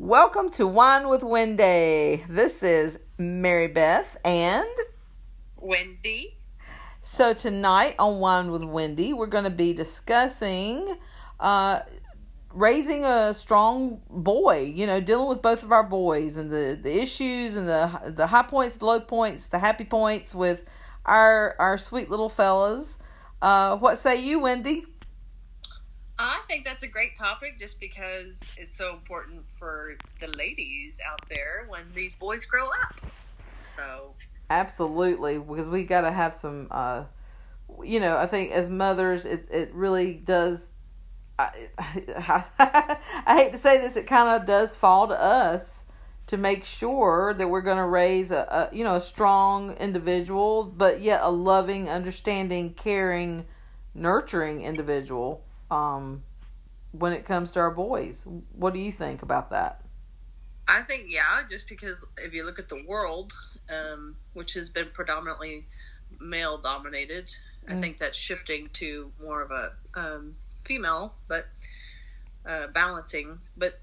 Welcome 0.00 0.50
to 0.50 0.64
Wine 0.64 1.08
with 1.08 1.24
Wendy. 1.24 2.24
This 2.28 2.62
is 2.62 3.00
Mary 3.18 3.66
Beth 3.66 4.16
and 4.24 4.64
Wendy. 5.56 6.36
So 7.02 7.34
tonight 7.34 7.96
on 7.98 8.20
Wine 8.20 8.52
with 8.52 8.62
Wendy, 8.62 9.12
we're 9.12 9.26
going 9.26 9.42
to 9.42 9.50
be 9.50 9.72
discussing 9.72 10.98
uh, 11.40 11.80
raising 12.54 13.04
a 13.04 13.34
strong 13.34 14.00
boy. 14.08 14.72
You 14.72 14.86
know, 14.86 15.00
dealing 15.00 15.28
with 15.28 15.42
both 15.42 15.64
of 15.64 15.72
our 15.72 15.82
boys 15.82 16.36
and 16.36 16.52
the, 16.52 16.78
the 16.80 17.02
issues 17.02 17.56
and 17.56 17.66
the 17.66 18.12
the 18.14 18.28
high 18.28 18.44
points, 18.44 18.76
the 18.76 18.84
low 18.84 19.00
points, 19.00 19.48
the 19.48 19.58
happy 19.58 19.84
points 19.84 20.32
with 20.32 20.64
our 21.06 21.56
our 21.58 21.76
sweet 21.76 22.08
little 22.08 22.28
fellas. 22.28 23.00
Uh, 23.42 23.76
what 23.76 23.98
say 23.98 24.22
you, 24.24 24.38
Wendy? 24.38 24.86
I 26.18 26.40
think 26.48 26.64
that's 26.64 26.82
a 26.82 26.88
great 26.88 27.16
topic 27.16 27.58
just 27.60 27.78
because 27.78 28.42
it's 28.56 28.74
so 28.74 28.92
important 28.92 29.44
for 29.52 29.96
the 30.20 30.26
ladies 30.28 31.00
out 31.08 31.20
there 31.28 31.66
when 31.68 31.84
these 31.94 32.16
boys 32.16 32.44
grow 32.44 32.68
up. 32.68 33.00
So, 33.76 34.14
absolutely, 34.50 35.38
because 35.38 35.68
we 35.68 35.84
got 35.84 36.00
to 36.00 36.10
have 36.10 36.34
some, 36.34 36.66
uh, 36.72 37.04
you 37.84 38.00
know, 38.00 38.16
I 38.16 38.26
think 38.26 38.50
as 38.50 38.68
mothers, 38.68 39.24
it, 39.24 39.46
it 39.50 39.72
really 39.72 40.14
does. 40.14 40.72
I, 41.38 41.68
I, 41.78 42.44
I 43.26 43.36
hate 43.36 43.52
to 43.52 43.58
say 43.58 43.78
this, 43.78 43.94
it 43.94 44.08
kind 44.08 44.40
of 44.40 44.46
does 44.46 44.74
fall 44.74 45.06
to 45.08 45.20
us 45.20 45.84
to 46.26 46.36
make 46.36 46.64
sure 46.64 47.32
that 47.32 47.48
we're 47.48 47.62
going 47.62 47.78
to 47.78 47.86
raise 47.86 48.32
a, 48.32 48.68
a, 48.72 48.76
you 48.76 48.84
know 48.84 48.96
a 48.96 49.00
strong 49.00 49.74
individual 49.78 50.64
but 50.64 51.00
yet 51.00 51.20
a 51.22 51.30
loving 51.30 51.88
understanding 51.88 52.74
caring 52.74 53.46
nurturing 53.94 54.60
individual 54.62 55.42
um, 55.70 56.22
when 56.92 57.12
it 57.12 57.24
comes 57.24 57.52
to 57.52 57.60
our 57.60 57.70
boys. 57.70 58.26
What 58.54 58.74
do 58.74 58.80
you 58.80 58.92
think 58.92 59.22
about 59.22 59.50
that? 59.50 59.82
I 60.66 60.82
think 60.82 61.06
yeah, 61.08 61.42
just 61.50 61.68
because 61.68 62.04
if 62.18 62.34
you 62.34 62.44
look 62.44 62.58
at 62.58 62.68
the 62.68 62.84
world, 62.86 63.32
um, 63.70 64.16
which 64.34 64.54
has 64.54 64.70
been 64.70 64.88
predominantly 64.92 65.64
male 66.20 66.58
dominated, 66.58 67.32
mm. 67.66 67.76
I 67.76 67.80
think 67.80 67.98
that's 67.98 68.18
shifting 68.18 68.68
to 68.74 69.10
more 69.22 69.42
of 69.42 69.50
a 69.50 69.72
um, 69.94 70.36
female, 70.64 71.14
but 71.26 71.46
uh, 72.46 72.66
balancing. 72.68 73.38
But 73.56 73.80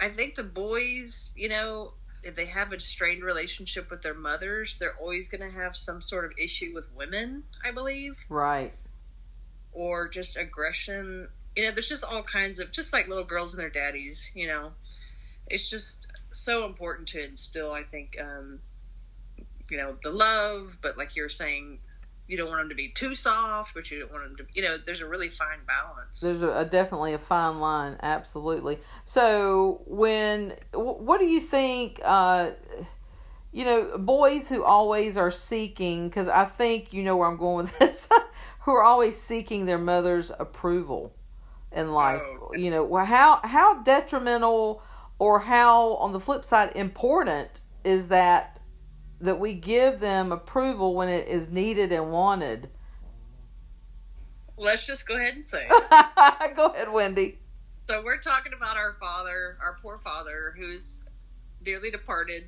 I 0.00 0.08
think 0.08 0.34
the 0.34 0.44
boys, 0.44 1.32
you 1.36 1.50
know, 1.50 1.94
if 2.22 2.34
they 2.34 2.46
have 2.46 2.72
a 2.72 2.80
strained 2.80 3.22
relationship 3.22 3.90
with 3.90 4.00
their 4.00 4.14
mothers, 4.14 4.78
they're 4.78 4.96
always 4.96 5.28
going 5.28 5.42
to 5.42 5.54
have 5.54 5.76
some 5.76 6.00
sort 6.00 6.24
of 6.24 6.32
issue 6.38 6.72
with 6.74 6.86
women. 6.94 7.44
I 7.62 7.72
believe. 7.72 8.24
Right 8.30 8.72
or 9.72 10.08
just 10.08 10.36
aggression. 10.36 11.28
You 11.56 11.64
know, 11.64 11.70
there's 11.70 11.88
just 11.88 12.04
all 12.04 12.22
kinds 12.22 12.58
of 12.58 12.72
just 12.72 12.92
like 12.92 13.08
little 13.08 13.24
girls 13.24 13.52
and 13.52 13.60
their 13.60 13.70
daddies. 13.70 14.30
You 14.34 14.48
know, 14.48 14.72
it's 15.48 15.68
just 15.68 16.06
so 16.30 16.64
important 16.64 17.08
to 17.08 17.24
instill. 17.24 17.72
I 17.72 17.82
think, 17.82 18.16
um, 18.20 18.60
you 19.70 19.76
know, 19.76 19.96
the 20.02 20.10
love, 20.10 20.78
but 20.82 20.96
like 20.96 21.16
you're 21.16 21.28
saying, 21.28 21.78
you 22.28 22.36
don't 22.36 22.48
want 22.48 22.60
them 22.60 22.68
to 22.70 22.74
be 22.74 22.88
too 22.88 23.14
soft, 23.14 23.74
but 23.74 23.90
you 23.90 24.00
don't 24.00 24.12
want 24.12 24.24
them 24.24 24.36
to. 24.36 24.44
You 24.54 24.62
know, 24.62 24.76
there's 24.78 25.02
a 25.02 25.06
really 25.06 25.28
fine 25.28 25.58
balance. 25.66 26.20
There's 26.20 26.42
a, 26.42 26.60
a 26.60 26.64
definitely 26.64 27.12
a 27.12 27.18
fine 27.18 27.60
line, 27.60 27.96
absolutely. 28.02 28.78
So 29.04 29.82
when, 29.86 30.54
what 30.72 31.20
do 31.20 31.26
you 31.26 31.40
think? 31.40 32.00
Uh, 32.02 32.52
you 33.52 33.66
know, 33.66 33.98
boys 33.98 34.48
who 34.48 34.64
always 34.64 35.18
are 35.18 35.30
seeking, 35.30 36.08
because 36.08 36.26
I 36.26 36.46
think 36.46 36.94
you 36.94 37.04
know 37.04 37.16
where 37.18 37.28
I'm 37.28 37.36
going 37.36 37.66
with 37.66 37.78
this 37.78 38.08
who 38.64 38.72
are 38.72 38.82
always 38.82 39.20
seeking 39.20 39.66
their 39.66 39.78
mother's 39.78 40.30
approval 40.38 41.14
in 41.72 41.92
life. 41.92 42.22
Oh. 42.24 42.52
You 42.54 42.70
know, 42.70 42.84
well, 42.84 43.04
how 43.04 43.40
how 43.44 43.82
detrimental 43.82 44.82
or 45.18 45.40
how 45.40 45.94
on 45.94 46.12
the 46.12 46.20
flip 46.20 46.44
side 46.44 46.72
important 46.76 47.62
is 47.84 48.08
that 48.08 48.60
that 49.20 49.38
we 49.38 49.54
give 49.54 50.00
them 50.00 50.32
approval 50.32 50.94
when 50.94 51.08
it 51.08 51.28
is 51.28 51.50
needed 51.50 51.92
and 51.92 52.10
wanted. 52.12 52.68
Let's 54.56 54.86
just 54.86 55.08
go 55.08 55.16
ahead 55.16 55.34
and 55.34 55.46
say. 55.46 55.66
go 56.56 56.66
ahead, 56.66 56.92
Wendy. 56.92 57.38
So 57.80 58.02
we're 58.04 58.18
talking 58.18 58.52
about 58.52 58.76
our 58.76 58.92
father, 58.92 59.56
our 59.60 59.76
poor 59.80 59.98
father, 59.98 60.54
who's 60.56 61.04
dearly 61.62 61.90
departed, 61.90 62.44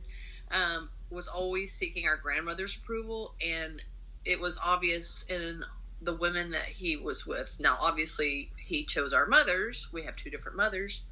um, 0.51 0.91
was 1.11 1.27
always 1.27 1.73
seeking 1.73 2.07
our 2.07 2.17
grandmother's 2.17 2.77
approval, 2.77 3.35
and 3.45 3.83
it 4.25 4.41
was 4.41 4.59
obvious 4.65 5.25
in 5.29 5.65
the 6.05 6.15
women 6.15 6.51
that 6.51 6.65
he 6.65 6.97
was 6.97 7.27
with. 7.27 7.59
Now, 7.61 7.77
obviously, 7.81 8.51
he 8.57 8.85
chose 8.85 9.13
our 9.13 9.27
mothers. 9.27 9.89
We 9.93 10.03
have 10.05 10.17
two 10.17 10.31
different 10.31 10.57
mothers, 10.57 11.03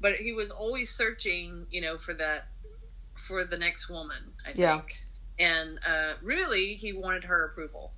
but 0.00 0.16
he 0.16 0.32
was 0.32 0.50
always 0.50 0.90
searching, 0.90 1.66
you 1.70 1.80
know, 1.80 1.96
for 1.96 2.14
that 2.14 2.48
for 3.14 3.44
the 3.44 3.56
next 3.56 3.88
woman. 3.88 4.34
I 4.44 4.52
think, 4.52 4.58
yeah. 4.58 5.46
and 5.46 5.78
uh, 5.86 6.14
really, 6.22 6.74
he 6.74 6.92
wanted 6.92 7.24
her 7.24 7.44
approval 7.46 7.92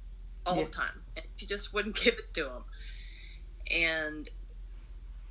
all 0.47 0.56
yeah. 0.56 0.65
the 0.65 0.71
time, 0.71 1.03
and 1.16 1.27
she 1.37 1.47
just 1.47 1.75
wouldn't 1.75 1.97
give 2.05 2.15
it 2.15 2.34
to 2.34 2.47
him. 2.47 2.65
And 3.71 4.28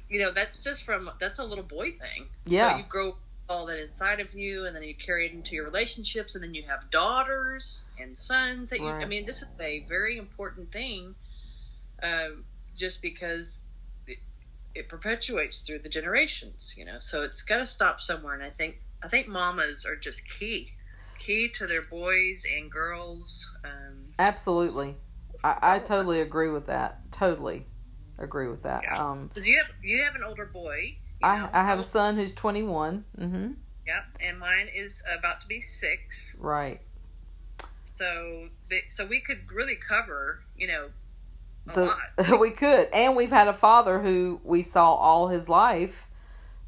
you 0.10 0.20
know, 0.20 0.32
that's 0.32 0.64
just 0.64 0.84
from 0.84 1.10
that's 1.20 1.40
a 1.40 1.44
little 1.44 1.64
boy 1.64 1.92
thing. 1.92 2.28
Yeah, 2.46 2.72
so 2.72 2.78
you 2.78 2.84
grow 2.88 3.18
all 3.50 3.66
that 3.66 3.80
inside 3.80 4.20
of 4.20 4.34
you 4.34 4.66
and 4.66 4.76
then 4.76 4.84
you 4.84 4.94
carry 4.94 5.26
it 5.26 5.34
into 5.34 5.56
your 5.56 5.64
relationships 5.64 6.36
and 6.36 6.44
then 6.44 6.54
you 6.54 6.64
have 6.64 6.90
daughters 6.92 7.84
and 8.00 8.18
sons 8.18 8.70
that 8.70 8.80
you 8.80 8.88
right. 8.88 9.04
i 9.04 9.06
mean 9.06 9.26
this 9.26 9.42
is 9.42 9.48
a 9.62 9.86
very 9.88 10.18
important 10.18 10.72
thing 10.72 11.16
uh, 12.04 12.28
just 12.76 13.02
because 13.02 13.62
it, 14.06 14.18
it, 14.76 14.88
perpetuates 14.88 15.62
through 15.62 15.80
the 15.80 15.90
generations 15.90 16.76
you 16.78 16.86
know? 16.86 17.00
So 17.00 17.24
it's 17.24 17.42
got 17.42 17.58
to 17.58 17.66
stop 17.66 18.02
somewhere 18.02 18.34
and 18.34 18.44
i 18.44 18.50
think 18.50 18.82
i 19.04 19.08
think 19.08 19.28
mamas 19.28 19.86
are 19.86 19.96
just 19.96 20.22
key 20.30 20.74
key 21.18 21.50
to 21.50 21.66
their 21.66 21.82
boys 21.82 22.46
and 22.54 22.70
girls 22.70 23.52
um, 23.64 24.04
absolutely. 24.20 24.96
I, 25.44 25.58
I 25.62 25.80
totally 25.80 26.22
agree 26.22 26.50
with 26.50 26.68
that. 26.68 27.12
Totally 27.12 27.66
agree 28.18 28.48
with 28.48 28.64
that. 28.64 28.82
Yeah. 28.84 29.10
um 29.10 29.28
because 29.28 29.48
you 29.48 29.58
have 29.58 29.68
you 29.84 30.04
have 30.04 30.16
an 30.16 30.24
older 30.24 30.46
boy 30.46 30.98
I 31.22 31.50
I 31.54 31.64
have 31.64 31.80
a 31.80 31.84
son 31.84 32.16
who's 32.16 32.34
21. 32.34 33.06
Mm-hmm. 33.20 33.52
Yep, 33.86 34.06
and 34.20 34.40
mine 34.40 34.68
is 34.74 35.04
about 35.18 35.42
to 35.42 35.48
be 35.48 35.62
six. 35.62 36.36
Right. 36.40 36.82
So, 37.96 38.50
so 38.90 39.06
we 39.06 39.22
could 39.22 39.52
really 39.52 39.76
cover, 39.76 40.44
you 40.56 40.68
know, 40.68 40.90
a 41.70 41.74
the, 41.74 41.86
lot. 41.86 42.40
we 42.40 42.52
could, 42.52 42.90
and 42.94 43.16
we've 43.16 43.32
had 43.32 43.48
a 43.48 43.54
father 43.54 44.00
who 44.00 44.40
we 44.44 44.62
saw 44.62 44.94
all 44.94 45.30
his 45.30 45.50
life. 45.50 46.08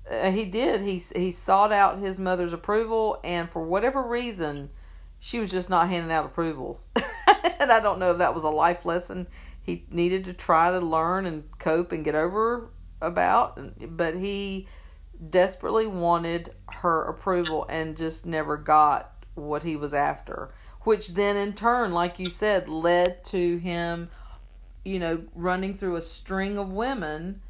Uh, 0.09 0.31
he 0.31 0.45
did. 0.45 0.81
He 0.81 0.97
he 1.15 1.31
sought 1.31 1.71
out 1.71 1.99
his 1.99 2.19
mother's 2.19 2.53
approval, 2.53 3.19
and 3.23 3.49
for 3.49 3.61
whatever 3.61 4.01
reason, 4.01 4.69
she 5.19 5.39
was 5.39 5.51
just 5.51 5.69
not 5.69 5.89
handing 5.89 6.11
out 6.11 6.25
approvals. 6.25 6.87
and 7.59 7.71
I 7.71 7.79
don't 7.79 7.99
know 7.99 8.11
if 8.11 8.17
that 8.17 8.33
was 8.33 8.43
a 8.43 8.49
life 8.49 8.85
lesson 8.85 9.27
he 9.69 9.85
needed 9.91 10.25
to 10.25 10.33
try 10.33 10.71
to 10.71 10.79
learn 10.79 11.25
and 11.25 11.43
cope 11.59 11.91
and 11.91 12.03
get 12.03 12.15
over 12.15 12.69
about, 13.01 13.59
but 13.95 14.15
he 14.15 14.67
desperately 15.29 15.87
wanted 15.87 16.53
her 16.69 17.03
approval 17.03 17.65
and 17.69 17.97
just 17.97 18.25
never 18.25 18.57
got 18.57 19.13
what 19.35 19.63
he 19.63 19.75
was 19.75 19.93
after. 19.93 20.53
Which 20.81 21.09
then, 21.09 21.35
in 21.35 21.53
turn, 21.53 21.91
like 21.91 22.19
you 22.19 22.29
said, 22.29 22.69
led 22.69 23.23
to 23.25 23.57
him, 23.57 24.09
you 24.85 24.99
know, 24.99 25.23
running 25.35 25.75
through 25.75 25.97
a 25.97 26.01
string 26.01 26.57
of 26.57 26.71
women, 26.71 27.41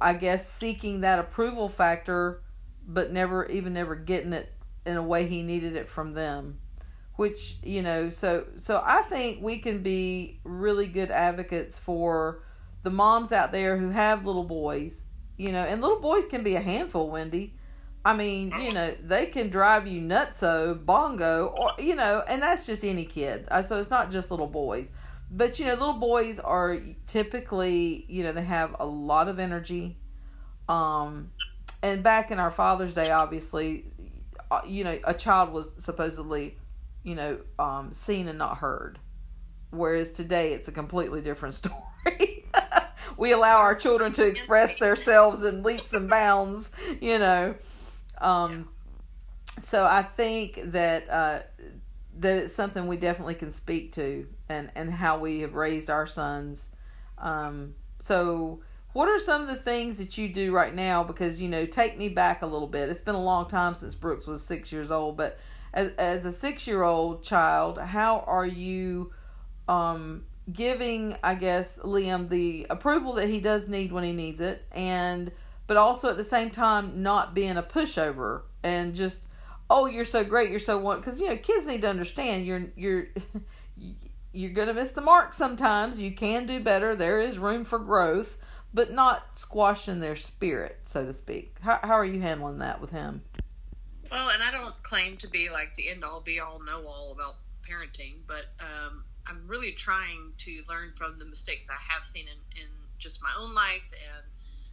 I 0.00 0.14
guess, 0.14 0.50
seeking 0.50 1.00
that 1.00 1.18
approval 1.18 1.68
factor, 1.68 2.42
but 2.86 3.12
never, 3.12 3.46
even 3.46 3.72
never 3.72 3.94
getting 3.94 4.34
it 4.34 4.52
in 4.84 4.96
a 4.96 5.02
way 5.02 5.26
he 5.26 5.42
needed 5.42 5.74
it 5.74 5.88
from 5.88 6.12
them 6.12 6.58
which 7.16 7.56
you 7.62 7.82
know 7.82 8.10
so 8.10 8.44
so 8.56 8.82
i 8.84 9.02
think 9.02 9.42
we 9.42 9.58
can 9.58 9.82
be 9.82 10.40
really 10.44 10.86
good 10.86 11.10
advocates 11.10 11.78
for 11.78 12.42
the 12.84 12.90
moms 12.90 13.32
out 13.32 13.50
there 13.50 13.76
who 13.78 13.90
have 13.90 14.24
little 14.24 14.44
boys, 14.44 15.06
you 15.36 15.50
know, 15.50 15.64
and 15.64 15.80
little 15.80 16.00
boys 16.00 16.26
can 16.26 16.44
be 16.44 16.54
a 16.54 16.60
handful, 16.60 17.10
Wendy. 17.10 17.54
I 18.04 18.14
mean, 18.14 18.52
you 18.60 18.74
know, 18.74 18.94
they 19.02 19.24
can 19.26 19.48
drive 19.48 19.86
you 19.86 20.02
nutso, 20.02 20.84
bongo, 20.84 21.46
or 21.46 21.72
you 21.78 21.96
know, 21.96 22.22
and 22.28 22.42
that's 22.42 22.66
just 22.66 22.84
any 22.84 23.06
kid. 23.06 23.48
Uh, 23.50 23.62
so 23.62 23.80
it's 23.80 23.90
not 23.90 24.10
just 24.10 24.30
little 24.30 24.46
boys. 24.46 24.92
But 25.30 25.58
you 25.58 25.64
know, 25.64 25.72
little 25.72 25.94
boys 25.94 26.38
are 26.38 26.78
typically, 27.06 28.04
you 28.08 28.22
know, 28.22 28.32
they 28.32 28.44
have 28.44 28.76
a 28.78 28.86
lot 28.86 29.28
of 29.28 29.38
energy. 29.38 29.96
Um 30.68 31.30
and 31.82 32.02
back 32.02 32.30
in 32.30 32.38
our 32.38 32.50
Father's 32.50 32.94
Day, 32.94 33.10
obviously, 33.10 33.86
uh, 34.50 34.60
you 34.66 34.84
know, 34.84 34.98
a 35.04 35.14
child 35.14 35.52
was 35.52 35.82
supposedly, 35.82 36.58
you 37.02 37.14
know, 37.14 37.38
um 37.58 37.94
seen 37.94 38.28
and 38.28 38.38
not 38.38 38.58
heard. 38.58 38.98
Whereas 39.70 40.12
today 40.12 40.52
it's 40.52 40.68
a 40.68 40.72
completely 40.72 41.22
different 41.22 41.54
story 41.60 41.74
we 43.16 43.32
allow 43.32 43.58
our 43.58 43.74
children 43.74 44.12
to 44.12 44.24
express 44.26 44.78
themselves 44.78 45.44
in 45.44 45.62
leaps 45.62 45.92
and 45.92 46.08
bounds, 46.08 46.70
you 47.00 47.18
know. 47.18 47.54
Um, 48.18 48.68
so 49.58 49.84
I 49.84 50.02
think 50.02 50.60
that 50.72 51.08
uh, 51.08 51.40
that 52.18 52.38
it's 52.44 52.54
something 52.54 52.86
we 52.86 52.96
definitely 52.96 53.34
can 53.34 53.50
speak 53.50 53.92
to, 53.92 54.26
and 54.48 54.70
and 54.74 54.90
how 54.90 55.18
we 55.18 55.40
have 55.40 55.54
raised 55.54 55.90
our 55.90 56.06
sons. 56.06 56.70
Um, 57.18 57.74
so 57.98 58.60
what 58.92 59.08
are 59.08 59.18
some 59.18 59.42
of 59.42 59.48
the 59.48 59.56
things 59.56 59.98
that 59.98 60.16
you 60.18 60.28
do 60.28 60.52
right 60.52 60.74
now? 60.74 61.02
Because 61.04 61.42
you 61.42 61.48
know, 61.48 61.66
take 61.66 61.98
me 61.98 62.08
back 62.08 62.42
a 62.42 62.46
little 62.46 62.68
bit. 62.68 62.88
It's 62.88 63.02
been 63.02 63.14
a 63.14 63.22
long 63.22 63.48
time 63.48 63.74
since 63.74 63.94
Brooks 63.94 64.26
was 64.26 64.42
six 64.44 64.72
years 64.72 64.90
old, 64.90 65.16
but 65.16 65.38
as 65.72 65.90
as 65.98 66.24
a 66.24 66.32
six 66.32 66.66
year 66.66 66.82
old 66.82 67.22
child, 67.22 67.78
how 67.78 68.20
are 68.26 68.46
you 68.46 69.12
um, 69.68 70.24
giving, 70.52 71.16
I 71.22 71.34
guess, 71.34 71.78
Liam 71.78 72.28
the 72.28 72.66
approval 72.70 73.14
that 73.14 73.28
he 73.28 73.40
does 73.40 73.68
need 73.68 73.92
when 73.92 74.04
he 74.04 74.12
needs 74.12 74.40
it, 74.40 74.64
and 74.72 75.32
but 75.66 75.76
also 75.76 76.10
at 76.10 76.16
the 76.16 76.24
same 76.24 76.50
time 76.50 77.02
not 77.02 77.34
being 77.34 77.56
a 77.56 77.62
pushover 77.62 78.42
and 78.62 78.94
just 78.94 79.26
oh 79.70 79.86
you're 79.86 80.04
so 80.04 80.22
great 80.22 80.50
you're 80.50 80.58
so 80.58 80.76
one 80.76 80.98
because 80.98 81.18
you 81.18 81.26
know 81.26 81.36
kids 81.36 81.66
need 81.66 81.80
to 81.80 81.88
understand 81.88 82.44
you're 82.44 82.66
you're 82.76 83.06
you're 84.32 84.50
gonna 84.50 84.74
miss 84.74 84.92
the 84.92 85.00
mark 85.00 85.32
sometimes. 85.32 86.02
You 86.02 86.10
can 86.10 86.46
do 86.46 86.60
better. 86.60 86.94
There 86.94 87.20
is 87.20 87.38
room 87.38 87.64
for 87.64 87.78
growth 87.78 88.38
but 88.74 88.90
not 88.90 89.38
squashing 89.38 90.00
their 90.00 90.16
spirit 90.16 90.80
so 90.84 91.06
to 91.06 91.12
speak. 91.12 91.56
How, 91.62 91.78
how 91.82 91.94
are 91.94 92.04
you 92.04 92.20
handling 92.20 92.58
that 92.58 92.80
with 92.80 92.90
him? 92.90 93.22
Well, 94.10 94.28
and 94.30 94.42
I 94.42 94.50
don't 94.50 94.82
claim 94.82 95.16
to 95.18 95.28
be 95.28 95.48
like 95.48 95.76
the 95.76 95.88
end 95.88 96.04
all 96.04 96.20
be 96.20 96.40
all 96.40 96.62
know 96.62 96.84
all 96.86 97.12
about 97.12 97.36
parenting, 97.66 98.16
but 98.26 98.46
um, 98.60 99.04
I'm 99.26 99.46
really 99.46 99.72
trying 99.72 100.32
to 100.38 100.62
learn 100.68 100.92
from 100.94 101.18
the 101.18 101.24
mistakes 101.24 101.68
I 101.70 101.76
have 101.92 102.04
seen 102.04 102.24
in, 102.26 102.60
in 102.62 102.68
just 102.98 103.22
my 103.22 103.30
own 103.38 103.54
life 103.54 103.90
and 103.92 104.24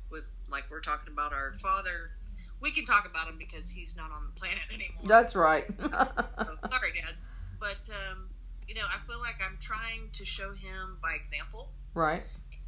with 0.09 0.25
like 0.49 0.65
we're 0.69 0.81
talking 0.81 1.11
about 1.11 1.33
our 1.33 1.53
father. 1.53 2.11
We 2.59 2.71
can 2.71 2.85
talk 2.85 3.07
about 3.09 3.27
him 3.27 3.37
because 3.39 3.69
he's 3.71 3.97
not 3.97 4.11
on 4.11 4.23
the 4.33 4.39
planet 4.39 4.63
anymore. 4.73 5.01
that's 5.05 5.35
right 5.35 5.65
So, 5.79 5.89
sorry, 5.89 6.91
Dad. 6.95 7.15
But 7.59 7.89
um, 7.89 8.29
you 8.67 8.75
know, 8.75 8.85
I 8.87 9.05
feel 9.05 9.19
like 9.19 9.35
I'm 9.43 9.57
trying 9.59 10.09
to 10.13 10.25
show 10.25 10.53
him 10.53 10.97
by 11.01 11.13
example 11.13 11.69
right 11.93 12.23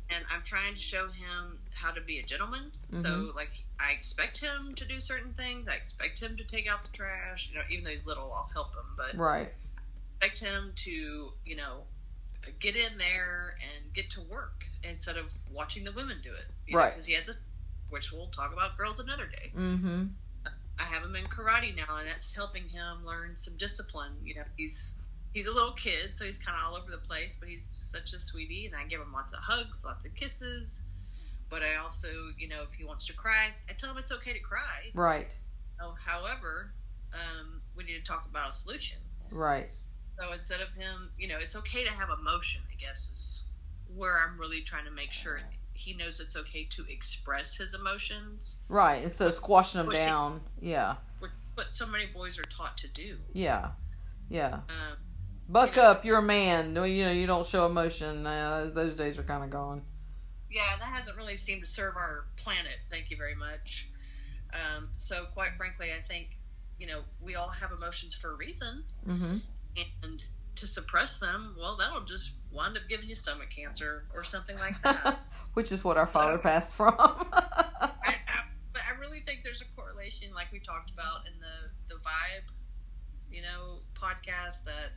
and 0.10 0.26
I'm 0.34 0.42
trying 0.44 0.74
to 0.74 0.80
show 0.80 1.08
him 1.08 1.60
how 1.74 1.92
to 1.92 2.02
be 2.02 2.20
a 2.20 2.24
gentleman. 2.24 2.72
So, 2.92 3.32
like, 3.36 3.50
I 3.80 3.94
expect 3.94 4.40
him 4.40 4.74
to 4.76 4.86
do 4.86 5.00
certain 5.00 5.34
things. 5.34 5.68
I 5.68 5.74
expect 5.74 6.20
him 6.22 6.38
to 6.38 6.44
take 6.44 6.68
out 6.68 6.84
the 6.84 6.96
trash. 6.96 7.50
You 7.52 7.58
know, 7.58 7.66
even 7.72 7.84
though 7.86 7.92
he's 7.92 8.06
little, 8.06 8.32
I'll 8.32 8.50
help 8.54 8.68
him. 8.76 8.86
But 8.96 9.16
right 9.18 9.52
expect 10.26 10.40
him 10.40 10.74
to, 10.76 11.34
you 11.46 11.56
know, 11.56 11.84
get 12.60 12.76
in 12.76 12.98
there 12.98 13.56
and 13.62 13.94
get 13.94 14.10
to 14.12 14.22
work 14.22 14.66
instead 14.84 15.18
of 15.18 15.32
watching 15.52 15.84
the 15.84 15.92
women 15.92 16.18
do 16.24 16.32
it. 16.32 16.46
You 16.68 16.78
Right. 16.78 16.92
Because 16.92 17.06
he 17.06 17.14
has 17.14 17.30
a, 17.30 17.34
which 17.90 18.12
we'll 18.12 18.28
talk 18.28 18.54
about 18.54 18.78
girls 18.78 19.00
another 19.00 19.28
day. 19.28 19.52
mm-hmm 19.56 20.06
I 20.80 20.84
have 20.84 21.04
him 21.04 21.16
in 21.16 21.26
karate 21.26 21.76
now, 21.76 21.98
and 21.98 22.08
that's 22.08 22.34
helping 22.34 22.68
him 22.68 23.06
learn 23.06 23.36
some 23.36 23.56
discipline. 23.58 24.14
You 24.24 24.36
know, 24.36 24.44
he's 24.58 24.98
he's 25.32 25.48
a 25.48 25.54
little 25.54 25.74
kid, 25.74 26.18
so 26.18 26.26
he's 26.26 26.38
kind 26.38 26.58
of 26.58 26.66
all 26.66 26.76
over 26.76 26.90
the 26.90 26.98
place, 26.98 27.36
but 27.36 27.48
he's 27.48 27.64
such 27.64 28.14
a 28.14 28.20
sweetie, 28.20 28.66
and 28.66 28.76
I 28.76 28.84
give 28.86 29.00
him 29.00 29.14
lots 29.14 29.34
of 29.34 29.40
hugs, 29.40 29.86
lots 29.86 30.06
of 30.06 30.16
kisses. 30.16 30.86
But 31.50 31.62
I 31.62 31.76
also, 31.76 32.08
you 32.40 32.48
know, 32.48 32.64
if 32.64 32.74
he 32.74 32.84
wants 32.84 33.06
to 33.06 33.14
cry, 33.14 33.50
I 33.70 33.74
tell 33.74 33.92
him 33.92 33.98
it's 33.98 34.12
okay 34.12 34.34
to 34.34 34.40
cry. 34.40 34.90
right 34.96 35.36
Oh, 35.80 35.94
however, 36.04 36.72
um, 37.14 37.62
we 37.76 37.84
need 37.84 38.00
to 38.00 38.04
talk 38.04 38.26
about 38.30 38.50
a 38.50 38.54
solution. 38.54 38.98
right 39.32 39.70
So 40.20 40.32
instead 40.32 40.62
of 40.62 40.74
him, 40.76 41.12
you 41.18 41.28
know, 41.28 41.38
it's 41.40 41.56
okay 41.56 41.84
to 41.84 41.92
have 41.92 42.10
emotion. 42.18 42.62
I 42.72 42.76
guess 42.76 43.10
is 43.12 43.44
where 43.96 44.18
I'm 44.24 44.40
really 44.40 44.62
trying 44.62 44.86
to 44.86 44.92
make 44.92 45.12
sure 45.12 45.40
he 45.74 45.94
knows 45.94 46.20
it's 46.20 46.36
okay 46.36 46.66
to 46.72 46.86
express 46.88 47.58
his 47.58 47.74
emotions. 47.74 48.60
right 48.70 49.04
instead 49.04 49.28
of 49.28 49.34
squashing 49.34 49.80
them 49.80 49.88
Pushing. 49.88 50.06
down 50.06 50.42
yeah 50.62 50.96
What, 51.20 51.32
what 51.56 51.70
so 51.70 51.86
many 51.88 52.06
boys 52.06 52.38
are 52.40 52.44
taught 52.44 52.78
to 52.78 52.88
do. 52.88 53.18
yeah 53.34 53.70
yeah 54.30 54.54
Um, 54.70 54.98
Buck 55.50 55.76
You 55.76 55.82
know, 55.82 55.88
up, 55.90 56.06
you're 56.06 56.20
a 56.20 56.24
man. 56.24 56.70
You 56.76 57.06
know 57.06 57.12
you 57.12 57.26
don't 57.28 57.46
show 57.46 57.66
emotion. 57.66 58.26
Uh, 58.26 58.70
those, 58.74 58.96
days 58.96 59.18
are 59.20 59.24
kind 59.24 59.44
of 59.44 59.50
gone. 59.50 59.82
yeah, 60.50 60.76
that 60.80 60.86
hasn't 60.86 61.18
really 61.18 61.38
seemed 61.38 61.62
to 61.62 61.68
serve 61.68 61.96
our 61.98 62.26
planet. 62.38 62.78
Thank 62.90 63.10
you 63.12 63.18
very 63.18 63.36
much. 63.36 63.90
Um, 64.54 64.90
so, 64.98 65.26
quite 65.34 65.56
frankly, 65.58 65.90
I 65.92 66.02
think 66.02 66.38
you 66.80 66.88
know 66.88 67.02
we 67.22 67.36
all 67.36 67.50
have 67.50 67.72
emotions 67.72 68.14
for 68.16 68.32
a 68.32 68.36
reason, 68.36 68.84
hmm 69.06 69.38
and 70.04 70.22
to 70.56 70.68
suppress 70.68 71.20
them, 71.20 71.56
well, 71.60 71.76
that'll 71.78 72.06
just 72.06 72.34
wind 72.52 72.78
up 72.78 72.84
giving 72.88 73.10
you 73.10 73.16
stomach 73.16 73.50
cancer 73.56 74.06
or 74.14 74.24
something 74.24 74.58
like 74.60 74.82
that. 74.84 75.20
Which 75.54 75.72
is 75.72 75.84
what 75.84 75.98
our 75.98 76.08
father 76.08 76.38
So- 76.38 76.42
passed 76.42 76.74
from. 76.74 76.96
I, 77.00 77.92
I, 78.04 78.16
but 78.72 78.82
I 78.88 79.00
really 79.00 79.20
think 79.20 79.44
there's 79.44 79.62
a 79.62 79.66
correlation, 79.76 80.34
like 80.34 80.52
we 80.52 80.60
talked 80.60 80.92
about 80.92 81.28
in 81.28 81.34
the 81.40 81.94
the 81.94 82.00
vibe, 82.02 82.48
you 83.32 83.42
know, 83.42 83.80
podcast 83.94 84.64
that 84.66 84.94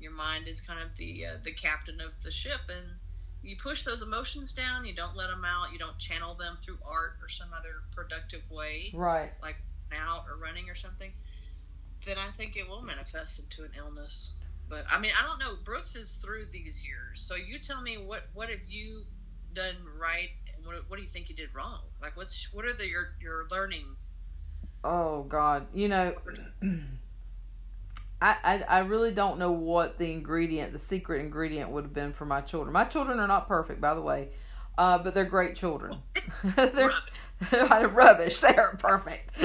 your 0.00 0.12
mind 0.12 0.48
is 0.48 0.60
kind 0.60 0.80
of 0.80 0.96
the 0.96 1.26
uh, 1.26 1.36
the 1.44 1.52
captain 1.52 2.00
of 2.00 2.20
the 2.22 2.30
ship, 2.30 2.60
and 2.68 2.86
you 3.42 3.56
push 3.56 3.84
those 3.84 4.02
emotions 4.02 4.52
down. 4.52 4.84
You 4.84 4.94
don't 4.94 5.16
let 5.16 5.28
them 5.28 5.44
out. 5.44 5.72
You 5.72 5.78
don't 5.78 5.98
channel 5.98 6.34
them 6.34 6.56
through 6.60 6.78
art 6.84 7.18
or 7.22 7.28
some 7.28 7.48
other 7.56 7.82
productive 7.94 8.42
way, 8.50 8.90
right. 8.94 9.30
like 9.42 9.56
out 9.92 10.24
or 10.28 10.36
running 10.36 10.68
or 10.68 10.74
something. 10.74 11.12
Then 12.06 12.16
I 12.18 12.30
think 12.30 12.56
it 12.56 12.68
will 12.68 12.82
manifest 12.82 13.38
into 13.38 13.62
an 13.62 13.70
illness. 13.76 14.32
But 14.68 14.84
I 14.90 14.98
mean, 15.00 15.12
I 15.20 15.26
don't 15.26 15.38
know. 15.38 15.56
Brooks 15.64 15.96
is 15.96 16.14
through 16.14 16.46
these 16.46 16.84
years, 16.86 17.20
so 17.20 17.34
you 17.34 17.58
tell 17.58 17.82
me 17.82 17.96
what 17.96 18.28
what 18.32 18.48
have 18.48 18.64
you 18.68 19.02
done 19.52 19.76
right, 19.98 20.30
and 20.54 20.64
what 20.64 20.88
what 20.88 20.96
do 20.96 21.02
you 21.02 21.08
think 21.08 21.28
you 21.28 21.34
did 21.34 21.54
wrong? 21.54 21.80
Like, 22.00 22.16
what's 22.16 22.48
what 22.52 22.64
are 22.64 22.72
the 22.72 22.88
your 22.88 23.14
your 23.20 23.46
learning? 23.50 23.96
Oh 24.84 25.24
God, 25.24 25.66
you 25.74 25.88
know, 25.88 26.14
I, 28.22 28.36
I 28.44 28.64
I 28.68 28.78
really 28.80 29.10
don't 29.10 29.38
know 29.38 29.50
what 29.50 29.98
the 29.98 30.12
ingredient, 30.12 30.72
the 30.72 30.78
secret 30.78 31.20
ingredient, 31.20 31.70
would 31.70 31.84
have 31.84 31.94
been 31.94 32.12
for 32.12 32.24
my 32.24 32.40
children. 32.40 32.72
My 32.72 32.84
children 32.84 33.18
are 33.18 33.28
not 33.28 33.48
perfect, 33.48 33.80
by 33.80 33.94
the 33.94 34.02
way, 34.02 34.28
uh, 34.80 34.96
but 34.96 35.12
they're 35.14 35.26
great 35.26 35.54
children. 35.54 35.94
they're 36.56 36.92
they're 37.50 37.88
rubbish. 37.88 38.40
They 38.40 38.56
are 38.56 38.76
perfect 38.76 39.38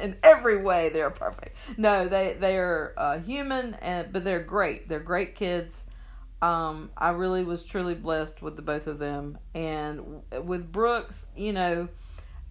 in 0.00 0.16
every 0.22 0.56
way. 0.56 0.90
They're 0.90 1.10
perfect. 1.10 1.56
No, 1.76 2.08
they 2.08 2.36
they 2.38 2.56
are 2.56 2.94
uh, 2.96 3.18
human, 3.18 3.74
and 3.74 4.12
but 4.12 4.24
they're 4.24 4.42
great. 4.42 4.88
They're 4.88 5.00
great 5.00 5.34
kids. 5.34 5.88
Um, 6.40 6.90
I 6.96 7.10
really 7.10 7.42
was 7.42 7.64
truly 7.64 7.94
blessed 7.94 8.42
with 8.42 8.54
the 8.54 8.62
both 8.62 8.86
of 8.86 9.00
them, 9.00 9.38
and 9.54 10.22
with 10.42 10.70
Brooks, 10.70 11.26
you 11.36 11.52
know, 11.52 11.88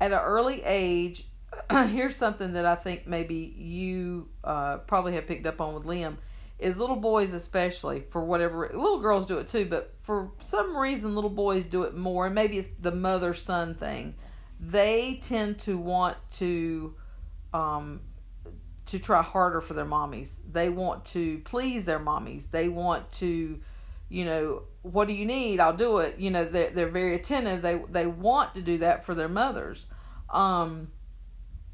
at 0.02 0.12
an 0.12 0.20
early 0.20 0.62
age, 0.64 1.26
here's 1.72 2.18
something 2.18 2.54
that 2.54 2.66
I 2.66 2.76
think 2.76 3.08
maybe 3.08 3.54
you 3.58 4.28
uh, 4.44 4.78
probably 4.80 5.14
have 5.14 5.26
picked 5.26 5.48
up 5.48 5.62
on 5.62 5.74
with 5.74 5.84
Liam 5.86 6.18
is 6.64 6.78
little 6.78 6.96
boys 6.96 7.34
especially 7.34 8.04
for 8.10 8.24
whatever 8.24 8.70
little 8.74 9.00
girls 9.00 9.26
do 9.28 9.38
it 9.38 9.50
too 9.50 9.66
but 9.66 9.94
for 10.04 10.32
some 10.40 10.78
reason 10.78 11.16
little 11.16 11.30
boys 11.30 11.64
do 11.64 11.84
it 11.84 11.96
more 11.96 12.26
and 12.26 12.36
maybe 12.36 12.58
it's 12.58 12.68
the 12.68 12.92
mother 12.92 13.34
son 13.34 13.74
thing. 13.74 14.16
They 14.60 15.20
tend 15.22 15.60
to 15.60 15.78
want 15.78 16.18
to 16.32 16.96
um 17.54 18.02
to 18.86 19.00
try 19.00 19.22
harder 19.22 19.62
for 19.62 19.74
their 19.74 19.86
mommies. 19.86 20.40
They 20.52 20.70
want 20.70 21.06
to 21.06 21.40
please 21.40 21.86
their 21.86 22.00
mommies. 22.00 22.52
They 22.52 22.70
want 22.70 23.12
to 23.14 23.60
you 24.10 24.26
know 24.26 24.64
what 24.82 25.08
do 25.08 25.14
you 25.14 25.26
need? 25.26 25.62
I'll 25.62 25.76
do 25.76 26.00
it. 26.00 26.20
You 26.20 26.32
know 26.32 26.44
they're, 26.44 26.70
they're 26.70 26.90
very 26.90 27.16
attentive. 27.16 27.62
They 27.62 27.82
they 27.90 28.06
want 28.06 28.56
to 28.56 28.62
do 28.62 28.78
that 28.80 29.06
for 29.06 29.16
their 29.16 29.30
mothers. 29.30 29.88
Um 30.30 30.90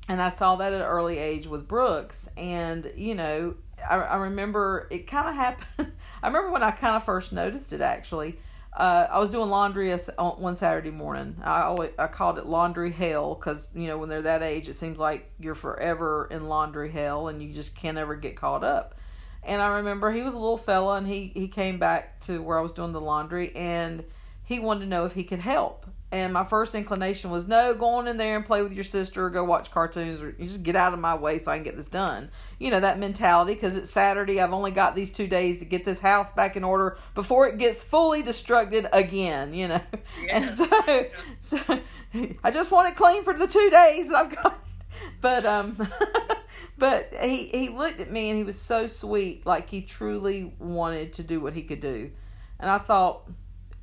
and 0.07 0.21
I 0.21 0.29
saw 0.29 0.55
that 0.55 0.73
at 0.73 0.81
an 0.81 0.87
early 0.87 1.17
age 1.17 1.47
with 1.47 1.67
Brooks. 1.67 2.29
And 2.37 2.91
you 2.95 3.15
know, 3.15 3.55
I, 3.87 3.95
I 3.97 4.15
remember 4.17 4.87
it 4.89 5.07
kind 5.07 5.29
of 5.29 5.35
happened. 5.35 5.93
I 6.23 6.27
remember 6.27 6.51
when 6.51 6.63
I 6.63 6.71
kind 6.71 6.95
of 6.95 7.03
first 7.03 7.33
noticed 7.33 7.73
it. 7.73 7.81
Actually, 7.81 8.37
uh, 8.73 9.07
I 9.09 9.19
was 9.19 9.31
doing 9.31 9.49
laundry 9.49 9.91
on 9.93 10.41
one 10.41 10.55
Saturday 10.55 10.91
morning. 10.91 11.37
I 11.43 11.63
always 11.63 11.91
I 11.97 12.07
called 12.07 12.37
it 12.37 12.45
laundry 12.45 12.91
hell 12.91 13.35
because 13.35 13.67
you 13.73 13.87
know 13.87 13.97
when 13.97 14.09
they're 14.09 14.21
that 14.23 14.43
age, 14.43 14.69
it 14.69 14.75
seems 14.75 14.99
like 14.99 15.31
you're 15.39 15.55
forever 15.55 16.27
in 16.31 16.47
laundry 16.47 16.91
hell, 16.91 17.27
and 17.27 17.41
you 17.41 17.53
just 17.53 17.75
can't 17.75 17.97
ever 17.97 18.15
get 18.15 18.35
caught 18.35 18.63
up. 18.63 18.95
And 19.43 19.61
I 19.61 19.77
remember 19.77 20.11
he 20.11 20.21
was 20.21 20.33
a 20.33 20.39
little 20.39 20.57
fella, 20.57 20.97
and 20.97 21.07
he 21.07 21.31
he 21.33 21.47
came 21.47 21.79
back 21.79 22.19
to 22.21 22.41
where 22.41 22.57
I 22.57 22.61
was 22.61 22.71
doing 22.71 22.93
the 22.93 23.01
laundry, 23.01 23.55
and 23.55 24.03
he 24.43 24.59
wanted 24.59 24.81
to 24.81 24.85
know 24.87 25.05
if 25.05 25.13
he 25.13 25.23
could 25.23 25.39
help. 25.39 25.85
And 26.11 26.33
my 26.33 26.43
first 26.43 26.73
inclination 26.73 27.29
was 27.29 27.47
no, 27.47 27.75
go 27.75 27.85
on 27.85 28.07
in 28.07 28.17
there 28.17 28.35
and 28.35 28.43
play 28.43 28.63
with 28.63 28.73
your 28.73 28.83
sister, 28.83 29.27
or 29.27 29.29
go 29.29 29.43
watch 29.43 29.69
cartoons, 29.69 30.23
or 30.23 30.31
just 30.31 30.63
get 30.63 30.75
out 30.75 30.91
of 30.91 30.99
my 30.99 31.15
way 31.15 31.37
so 31.37 31.51
I 31.51 31.55
can 31.55 31.63
get 31.63 31.75
this 31.75 31.87
done. 31.87 32.31
You 32.57 32.71
know 32.71 32.79
that 32.79 32.97
mentality 32.97 33.53
because 33.53 33.77
it's 33.77 33.91
Saturday. 33.91 34.41
I've 34.41 34.51
only 34.51 34.71
got 34.71 34.95
these 34.95 35.11
two 35.11 35.27
days 35.27 35.59
to 35.59 35.65
get 35.65 35.85
this 35.85 36.01
house 36.01 36.31
back 36.31 36.57
in 36.57 36.63
order 36.63 36.97
before 37.13 37.47
it 37.47 37.59
gets 37.59 37.83
fully 37.83 38.23
destructed 38.23 38.89
again. 38.91 39.53
You 39.53 39.67
know, 39.67 39.81
and 40.31 40.51
so 40.51 41.05
so 41.41 41.59
I 42.43 42.49
just 42.49 42.71
want 42.71 42.91
it 42.91 42.97
clean 42.97 43.23
for 43.23 43.33
the 43.33 43.47
two 43.47 43.69
days 43.69 44.09
that 44.09 44.15
I've 44.15 44.35
got. 44.35 44.59
But 45.21 45.45
um, 45.45 45.77
but 46.79 47.13
he 47.21 47.49
he 47.49 47.69
looked 47.69 47.99
at 47.99 48.09
me 48.09 48.29
and 48.29 48.37
he 48.37 48.43
was 48.43 48.59
so 48.59 48.87
sweet, 48.87 49.45
like 49.45 49.69
he 49.69 49.81
truly 49.81 50.53
wanted 50.57 51.13
to 51.13 51.23
do 51.23 51.39
what 51.39 51.53
he 51.53 51.61
could 51.61 51.81
do, 51.81 52.09
and 52.59 52.69
I 52.69 52.79
thought, 52.79 53.29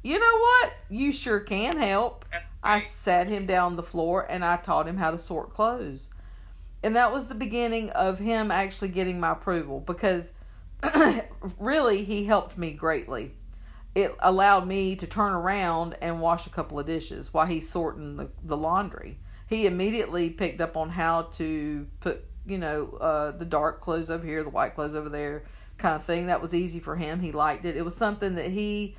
you 0.06 0.20
know 0.20 0.38
what, 0.38 0.74
you 0.88 1.10
sure 1.10 1.40
can 1.40 1.78
help. 1.78 2.24
I 2.62 2.78
sat 2.78 3.26
him 3.26 3.44
down 3.44 3.72
on 3.72 3.76
the 3.76 3.82
floor 3.82 4.24
and 4.30 4.44
I 4.44 4.56
taught 4.56 4.86
him 4.86 4.98
how 4.98 5.10
to 5.10 5.18
sort 5.18 5.50
clothes. 5.50 6.10
And 6.84 6.94
that 6.94 7.12
was 7.12 7.26
the 7.26 7.34
beginning 7.34 7.90
of 7.90 8.20
him 8.20 8.52
actually 8.52 8.90
getting 8.90 9.18
my 9.18 9.32
approval 9.32 9.80
because 9.80 10.32
really 11.58 12.04
he 12.04 12.24
helped 12.24 12.56
me 12.56 12.70
greatly. 12.70 13.32
it 13.96 14.14
allowed 14.20 14.68
me 14.68 14.94
to 14.94 15.08
turn 15.08 15.32
around 15.32 15.96
and 16.00 16.20
wash 16.20 16.46
a 16.46 16.50
couple 16.50 16.78
of 16.78 16.86
dishes 16.86 17.34
while 17.34 17.46
he's 17.46 17.68
sorting 17.68 18.16
the, 18.16 18.30
the 18.44 18.56
laundry. 18.56 19.18
He 19.48 19.66
immediately 19.66 20.30
picked 20.30 20.60
up 20.60 20.76
on 20.76 20.90
how 20.90 21.22
to 21.32 21.88
put, 21.98 22.24
you 22.46 22.58
know, 22.58 22.96
uh, 23.00 23.30
the 23.32 23.44
dark 23.44 23.80
clothes 23.80 24.08
over 24.08 24.24
here, 24.24 24.44
the 24.44 24.50
white 24.50 24.76
clothes 24.76 24.94
over 24.94 25.08
there, 25.08 25.42
kind 25.78 25.96
of 25.96 26.04
thing. 26.04 26.28
That 26.28 26.40
was 26.40 26.54
easy 26.54 26.78
for 26.78 26.94
him. 26.94 27.18
He 27.18 27.32
liked 27.32 27.64
it. 27.64 27.76
It 27.76 27.84
was 27.84 27.96
something 27.96 28.36
that 28.36 28.52
he 28.52 28.96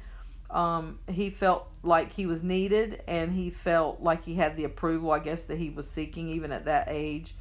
um, 0.50 1.00
he 1.10 1.30
felt 1.30 1.68
like 1.84 2.14
he 2.14 2.26
was 2.26 2.44
needed 2.44 3.02
and 3.08 3.34
he 3.34 3.50
felt 3.50 4.02
like 4.02 4.24
he 4.24 4.36
had 4.36 4.56
the 4.56 4.64
approval, 4.64 5.12
I 5.12 5.20
guess, 5.20 5.46
that 5.46 5.58
he 5.58 5.70
was 5.70 5.90
seeking 5.90 6.30
even 6.30 6.52
at 6.52 6.66
that 6.66 6.88
age. 6.90 7.36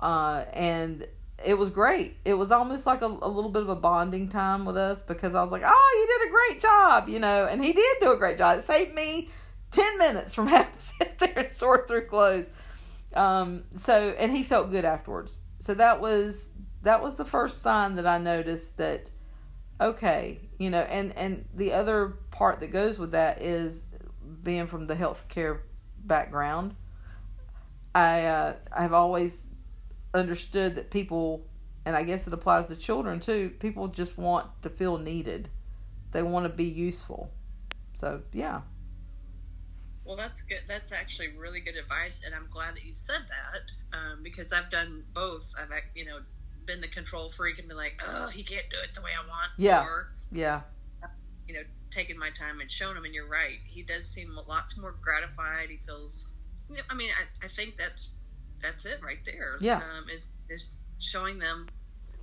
Uh, 0.00 0.44
and 0.52 1.06
it 1.44 1.58
was 1.58 1.70
great. 1.70 2.16
It 2.24 2.34
was 2.34 2.52
almost 2.52 2.86
like 2.86 3.02
a, 3.02 3.06
a 3.06 3.28
little 3.28 3.50
bit 3.50 3.62
of 3.62 3.68
a 3.68 3.76
bonding 3.76 4.28
time 4.28 4.64
with 4.64 4.76
us 4.76 5.02
because 5.02 5.34
I 5.34 5.42
was 5.42 5.50
like, 5.50 5.62
oh, 5.64 5.98
you 6.00 6.18
did 6.18 6.28
a 6.28 6.30
great 6.30 6.60
job, 6.60 7.08
you 7.08 7.18
know, 7.18 7.46
and 7.46 7.64
he 7.64 7.72
did 7.72 7.96
do 8.00 8.12
a 8.12 8.16
great 8.16 8.38
job. 8.38 8.58
It 8.58 8.64
saved 8.64 8.94
me 8.94 9.30
10 9.72 9.98
minutes 9.98 10.34
from 10.34 10.46
having 10.48 10.72
to 10.72 10.80
sit 10.80 11.18
there 11.18 11.38
and 11.38 11.52
sort 11.52 11.88
through 11.88 12.06
clothes. 12.06 12.50
Um, 13.14 13.64
so, 13.74 14.14
and 14.18 14.34
he 14.34 14.42
felt 14.42 14.70
good 14.70 14.84
afterwards. 14.84 15.42
So 15.58 15.74
that 15.74 16.00
was, 16.00 16.50
that 16.82 17.02
was 17.02 17.16
the 17.16 17.24
first 17.24 17.62
sign 17.62 17.96
that 17.96 18.06
I 18.06 18.18
noticed 18.18 18.78
that, 18.78 19.10
okay, 19.80 20.48
you 20.58 20.70
know, 20.70 20.80
and, 20.80 21.16
and 21.16 21.44
the 21.54 21.72
other 21.72 22.18
part 22.32 22.58
that 22.60 22.72
goes 22.72 22.98
with 22.98 23.12
that 23.12 23.40
is 23.40 23.86
being 24.42 24.66
from 24.66 24.86
the 24.86 24.94
healthcare 24.96 25.60
background. 25.98 26.74
I, 27.94 28.24
uh, 28.24 28.54
I've 28.72 28.92
always 28.92 29.46
understood 30.14 30.74
that 30.74 30.90
people, 30.90 31.46
and 31.84 31.94
I 31.94 32.02
guess 32.02 32.26
it 32.26 32.32
applies 32.32 32.66
to 32.66 32.76
children 32.76 33.20
too, 33.20 33.50
people 33.60 33.86
just 33.88 34.18
want 34.18 34.48
to 34.62 34.70
feel 34.70 34.98
needed. 34.98 35.48
They 36.10 36.22
want 36.22 36.46
to 36.46 36.52
be 36.52 36.64
useful. 36.64 37.30
So, 37.94 38.22
yeah. 38.32 38.62
Well, 40.04 40.16
that's 40.16 40.42
good. 40.42 40.60
That's 40.66 40.92
actually 40.92 41.28
really 41.38 41.60
good 41.60 41.76
advice, 41.76 42.22
and 42.26 42.34
I'm 42.34 42.48
glad 42.50 42.74
that 42.74 42.84
you 42.84 42.92
said 42.92 43.22
that 43.28 43.96
um, 43.96 44.22
because 44.22 44.52
I've 44.52 44.68
done 44.68 45.04
both. 45.14 45.54
I've, 45.56 45.70
you 45.94 46.04
know, 46.04 46.18
been 46.66 46.80
the 46.80 46.88
control 46.88 47.30
freak 47.30 47.60
and 47.60 47.68
been 47.68 47.76
like, 47.76 48.02
"Oh, 48.04 48.28
he 48.28 48.42
can't 48.42 48.68
do 48.68 48.76
it 48.82 48.94
the 48.94 49.00
way 49.00 49.10
I 49.16 49.26
want." 49.28 49.52
Yeah. 49.56 49.84
Or, 49.84 50.08
yeah. 50.32 50.62
You 51.52 51.58
know, 51.60 51.64
taking 51.90 52.18
my 52.18 52.30
time 52.30 52.60
and 52.60 52.70
showing 52.70 52.96
him. 52.96 53.04
And 53.04 53.14
you're 53.14 53.28
right. 53.28 53.58
He 53.66 53.82
does 53.82 54.08
seem 54.08 54.34
lots 54.48 54.78
more 54.78 54.94
gratified. 55.02 55.68
He 55.68 55.76
feels. 55.76 56.30
I 56.88 56.94
mean, 56.94 57.10
I, 57.10 57.46
I 57.46 57.48
think 57.48 57.76
that's 57.76 58.12
that's 58.62 58.86
it 58.86 59.00
right 59.02 59.18
there. 59.24 59.56
Yeah. 59.60 59.76
Um, 59.76 60.08
is 60.10 60.28
is 60.48 60.70
showing 60.98 61.38
them. 61.38 61.68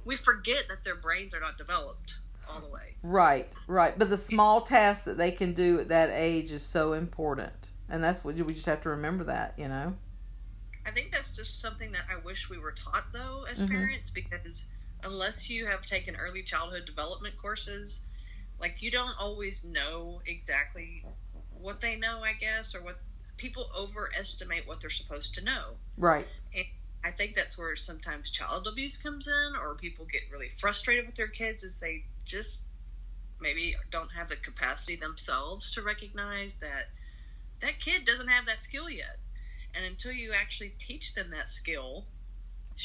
We 0.05 0.15
forget 0.15 0.63
that 0.69 0.83
their 0.83 0.95
brains 0.95 1.33
are 1.33 1.39
not 1.39 1.57
developed 1.57 2.15
all 2.49 2.61
the 2.61 2.69
way. 2.69 2.95
Right, 3.03 3.47
right. 3.67 3.97
But 3.97 4.09
the 4.09 4.17
small 4.17 4.61
tasks 4.61 5.05
that 5.05 5.17
they 5.17 5.31
can 5.31 5.53
do 5.53 5.79
at 5.79 5.89
that 5.89 6.09
age 6.11 6.51
is 6.51 6.63
so 6.63 6.93
important, 6.93 7.69
and 7.89 8.03
that's 8.03 8.23
what 8.23 8.35
we 8.35 8.53
just 8.53 8.65
have 8.65 8.81
to 8.81 8.89
remember 8.89 9.25
that, 9.25 9.53
you 9.57 9.67
know. 9.67 9.95
I 10.85 10.91
think 10.91 11.11
that's 11.11 11.35
just 11.35 11.59
something 11.59 11.91
that 11.91 12.05
I 12.11 12.17
wish 12.17 12.49
we 12.49 12.57
were 12.57 12.71
taught 12.71 13.13
though 13.13 13.45
as 13.47 13.61
mm-hmm. 13.61 13.75
parents 13.75 14.09
because 14.09 14.65
unless 15.03 15.49
you 15.49 15.67
have 15.67 15.85
taken 15.85 16.15
early 16.15 16.41
childhood 16.41 16.85
development 16.85 17.37
courses, 17.37 18.03
like 18.59 18.81
you 18.81 18.91
don't 18.91 19.19
always 19.19 19.63
know 19.63 20.21
exactly 20.25 21.03
what 21.59 21.81
they 21.81 21.95
know, 21.95 22.21
I 22.23 22.33
guess, 22.33 22.75
or 22.75 22.81
what 22.81 22.99
people 23.37 23.69
overestimate 23.77 24.67
what 24.67 24.81
they're 24.81 24.89
supposed 24.89 25.33
to 25.35 25.43
know. 25.43 25.75
Right. 25.97 26.27
And 26.55 26.65
I 27.03 27.11
think 27.11 27.35
that's 27.35 27.57
where 27.57 27.75
sometimes 27.75 28.29
child 28.29 28.67
abuse 28.67 28.97
comes 28.97 29.27
in, 29.27 29.55
or 29.55 29.75
people 29.75 30.05
get 30.05 30.23
really 30.31 30.49
frustrated 30.49 31.05
with 31.05 31.15
their 31.15 31.27
kids, 31.27 31.63
is 31.63 31.79
they 31.79 32.03
just 32.25 32.65
maybe 33.41 33.75
don't 33.91 34.11
have 34.11 34.29
the 34.29 34.35
capacity 34.35 34.97
themselves 34.97 35.71
to 35.71 35.81
recognize 35.81 36.57
that 36.57 36.89
that 37.61 37.79
kid 37.79 38.05
doesn't 38.05 38.27
have 38.27 38.45
that 38.45 38.61
skill 38.61 38.89
yet. 38.89 39.17
And 39.73 39.85
until 39.85 40.11
you 40.11 40.33
actually 40.33 40.73
teach 40.77 41.13
them 41.13 41.29
that 41.31 41.49
skill, 41.49 42.05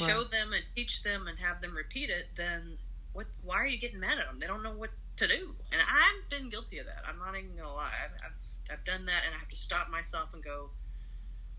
right. 0.00 0.08
show 0.08 0.24
them 0.24 0.52
and 0.52 0.62
teach 0.76 1.02
them 1.02 1.26
and 1.26 1.38
have 1.38 1.60
them 1.60 1.74
repeat 1.74 2.10
it, 2.10 2.28
then 2.36 2.78
what? 3.12 3.26
Why 3.42 3.56
are 3.56 3.66
you 3.66 3.78
getting 3.78 4.00
mad 4.00 4.18
at 4.18 4.26
them? 4.26 4.38
They 4.38 4.46
don't 4.46 4.62
know 4.62 4.74
what 4.74 4.90
to 5.16 5.28
do. 5.28 5.54
And 5.72 5.80
I've 5.80 6.30
been 6.30 6.50
guilty 6.50 6.78
of 6.78 6.86
that. 6.86 7.02
I'm 7.08 7.18
not 7.18 7.36
even 7.36 7.56
gonna 7.56 7.72
lie. 7.72 7.90
I've, 8.04 8.12
I've 8.24 8.78
I've 8.78 8.84
done 8.84 9.06
that, 9.06 9.22
and 9.26 9.34
I 9.34 9.38
have 9.38 9.48
to 9.48 9.56
stop 9.56 9.90
myself 9.90 10.30
and 10.32 10.42
go, 10.42 10.70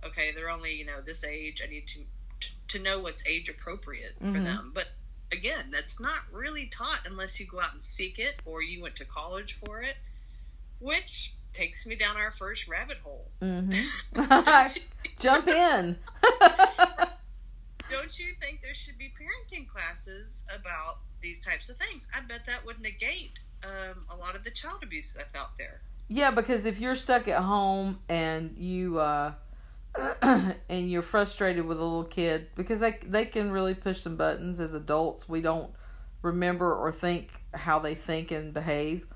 okay, 0.03 0.31
they're 0.35 0.49
only 0.49 0.75
you 0.75 0.85
know 0.85 1.01
this 1.01 1.23
age. 1.23 1.61
I 1.65 1.69
need 1.69 1.87
to 1.87 1.99
to 2.69 2.79
know 2.79 2.99
what's 2.99 3.25
age 3.25 3.49
appropriate 3.49 4.13
for 4.19 4.25
mm-hmm. 4.25 4.43
them. 4.43 4.71
But 4.73 4.89
again, 5.31 5.69
that's 5.71 5.99
not 5.99 6.19
really 6.31 6.67
taught 6.67 6.99
unless 7.05 7.39
you 7.39 7.45
go 7.45 7.59
out 7.59 7.73
and 7.73 7.83
seek 7.83 8.19
it 8.19 8.35
or 8.45 8.61
you 8.61 8.81
went 8.81 8.95
to 8.97 9.05
college 9.05 9.57
for 9.65 9.81
it, 9.81 9.95
which 10.79 11.33
takes 11.53 11.87
me 11.87 11.95
down 11.95 12.17
our 12.17 12.31
first 12.31 12.67
rabbit 12.67 12.97
hole. 13.03 13.29
Mm-hmm. 13.41 14.79
Jump 15.19 15.47
in. 15.47 15.97
don't 18.05 18.19
you 18.19 18.33
think 18.39 18.61
there 18.61 18.75
should 18.75 18.99
be 18.99 19.11
parenting 19.19 19.67
classes 19.67 20.45
about 20.55 20.99
these 21.21 21.39
types 21.39 21.69
of 21.69 21.77
things? 21.77 22.07
I 22.15 22.19
bet 22.21 22.45
that 22.45 22.63
would 22.63 22.79
negate 22.79 23.39
um, 23.63 24.05
a 24.11 24.15
lot 24.15 24.35
of 24.35 24.43
the 24.43 24.51
child 24.51 24.83
abuse 24.83 25.11
that's 25.11 25.33
out 25.33 25.57
there. 25.57 25.81
Yeah, 26.07 26.29
because 26.29 26.67
if 26.67 26.79
you're 26.79 26.93
stuck 26.93 27.27
at 27.27 27.41
home 27.41 27.97
and 28.07 28.55
you 28.59 28.99
uh, 28.99 29.33
and 30.21 30.91
you're 30.91 31.01
frustrated 31.01 31.65
with 31.65 31.79
a 31.79 31.83
little 31.83 32.03
kid, 32.03 32.49
because 32.53 32.79
they 32.79 32.99
they 33.03 33.25
can 33.25 33.49
really 33.49 33.73
push 33.73 34.01
some 34.01 34.17
buttons. 34.17 34.59
As 34.59 34.75
adults, 34.75 35.27
we 35.27 35.41
don't 35.41 35.71
remember 36.21 36.75
or 36.75 36.91
think 36.91 37.31
how 37.55 37.79
they 37.79 37.95
think 37.95 38.29
and 38.29 38.53
behave. 38.53 39.07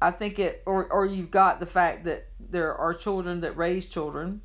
I 0.00 0.12
think 0.12 0.38
it, 0.38 0.62
or 0.64 0.90
or 0.90 1.04
you've 1.04 1.30
got 1.30 1.60
the 1.60 1.66
fact 1.66 2.04
that 2.04 2.28
there 2.38 2.74
are 2.74 2.94
children 2.94 3.42
that 3.42 3.54
raise 3.58 3.86
children. 3.86 4.40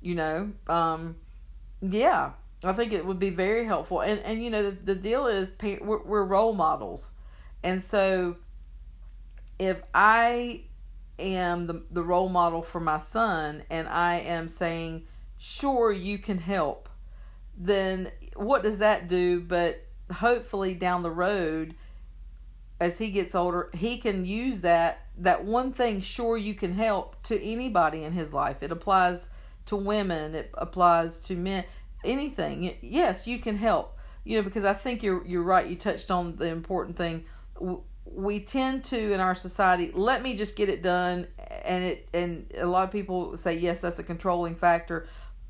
You 0.00 0.16
know, 0.16 0.52
um, 0.66 1.14
yeah, 1.80 2.32
I 2.64 2.72
think 2.72 2.92
it 2.92 3.06
would 3.06 3.18
be 3.18 3.30
very 3.30 3.64
helpful. 3.64 4.00
And 4.00 4.20
and 4.20 4.42
you 4.42 4.50
know 4.50 4.70
the, 4.70 4.70
the 4.70 4.94
deal 4.94 5.26
is 5.26 5.52
we're, 5.80 6.02
we're 6.02 6.24
role 6.24 6.52
models, 6.52 7.12
and 7.62 7.82
so 7.82 8.36
if 9.58 9.82
I 9.94 10.62
am 11.18 11.66
the, 11.66 11.82
the 11.90 12.02
role 12.02 12.28
model 12.28 12.62
for 12.62 12.80
my 12.80 12.98
son 12.98 13.64
and 13.70 13.88
I 13.88 14.16
am 14.20 14.48
saying, 14.48 15.06
sure, 15.36 15.90
you 15.90 16.18
can 16.18 16.38
help, 16.38 16.88
then 17.56 18.12
what 18.36 18.62
does 18.62 18.78
that 18.78 19.08
do? 19.08 19.40
But 19.40 19.84
hopefully 20.12 20.74
down 20.74 21.02
the 21.02 21.10
road, 21.10 21.74
as 22.80 22.98
he 22.98 23.10
gets 23.10 23.34
older, 23.34 23.70
he 23.74 23.98
can 23.98 24.24
use 24.24 24.60
that 24.60 25.06
that 25.16 25.44
one 25.44 25.72
thing, 25.72 26.00
sure, 26.00 26.36
you 26.36 26.54
can 26.54 26.74
help 26.74 27.20
to 27.24 27.42
anybody 27.42 28.04
in 28.04 28.12
his 28.12 28.32
life. 28.32 28.62
It 28.62 28.70
applies 28.70 29.30
to 29.66 29.76
women, 29.76 30.34
it 30.34 30.50
applies 30.54 31.18
to 31.20 31.34
men, 31.34 31.64
anything. 32.04 32.76
Yes, 32.80 33.26
you 33.26 33.38
can 33.38 33.56
help. 33.56 33.96
You 34.24 34.38
know, 34.38 34.42
because 34.42 34.64
I 34.64 34.74
think 34.74 35.02
you're 35.02 35.24
you're 35.26 35.42
right. 35.42 35.66
You 35.66 35.76
touched 35.76 36.10
on 36.10 36.36
the 36.36 36.48
important 36.48 36.96
thing 36.96 37.24
we 38.14 38.40
tend 38.40 38.84
to 38.84 39.12
in 39.12 39.20
our 39.20 39.34
society 39.34 39.90
let 39.92 40.22
me 40.22 40.34
just 40.34 40.56
get 40.56 40.68
it 40.68 40.82
done 40.82 41.26
and 41.64 41.84
it 41.84 42.08
and 42.14 42.50
a 42.56 42.66
lot 42.66 42.84
of 42.84 42.90
people 42.90 43.36
say 43.36 43.56
yes 43.56 43.80
that's 43.80 43.98
a 43.98 44.02
controlling 44.02 44.54
factor 44.54 45.06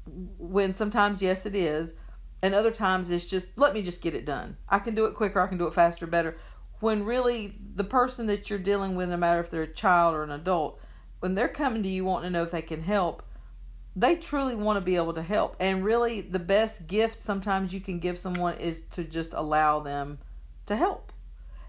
when 0.07 0.75
sometimes 0.75 1.23
yes 1.23 1.47
it 1.47 1.55
is 1.55 1.95
and 2.43 2.55
other 2.55 2.71
times 2.71 3.11
it's 3.11 3.29
just 3.29 3.57
let 3.59 3.75
me 3.75 3.83
just 3.83 4.03
get 4.03 4.15
it 4.15 4.25
done 4.25 4.57
i 4.69 4.79
can 4.79 4.95
do 4.95 5.05
it 5.05 5.15
quicker 5.15 5.41
i 5.41 5.47
can 5.47 5.59
do 5.59 5.67
it 5.67 5.75
faster 5.75 6.07
better 6.07 6.37
when 6.81 7.05
really 7.05 7.55
the 7.75 7.85
person 7.85 8.27
that 8.27 8.49
you're 8.49 8.59
dealing 8.59 8.95
with 8.95 9.09
no 9.09 9.17
matter 9.17 9.41
if 9.41 9.51
they're 9.51 9.63
a 9.63 9.73
child 9.73 10.15
or 10.15 10.23
an 10.23 10.31
adult 10.31 10.81
when 11.21 11.35
they're 11.35 11.49
coming 11.49 11.83
to 11.83 11.89
you 11.89 12.05
wanting 12.05 12.33
to 12.33 12.39
know 12.39 12.45
if 12.45 12.51
they 12.51 12.63
can 12.63 12.83
help 12.83 13.23
they 13.99 14.15
truly 14.15 14.55
want 14.55 14.77
to 14.77 14.81
be 14.81 14.97
able 14.97 15.13
to 15.13 15.23
help 15.23 15.57
and 15.59 15.85
really 15.85 16.21
the 16.21 16.39
best 16.39 16.87
gift 16.87 17.23
sometimes 17.23 17.73
you 17.73 17.81
can 17.81 17.99
give 17.99 18.19
someone 18.19 18.55
is 18.59 18.83
to 18.83 19.03
just 19.03 19.35
allow 19.35 19.81
them 19.81 20.19
to 20.67 20.77
help 20.77 21.13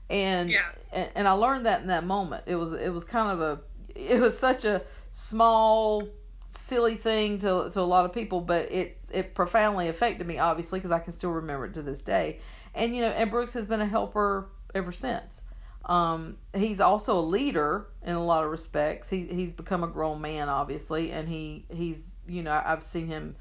and, 0.10 0.50
yeah. 0.50 0.62
and 0.92 1.10
and 1.16 1.28
I 1.28 1.34
learned 1.34 1.66
that 1.66 1.82
in 1.82 1.88
that 1.88 2.06
moment. 2.06 2.44
It 2.48 2.56
was 2.56 2.74
it 2.74 2.90
was 2.90 3.04
kind 3.04 3.32
of 3.32 3.42
a 3.42 3.60
it 3.96 4.20
was 4.20 4.38
such 4.38 4.66
a 4.66 4.82
small 5.12 6.08
silly 6.48 6.96
thing 6.96 7.40
to 7.40 7.70
to 7.72 7.80
a 7.80 7.82
lot 7.82 8.06
of 8.06 8.14
people, 8.14 8.42
but 8.42 8.72
it 8.72 8.98
it 9.12 9.36
profoundly 9.36 9.88
affected 9.88 10.26
me 10.28 10.40
obviously 10.40 10.80
because 10.80 10.92
I 10.92 11.00
can 11.00 11.14
still 11.14 11.32
remember 11.32 11.66
it 11.66 11.74
to 11.76 11.82
this 11.82 12.02
day. 12.02 12.40
And 12.74 12.96
you 12.96 13.02
know, 13.02 13.10
and 13.10 13.30
Brooks 13.30 13.54
has 13.54 13.66
been 13.66 13.82
a 13.82 13.86
helper 13.86 14.50
ever 14.74 14.92
since. 14.92 15.44
Um, 15.86 16.38
he's 16.54 16.80
also 16.80 17.18
a 17.18 17.22
leader 17.22 17.88
in 18.04 18.14
a 18.14 18.24
lot 18.24 18.44
of 18.44 18.52
respects. 18.52 19.10
He 19.10 19.26
he's 19.26 19.54
become 19.54 19.84
a 19.84 19.88
grown 19.88 20.22
man 20.22 20.50
obviously, 20.50 21.12
and 21.12 21.30
he 21.30 21.66
he's 21.70 22.12
you 22.30 22.44
know 22.44 22.62
I've 22.64 22.84
seen 22.84 23.08
him 23.08 23.36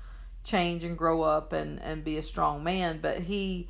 change 0.45 0.85
and 0.85 0.97
grow 0.97 1.23
up 1.23 1.52
and 1.52 1.80
and 1.83 2.04
be 2.04 2.16
a 2.18 2.23
strong 2.23 2.64
man, 2.64 3.00
but 3.00 3.21
he 3.21 3.68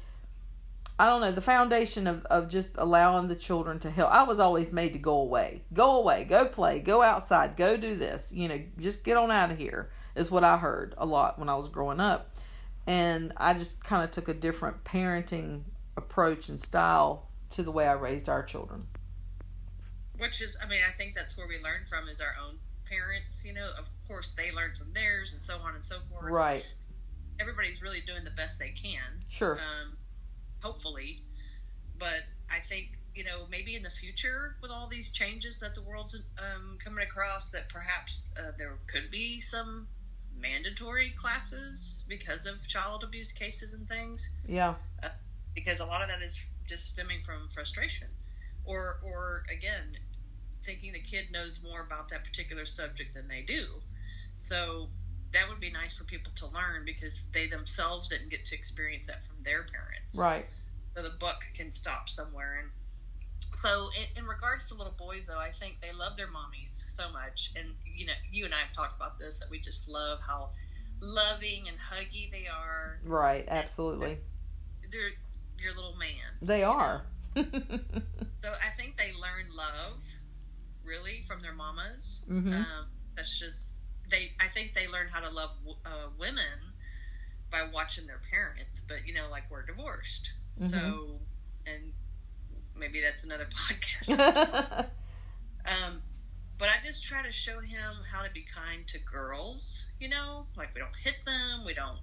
I 1.00 1.06
don't 1.06 1.20
know, 1.20 1.30
the 1.30 1.40
foundation 1.40 2.08
of, 2.08 2.25
of 2.26 2.48
just 2.48 2.70
allowing 2.75 3.28
the 3.28 3.37
children 3.37 3.78
to 3.80 3.90
help. 3.90 4.10
I 4.12 4.25
was 4.25 4.40
always 4.40 4.72
made 4.72 4.94
to 4.94 4.98
go 4.98 5.20
away. 5.20 5.62
Go 5.72 5.96
away, 6.00 6.25
go 6.25 6.46
play, 6.46 6.80
go 6.80 7.02
outside, 7.02 7.56
go 7.56 7.76
do 7.76 7.94
this. 7.94 8.32
You 8.34 8.48
know, 8.48 8.60
just 8.80 9.04
get 9.04 9.16
on 9.16 9.30
out 9.30 9.52
of 9.52 9.58
here, 9.58 9.90
is 10.16 10.28
what 10.28 10.42
I 10.42 10.56
heard 10.56 10.94
a 10.98 11.06
lot 11.06 11.38
when 11.38 11.48
I 11.48 11.54
was 11.54 11.68
growing 11.68 12.00
up. 12.00 12.37
And 12.84 13.32
I 13.37 13.54
just 13.54 13.84
kind 13.84 14.02
of 14.02 14.10
took 14.10 14.28
a 14.28 14.34
different 14.34 14.82
parenting 14.82 15.62
approach 15.96 16.48
and 16.48 16.60
style 16.60 17.28
to 17.50 17.62
the 17.62 17.70
way 17.70 17.87
I 17.87 17.92
raised 17.92 18.28
our 18.28 18.42
children. 18.42 18.88
which 20.18 20.42
is, 20.42 20.58
I 20.60 20.66
mean, 20.66 20.80
I 20.87 20.90
think 20.90 21.14
that's 21.14 21.37
where 21.38 21.46
we 21.46 21.58
learn 21.62 21.84
from 21.88 22.08
is 22.08 22.20
our 22.20 22.34
own 22.44 22.58
parents. 22.88 23.45
You 23.45 23.54
know, 23.54 23.66
of 23.78 23.88
course, 24.07 24.30
they 24.30 24.52
learn 24.52 24.75
from 24.75 24.92
theirs, 24.92 25.33
and 25.33 25.42
so 25.42 25.59
on 25.59 25.75
and 25.75 25.85
so 25.85 25.99
forth. 26.11 26.30
Right. 26.30 26.64
Everybody's 27.40 27.83
really 27.83 28.00
doing 28.00 28.25
the 28.25 28.30
best 28.30 28.59
they 28.59 28.71
can. 28.71 29.21
Sure. 29.28 29.59
Um, 29.59 29.97
hopefully, 30.62 31.23
but 31.99 32.23
I 32.50 32.59
think 32.59 32.92
you 33.14 33.25
know 33.25 33.47
maybe 33.50 33.75
in 33.75 33.83
the 33.83 33.90
future 33.90 34.57
with 34.61 34.71
all 34.71 34.88
these 34.88 35.11
changes 35.12 35.61
that 35.61 35.75
the 35.75 35.83
world's 35.83 36.16
um, 36.38 36.78
coming 36.83 37.04
across, 37.04 37.50
that 37.50 37.68
perhaps 37.68 38.25
uh, 38.38 38.52
there 38.59 38.75
could 38.87 39.11
be 39.11 39.40
some 39.40 39.87
mandatory 40.40 41.11
classes 41.11 42.04
because 42.09 42.47
of 42.47 42.66
child 42.66 43.02
abuse 43.04 43.33
cases 43.33 43.75
and 43.75 43.88
things. 43.88 44.30
Yeah. 44.47 44.75
Uh, 45.02 45.09
because 45.54 45.80
a 45.80 45.85
lot 45.85 46.02
of 46.02 46.09
that 46.09 46.23
is 46.23 46.40
just 46.68 46.88
stemming 46.88 47.23
from 47.23 47.49
frustration, 47.49 48.09
or 48.64 48.99
or 49.02 49.45
again, 49.50 49.97
thinking 50.68 50.92
the 50.92 51.00
kid 51.00 51.32
knows 51.32 51.64
more 51.64 51.80
about 51.80 52.10
that 52.10 52.22
particular 52.25 52.66
subject 52.66 53.14
than 53.14 53.26
they 53.26 53.40
do. 53.40 53.64
So 54.37 54.88
that 55.32 55.48
would 55.48 55.60
be 55.60 55.70
nice 55.70 55.96
for 55.96 56.04
people 56.04 56.30
to 56.37 56.46
learn 56.48 56.84
because 56.84 57.22
they 57.32 57.46
themselves 57.46 58.06
didn't 58.06 58.28
get 58.28 58.44
to 58.44 58.54
experience 58.54 59.06
that 59.06 59.25
from 59.25 59.37
their 59.42 59.62
parents. 59.62 60.18
Right. 60.18 60.44
So 60.94 61.02
the 61.02 61.14
buck 61.18 61.42
can 61.54 61.72
stop 61.72 62.10
somewhere. 62.10 62.60
And 62.60 62.70
so, 63.54 63.88
in, 63.96 64.22
in 64.22 64.28
regards 64.28 64.68
to 64.68 64.75
little 64.75 64.94
boys, 64.98 65.25
though, 65.26 65.38
I 65.38 65.48
think 65.48 65.78
they 65.80 65.92
love 65.92 66.18
their 66.18 66.26
mommies 66.26 66.90
so 66.90 67.10
much. 67.10 67.52
And 67.56 67.70
you 67.87 68.04
know, 68.04 68.12
you 68.30 68.44
and 68.44 68.52
I 68.52 68.58
have 68.58 68.72
talked 68.75 68.96
about 68.96 69.18
this 69.18 69.38
that 69.40 69.48
we 69.48 69.58
just 69.58 69.88
love 69.88 70.20
how 70.20 70.50
loving 71.00 71.66
and 71.66 71.78
huggy 71.78 72.30
they 72.30 72.46
are. 72.46 73.00
Right. 73.04 73.46
Absolutely. 73.48 74.18
They're 74.90 75.12
your 75.58 75.75
little 75.75 75.96
man. 75.96 76.37
They 76.42 76.62
are. 76.62 77.06
so 77.37 77.42
I 77.42 78.70
think 78.76 78.98
they 78.98 79.12
learn 79.14 79.46
love 79.56 79.98
really 80.88 81.23
from 81.26 81.40
their 81.40 81.52
mamas. 81.52 82.25
Mhm. 82.28 82.54
Um, 82.54 82.87
that's 83.16 83.38
just 83.38 83.76
they. 84.11 84.33
I 84.40 84.49
think 84.49 84.75
they 84.75 84.88
learn 84.88 85.09
how 85.09 85.21
to 85.21 85.30
love 85.30 85.50
uh, 85.85 86.09
women 86.18 86.73
by 87.50 87.62
watching 87.73 88.07
their 88.07 88.21
parents. 88.30 88.80
But 88.88 89.07
you 89.07 89.14
know, 89.14 89.26
like 89.30 89.45
we're 89.50 89.66
divorced, 89.66 90.33
Mm-hmm. 90.59 90.68
so 90.71 91.21
and 91.66 91.92
maybe 92.76 93.00
that's 93.00 93.25
another 93.25 93.47
podcast. 93.68 94.11
um, 95.66 96.02
but 96.59 96.68
I 96.68 96.85
just 96.85 97.04
try 97.04 97.23
to 97.23 97.30
show 97.33 97.61
him 97.61 97.95
how 98.11 98.23
to 98.23 98.30
be 98.30 98.45
kind 98.54 98.87
to 98.88 98.99
girls. 98.99 99.87
You 100.00 100.09
know, 100.09 100.47
like 100.57 100.75
we 100.75 100.80
don't 100.80 100.97
hit 101.02 101.18
them. 101.25 101.64
We 101.66 101.75
don't. 101.75 101.99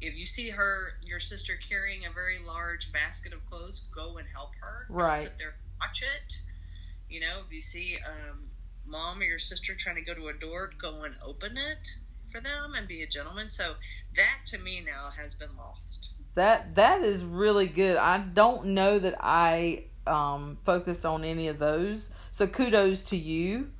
If 0.00 0.14
you 0.14 0.26
see 0.26 0.50
her, 0.50 0.92
your 1.06 1.20
sister 1.20 1.54
carrying 1.56 2.04
a 2.04 2.10
very 2.10 2.38
large 2.46 2.92
basket 2.92 3.32
of 3.32 3.44
clothes, 3.48 3.86
go 3.94 4.18
and 4.18 4.26
help 4.34 4.50
her. 4.60 4.86
Don't 4.88 4.96
Right. 4.96 5.22
Sit 5.22 5.38
there, 5.38 5.54
watch 5.80 6.02
it. 6.02 6.38
You 7.10 7.20
know, 7.20 7.40
if 7.46 7.52
you 7.52 7.60
see 7.60 7.98
um, 8.06 8.38
mom 8.86 9.20
or 9.20 9.24
your 9.24 9.38
sister 9.38 9.74
trying 9.74 9.96
to 9.96 10.02
go 10.02 10.14
to 10.14 10.28
a 10.28 10.32
door, 10.32 10.70
go 10.78 11.02
and 11.02 11.14
open 11.24 11.56
it 11.56 11.88
for 12.30 12.40
them 12.40 12.74
and 12.76 12.86
be 12.86 13.02
a 13.02 13.06
gentleman. 13.06 13.50
So 13.50 13.74
that 14.16 14.38
to 14.46 14.58
me 14.58 14.82
now 14.84 15.10
has 15.16 15.34
been 15.34 15.56
lost. 15.56 16.10
That 16.34 16.76
that 16.76 17.00
is 17.02 17.24
really 17.24 17.66
good. 17.66 17.96
I 17.96 18.18
don't 18.18 18.66
know 18.66 18.98
that 18.98 19.16
I 19.20 19.84
um 20.06 20.58
focused 20.62 21.04
on 21.04 21.24
any 21.24 21.48
of 21.48 21.58
those. 21.58 22.10
So 22.30 22.46
kudos 22.46 23.02
to 23.04 23.16
you. 23.16 23.70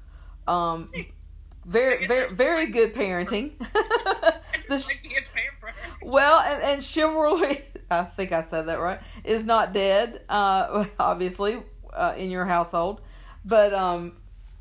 Um 0.46 0.90
very 1.64 2.06
very 2.06 2.34
very 2.34 2.66
good 2.66 2.94
parenting. 2.94 3.52
The 4.68 4.78
sh- 4.78 4.86
like 4.86 5.02
being 5.02 5.14
pampered. 5.34 5.74
well, 6.02 6.38
and, 6.40 6.62
and 6.62 6.84
chivalry, 6.84 7.64
I 7.90 8.04
think 8.04 8.30
I 8.30 8.42
said 8.42 8.66
that 8.66 8.78
right, 8.78 9.00
is 9.24 9.42
not 9.42 9.72
dead, 9.72 10.22
uh, 10.28 10.84
obviously, 11.00 11.60
uh, 11.92 12.14
in 12.16 12.30
your 12.30 12.44
household. 12.44 13.00
But 13.44 13.72
um, 13.72 14.12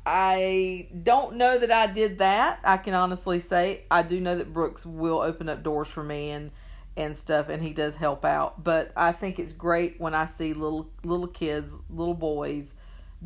I 0.06 0.88
don't 1.02 1.36
know 1.36 1.58
that 1.58 1.70
I 1.70 1.86
did 1.86 2.18
that. 2.18 2.60
I 2.64 2.78
can 2.78 2.94
honestly 2.94 3.38
say 3.38 3.84
I 3.90 4.02
do 4.02 4.20
know 4.20 4.36
that 4.36 4.52
Brooks 4.52 4.86
will 4.86 5.20
open 5.20 5.48
up 5.48 5.62
doors 5.62 5.88
for 5.88 6.02
me 6.02 6.30
and 6.30 6.50
and 6.96 7.16
stuff, 7.16 7.48
and 7.48 7.62
he 7.62 7.72
does 7.72 7.96
help 7.96 8.24
out. 8.24 8.62
But 8.62 8.92
I 8.96 9.12
think 9.12 9.38
it's 9.38 9.52
great 9.52 10.00
when 10.00 10.14
I 10.14 10.26
see 10.26 10.52
little 10.52 10.90
little 11.04 11.26
kids, 11.26 11.80
little 11.90 12.14
boys 12.14 12.74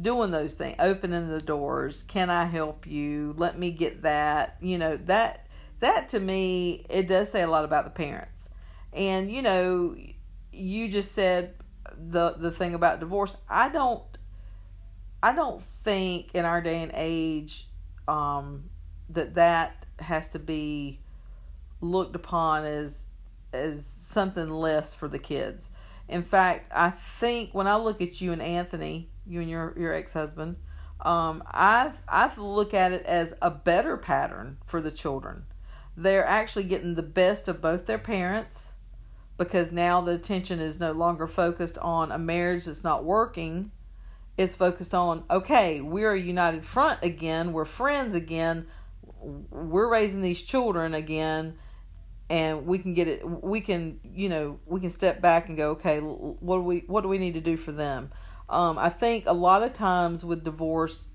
doing 0.01 0.31
those 0.31 0.55
things, 0.55 0.77
opening 0.79 1.29
the 1.29 1.41
doors. 1.41 2.03
Can 2.03 2.31
I 2.31 2.45
help 2.45 2.87
you? 2.87 3.35
Let 3.37 3.59
me 3.59 3.71
get 3.71 4.03
that. 4.03 4.57
You 4.61 4.79
know 4.79 4.97
that 4.97 5.47
that 5.81 6.09
to 6.11 6.21
me 6.21 6.85
it 6.89 7.09
does 7.09 7.31
say 7.31 7.43
a 7.43 7.49
lot 7.49 7.65
about 7.65 7.85
the 7.85 7.91
parents. 7.91 8.51
And 8.93 9.31
you 9.31 9.43
know, 9.43 9.97
you 10.53 10.89
just 10.89 11.13
said 11.13 11.55
the 11.97 12.33
the 12.33 12.51
thing 12.51 12.75
about 12.75 13.01
divorce. 13.01 13.37
I 13.49 13.69
don't 13.69 14.03
I 15.25 15.35
don't 15.35 15.63
think 15.63 16.35
in 16.35 16.45
our 16.45 16.61
day 16.61 16.83
and 16.83 16.93
age 16.95 17.67
um, 18.07 18.65
that 19.09 19.37
that 19.37 19.87
has 19.99 20.29
to 20.31 20.39
be 20.39 21.01
looked 21.81 22.15
upon 22.15 22.67
as 22.67 23.07
as 23.55 23.87
something 23.87 24.51
less 24.51 24.95
for 24.95 25.09
the 25.09 25.19
kids. 25.19 25.71
In 26.11 26.25
fact, 26.25 26.71
I 26.75 26.91
think 26.91 27.55
when 27.55 27.67
I 27.67 27.77
look 27.77 28.03
at 28.03 28.21
you 28.21 28.33
and 28.33 28.43
Anthony, 28.43 29.09
you 29.27 29.41
and 29.41 29.49
your 29.49 29.73
your 29.79 29.95
ex 29.95 30.13
husband, 30.13 30.57
um, 31.01 31.43
I 31.47 31.93
I 32.07 32.31
look 32.37 32.75
at 32.75 32.93
it 32.93 33.07
as 33.07 33.33
a 33.41 33.51
better 33.51 33.97
pattern 33.97 34.59
for 34.67 34.83
the 34.83 34.91
children. 34.91 35.47
They're 35.97 36.27
actually 36.27 36.65
getting 36.65 36.97
the 36.97 37.03
best 37.03 37.49
of 37.49 37.63
both 37.63 37.87
their 37.87 37.97
parents 37.97 38.75
because 39.39 39.73
now 39.73 40.03
the 40.03 40.13
attention 40.13 40.61
is 40.61 40.79
no 40.79 40.93
longer 40.93 41.27
focused 41.27 41.79
on 41.79 42.13
a 42.13 42.19
marriage 42.19 42.67
that's 42.67 42.85
not 42.85 43.05
working. 43.05 43.71
It's 44.37 44.57
focused 44.57 44.95
on 44.95 45.25
okay, 45.31 45.81
we're 45.81 46.13
a 46.13 46.21
united 46.21 46.65
front 46.65 47.01
again. 47.03 47.53
We're 47.53 47.65
friends 47.65 48.15
again. 48.15 48.67
We're 49.21 49.89
raising 49.89 50.23
these 50.23 50.43
children 50.43 50.95
again 50.95 51.59
and 52.31 52.67
we 52.67 52.79
can 52.79 52.95
get 52.95 53.07
it 53.07 53.23
we 53.43 53.61
can 53.61 54.01
you 54.03 54.29
know 54.29 54.59
we 54.67 54.81
can 54.81 54.91
step 54.91 55.21
back 55.21 55.49
and 55.49 55.57
go 55.57 55.73
okay 55.73 56.01
what 56.01 56.57
do 56.57 56.63
we 56.63 56.79
what 56.87 57.03
do 57.03 57.09
we 57.09 57.19
need 57.19 57.35
to 57.35 57.41
do 57.41 57.57
for 57.57 57.73
them 57.73 58.11
um, 58.49 58.79
i 58.79 58.89
think 58.89 59.25
a 59.27 59.33
lot 59.33 59.63
of 59.63 59.73
times 59.73 60.25
with 60.25 60.45
divorce 60.45 61.11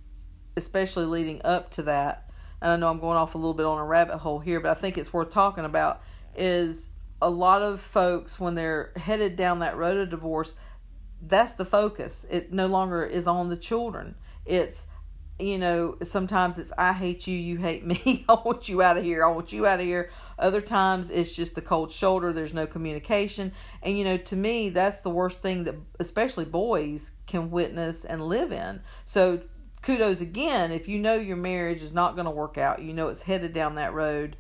especially 0.55 1.05
leading 1.05 1.41
up 1.43 1.71
to 1.71 1.81
that 1.81 2.29
and 2.61 2.71
i 2.71 2.75
know 2.75 2.89
i'm 2.89 2.99
going 2.99 3.17
off 3.17 3.33
a 3.35 3.37
little 3.37 3.53
bit 3.53 3.65
on 3.65 3.79
a 3.79 3.85
rabbit 3.85 4.17
hole 4.17 4.39
here 4.39 4.59
but 4.59 4.69
i 4.69 4.79
think 4.79 4.97
it's 4.97 5.11
worth 5.11 5.31
talking 5.31 5.65
about 5.65 6.01
is 6.35 6.91
a 7.21 7.29
lot 7.29 7.61
of 7.61 7.79
folks 7.79 8.39
when 8.39 8.55
they're 8.55 8.91
headed 8.95 9.35
down 9.35 9.59
that 9.59 9.75
road 9.77 9.97
of 9.97 10.09
divorce 10.09 10.55
that's 11.21 11.53
the 11.53 11.65
focus 11.65 12.25
it 12.29 12.51
no 12.53 12.67
longer 12.67 13.03
is 13.03 13.27
on 13.27 13.49
the 13.49 13.57
children 13.57 14.15
it's 14.45 14.87
you 15.39 15.57
know, 15.57 15.95
sometimes 16.03 16.59
it's 16.59 16.73
I 16.77 16.91
hate 16.91 17.25
you, 17.25 17.35
you 17.35 17.57
hate 17.57 17.85
me. 17.85 18.25
I 18.29 18.33
want 18.33 18.67
you 18.67 18.81
out 18.81 18.97
of 18.97 19.03
here. 19.03 19.23
I 19.23 19.31
want 19.31 19.53
you 19.53 19.65
out 19.65 19.79
of 19.79 19.85
here. 19.85 20.09
Other 20.37 20.61
times 20.61 21.09
it's 21.09 21.33
just 21.33 21.55
the 21.55 21.61
cold 21.61 21.91
shoulder. 21.91 22.33
There's 22.33 22.53
no 22.53 22.67
communication. 22.67 23.53
And 23.81 23.97
you 23.97 24.03
know, 24.03 24.17
to 24.17 24.35
me, 24.35 24.69
that's 24.69 25.01
the 25.01 25.09
worst 25.09 25.41
thing 25.41 25.63
that 25.63 25.75
especially 25.99 26.45
boys 26.45 27.13
can 27.25 27.51
witness 27.51 28.03
and 28.03 28.21
live 28.27 28.51
in. 28.51 28.81
So 29.05 29.41
kudos 29.81 30.19
again 30.19 30.73
if 30.73 30.89
you 30.89 30.99
know 30.99 31.15
your 31.15 31.37
marriage 31.37 31.81
is 31.81 31.93
not 31.93 32.15
going 32.15 32.25
to 32.25 32.31
work 32.31 32.57
out. 32.57 32.81
You 32.81 32.93
know 32.93 33.07
it's 33.07 33.21
headed 33.21 33.53
down 33.53 33.75
that 33.75 33.93
road. 33.93 34.35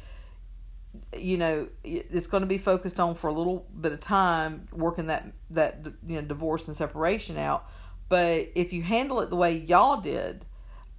You 1.17 1.37
know, 1.37 1.67
it's 1.83 2.27
going 2.27 2.41
to 2.41 2.47
be 2.47 2.57
focused 2.57 2.99
on 2.99 3.15
for 3.15 3.27
a 3.27 3.33
little 3.33 3.65
bit 3.79 3.91
of 3.91 3.99
time 3.99 4.67
working 4.71 5.07
that 5.07 5.31
that 5.51 5.85
you 6.07 6.15
know 6.15 6.21
divorce 6.21 6.67
and 6.67 6.75
separation 6.75 7.37
out. 7.37 7.67
But 8.09 8.51
if 8.55 8.73
you 8.73 8.81
handle 8.81 9.19
it 9.21 9.29
the 9.29 9.35
way 9.35 9.57
y'all 9.57 10.01
did, 10.01 10.45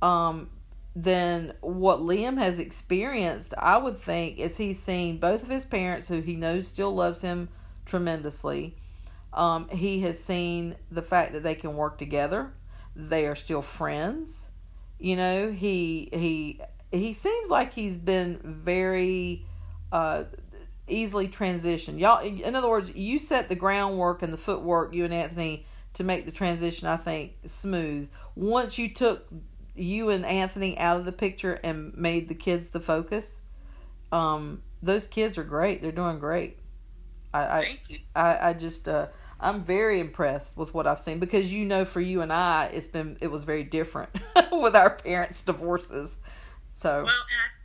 um, 0.01 0.51
then 0.95 1.55
what 1.61 2.01
Liam 2.01 2.39
has 2.39 2.59
experienced, 2.59 3.55
I 3.59 3.79
would 3.79 3.99
think, 3.99 4.39
is 4.39 4.57
he's 4.57 4.81
seen 4.81 5.19
both 5.19 5.43
of 5.43 5.49
his 5.49 5.65
parents, 5.65 6.09
who 6.09 6.21
he 6.21 6.37
knows 6.37 6.69
still 6.69 6.93
loves 6.93 7.23
him 7.23 7.49
tremendously. 7.85 8.77
Um, 9.33 9.69
he 9.69 10.01
has 10.01 10.23
seen 10.23 10.77
the 10.91 11.03
fact 11.03 11.33
that 11.33 11.43
they 11.43 11.55
can 11.55 11.77
work 11.77 11.99
together. 11.99 12.53
They 12.97 13.27
are 13.27 13.37
still 13.37 13.63
friends. 13.63 14.51
You 14.99 15.17
know, 15.17 15.53
he 15.53 16.09
he 16.13 16.61
he 16.91 17.13
seems 17.13 17.49
like 17.49 17.73
he's 17.73 17.99
been 17.99 18.41
very 18.43 19.47
uh, 19.93 20.25
easily 20.89 21.29
transition. 21.29 21.99
Y'all, 21.99 22.21
in 22.21 22.55
other 22.55 22.69
words, 22.69 22.95
you 22.95 23.19
set 23.19 23.49
the 23.49 23.55
groundwork 23.55 24.23
and 24.23 24.33
the 24.33 24.39
footwork, 24.39 24.95
you 24.95 25.05
and 25.05 25.15
Anthony, 25.15 25.67
to 25.95 26.05
make 26.05 26.25
the 26.25 26.33
transition. 26.33 26.89
I 26.89 26.97
think 26.97 27.33
smooth. 27.47 28.09
Once 28.35 28.79
you 28.79 28.89
took 28.93 29.27
you 29.75 30.11
and 30.11 30.25
Anthony 30.25 30.79
out 30.79 30.99
of 30.99 31.05
the 31.05 31.13
picture 31.13 31.55
and 31.63 31.97
made 31.97 32.29
the 32.29 32.35
kids 32.35 32.71
the 32.71 32.81
focus, 32.81 33.43
um, 34.13 34.63
those 34.83 35.07
kids 35.07 35.39
are 35.39 35.45
great. 35.45 35.83
They're 35.83 35.93
doing 35.93 36.19
great. 36.19 36.59
I 37.33 37.59
I, 37.59 37.63
Thank 37.63 37.81
you. 37.89 37.99
I, 38.15 38.51
I 38.51 38.53
just 38.55 38.89
uh, 38.89 39.09
I'm 39.39 39.65
very 39.65 40.01
impressed 40.01 40.57
with 40.57 40.75
what 40.75 40.87
I've 40.87 41.01
seen 41.01 41.19
because 41.19 41.53
you 41.53 41.65
know 41.65 41.85
for 41.85 42.01
you 42.01 42.21
and 42.23 42.33
I 42.33 42.67
it's 42.67 42.89
been 42.89 43.17
it 43.21 43.31
was 43.31 43.45
very 43.45 43.65
different 43.65 44.11
with 44.53 44.77
our 44.77 44.91
parents' 44.97 45.43
divorces. 45.43 46.19
So 46.75 46.91
Well, 46.91 47.01
and 47.01 47.09
I 47.09 47.49
think 47.57 47.60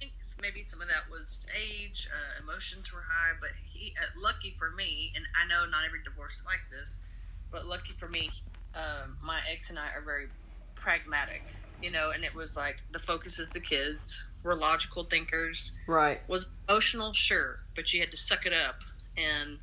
maybe 0.45 0.63
some 0.63 0.81
of 0.81 0.87
that 0.87 1.09
was 1.09 1.39
age, 1.57 2.07
uh, 2.11 2.43
emotions 2.43 2.93
were 2.93 3.03
high, 3.07 3.33
but 3.39 3.49
he, 3.65 3.93
uh, 3.99 4.05
lucky 4.21 4.53
for 4.57 4.71
me, 4.71 5.11
and 5.15 5.25
I 5.35 5.47
know 5.47 5.65
not 5.69 5.85
every 5.85 6.03
divorce 6.03 6.33
is 6.33 6.45
like 6.45 6.61
this, 6.69 6.99
but 7.51 7.65
lucky 7.65 7.93
for 7.97 8.07
me, 8.09 8.29
um, 8.75 9.17
my 9.23 9.39
ex 9.51 9.69
and 9.69 9.79
I 9.79 9.87
are 9.95 10.01
very 10.01 10.27
pragmatic, 10.75 11.41
you 11.81 11.89
know, 11.89 12.11
and 12.11 12.23
it 12.23 12.35
was 12.35 12.55
like 12.55 12.77
the 12.91 12.99
focus 12.99 13.39
is 13.39 13.49
the 13.49 13.59
kids. 13.59 14.27
We're 14.43 14.55
logical 14.55 15.03
thinkers. 15.03 15.71
Right. 15.87 16.21
Was 16.27 16.47
emotional, 16.69 17.13
sure, 17.13 17.59
but 17.75 17.91
you 17.91 17.99
had 18.01 18.11
to 18.11 18.17
suck 18.17 18.45
it 18.45 18.53
up 18.53 18.81
and 19.17 19.57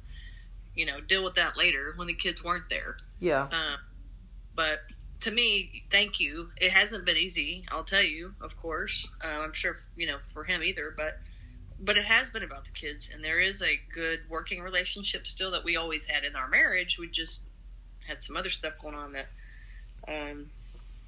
you 0.75 0.87
know 0.87 1.01
deal 1.03 1.23
with 1.23 1.35
that 1.35 1.59
later 1.59 1.93
when 1.97 2.09
the 2.09 2.15
kids 2.15 2.43
weren't 2.43 2.69
there. 2.71 2.97
Yeah. 3.21 3.49
Uh, 3.53 3.77
but 4.55 4.81
to 5.23 5.31
me, 5.31 5.85
thank 5.91 6.21
you. 6.21 6.51
It 6.57 6.73
hasn't 6.73 7.05
been 7.05 7.17
easy, 7.17 7.65
I'll 7.71 7.85
tell 7.85 8.03
you. 8.03 8.35
Of 8.41 8.57
course, 8.57 9.09
uh, 9.25 9.41
I'm 9.41 9.53
sure 9.53 9.77
you 9.97 10.07
know 10.07 10.19
for 10.33 10.45
him 10.45 10.63
either, 10.63 10.93
but 10.97 11.21
but 11.81 11.97
it 11.97 12.05
has 12.05 12.31
been 12.31 12.43
about 12.43 12.65
the 12.65 12.71
kids, 12.73 13.11
and 13.13 13.25
there 13.25 13.41
is 13.41 13.63
a 13.63 13.81
good 13.95 14.21
working 14.29 14.61
relationship 14.61 15.27
still 15.27 15.51
that 15.53 15.65
we 15.65 15.77
always 15.77 16.07
had 16.07 16.25
in 16.25 16.37
our 16.37 16.49
marriage. 16.49 16.99
We 16.99 17.09
just 17.09 17.43
had 18.07 18.21
some 18.21 18.37
other 18.37 18.51
stuff 18.51 18.75
going 18.81 18.95
on 18.95 19.13
that. 19.13 19.29
Um, 20.09 20.51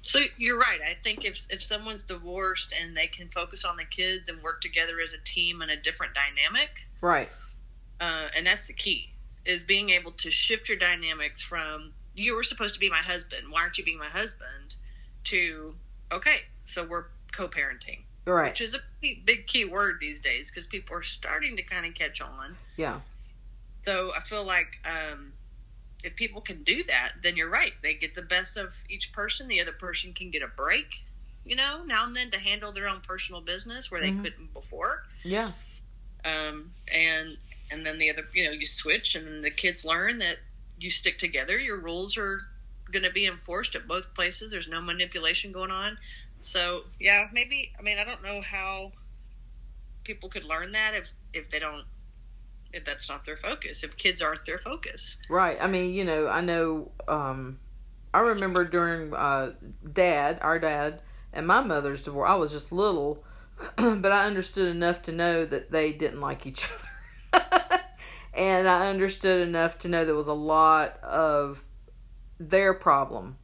so 0.01 0.19
you're 0.37 0.59
right. 0.59 0.79
I 0.87 0.93
think 1.03 1.25
if 1.25 1.45
if 1.49 1.63
someone's 1.63 2.03
divorced 2.03 2.73
and 2.79 2.95
they 2.95 3.07
can 3.07 3.27
focus 3.29 3.65
on 3.65 3.75
the 3.75 3.85
kids 3.85 4.29
and 4.29 4.41
work 4.41 4.61
together 4.61 4.95
as 5.03 5.13
a 5.13 5.21
team 5.23 5.61
in 5.61 5.69
a 5.69 5.81
different 5.81 6.13
dynamic, 6.13 6.69
Right. 7.01 7.29
uh, 7.99 8.27
and 8.37 8.47
that's 8.47 8.67
the 8.67 8.73
key 8.73 9.09
is 9.45 9.63
being 9.63 9.91
able 9.91 10.11
to 10.11 10.31
shift 10.31 10.67
your 10.69 10.77
dynamics 10.77 11.41
from 11.41 11.93
you 12.15 12.35
were 12.35 12.43
supposed 12.43 12.73
to 12.73 12.79
be 12.79 12.89
my 12.89 12.97
husband 12.97 13.47
why 13.49 13.61
aren't 13.61 13.77
you 13.77 13.83
being 13.83 13.97
my 13.97 14.07
husband 14.07 14.75
to 15.23 15.73
okay 16.11 16.37
so 16.65 16.83
we're 16.85 17.05
co-parenting 17.31 17.99
Right. 18.25 18.49
which 18.49 18.61
is 18.61 18.73
a 18.73 18.79
big 19.25 19.45
key 19.45 19.65
word 19.65 19.97
these 19.99 20.19
days 20.19 20.49
because 20.49 20.65
people 20.65 20.95
are 20.95 21.03
starting 21.03 21.55
to 21.57 21.61
kind 21.63 21.85
of 21.85 21.93
catch 21.93 22.21
on 22.21 22.55
Yeah. 22.77 22.99
so 23.81 24.11
i 24.15 24.19
feel 24.21 24.43
like 24.43 24.77
um, 24.85 25.33
if 26.03 26.15
people 26.15 26.41
can 26.41 26.63
do 26.63 26.81
that 26.83 27.13
then 27.21 27.35
you're 27.35 27.49
right 27.49 27.73
they 27.83 27.93
get 27.93 28.15
the 28.15 28.21
best 28.23 28.57
of 28.57 28.75
each 28.89 29.11
person 29.13 29.47
the 29.47 29.61
other 29.61 29.73
person 29.73 30.13
can 30.13 30.31
get 30.31 30.41
a 30.41 30.47
break 30.47 31.03
you 31.45 31.55
know 31.55 31.83
now 31.85 32.05
and 32.05 32.15
then 32.15 32.31
to 32.31 32.39
handle 32.39 32.71
their 32.71 32.87
own 32.87 33.01
personal 33.01 33.41
business 33.41 33.91
where 33.91 34.01
they 34.01 34.11
Mhm. 34.11 34.23
couldn't 34.23 34.53
before 34.53 35.03
Yeah. 35.23 35.51
um, 36.23 36.71
and 36.91 37.37
and 37.71 37.85
then 37.85 37.97
the 37.99 38.09
other 38.09 38.27
you 38.33 38.45
know 38.45 38.51
you 38.51 38.65
switch 38.65 39.15
and 39.15 39.27
then 39.27 39.41
the 39.41 39.51
kids 39.51 39.85
learn 39.85 40.17
that 40.19 40.37
you 40.85 40.91
stick 40.91 41.17
together 41.17 41.59
your 41.59 41.79
rules 41.79 42.17
are 42.17 42.39
going 42.91 43.03
to 43.03 43.11
be 43.11 43.25
enforced 43.25 43.75
at 43.75 43.87
both 43.87 44.13
places 44.13 44.51
there's 44.51 44.69
no 44.69 44.79
manipulation 44.79 45.51
going 45.51 45.71
on 45.71 45.97
so 46.39 46.83
yeah 46.99 47.27
maybe 47.33 47.71
i 47.77 47.81
mean 47.81 47.97
i 47.97 48.03
don't 48.03 48.23
know 48.23 48.41
how 48.41 48.91
people 50.03 50.29
could 50.29 50.45
learn 50.45 50.71
that 50.71 50.93
if 50.93 51.11
if 51.33 51.49
they 51.49 51.59
don't 51.59 51.83
if 52.71 52.85
that's 52.85 53.09
not 53.09 53.25
their 53.25 53.37
focus 53.37 53.83
if 53.83 53.97
kids 53.97 54.21
aren't 54.21 54.45
their 54.45 54.59
focus 54.59 55.17
Right. 55.29 55.57
I 55.59 55.67
mean, 55.67 55.93
you 55.93 56.03
know, 56.03 56.27
I 56.27 56.41
know. 56.41 56.91
Um, 57.07 57.59
I 58.13 58.21
remember 58.21 58.63
during 58.65 59.13
uh, 59.13 59.53
dad, 59.93 60.39
our 60.41 60.59
dad, 60.59 61.01
and 61.33 61.45
my 61.47 61.61
mother's 61.61 62.01
divorce. 62.01 62.29
I 62.29 62.35
was 62.35 62.51
just 62.51 62.71
little, 62.71 63.23
but 63.75 64.11
I 64.11 64.25
understood 64.25 64.67
enough 64.67 65.01
to 65.03 65.11
know 65.11 65.45
that 65.45 65.71
they 65.71 65.91
didn't 65.91 66.21
like 66.21 66.45
each 66.45 66.65
other, 66.65 66.89
and 68.35 68.67
I 68.67 68.87
understood 68.89 69.47
enough 69.47 69.79
to 69.79 69.87
know 69.87 70.05
there 70.05 70.15
was 70.15 70.27
a 70.27 70.33
lot 70.33 71.01
of 71.03 71.63
their 72.39 72.73
problem, 72.73 73.37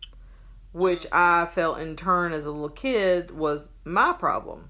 which 0.73 1.07
I 1.11 1.45
felt 1.45 1.79
in 1.79 1.95
turn 1.95 2.33
as 2.33 2.45
a 2.45 2.51
little 2.51 2.69
kid 2.69 3.31
was 3.31 3.69
my 3.85 4.13
problem. 4.13 4.69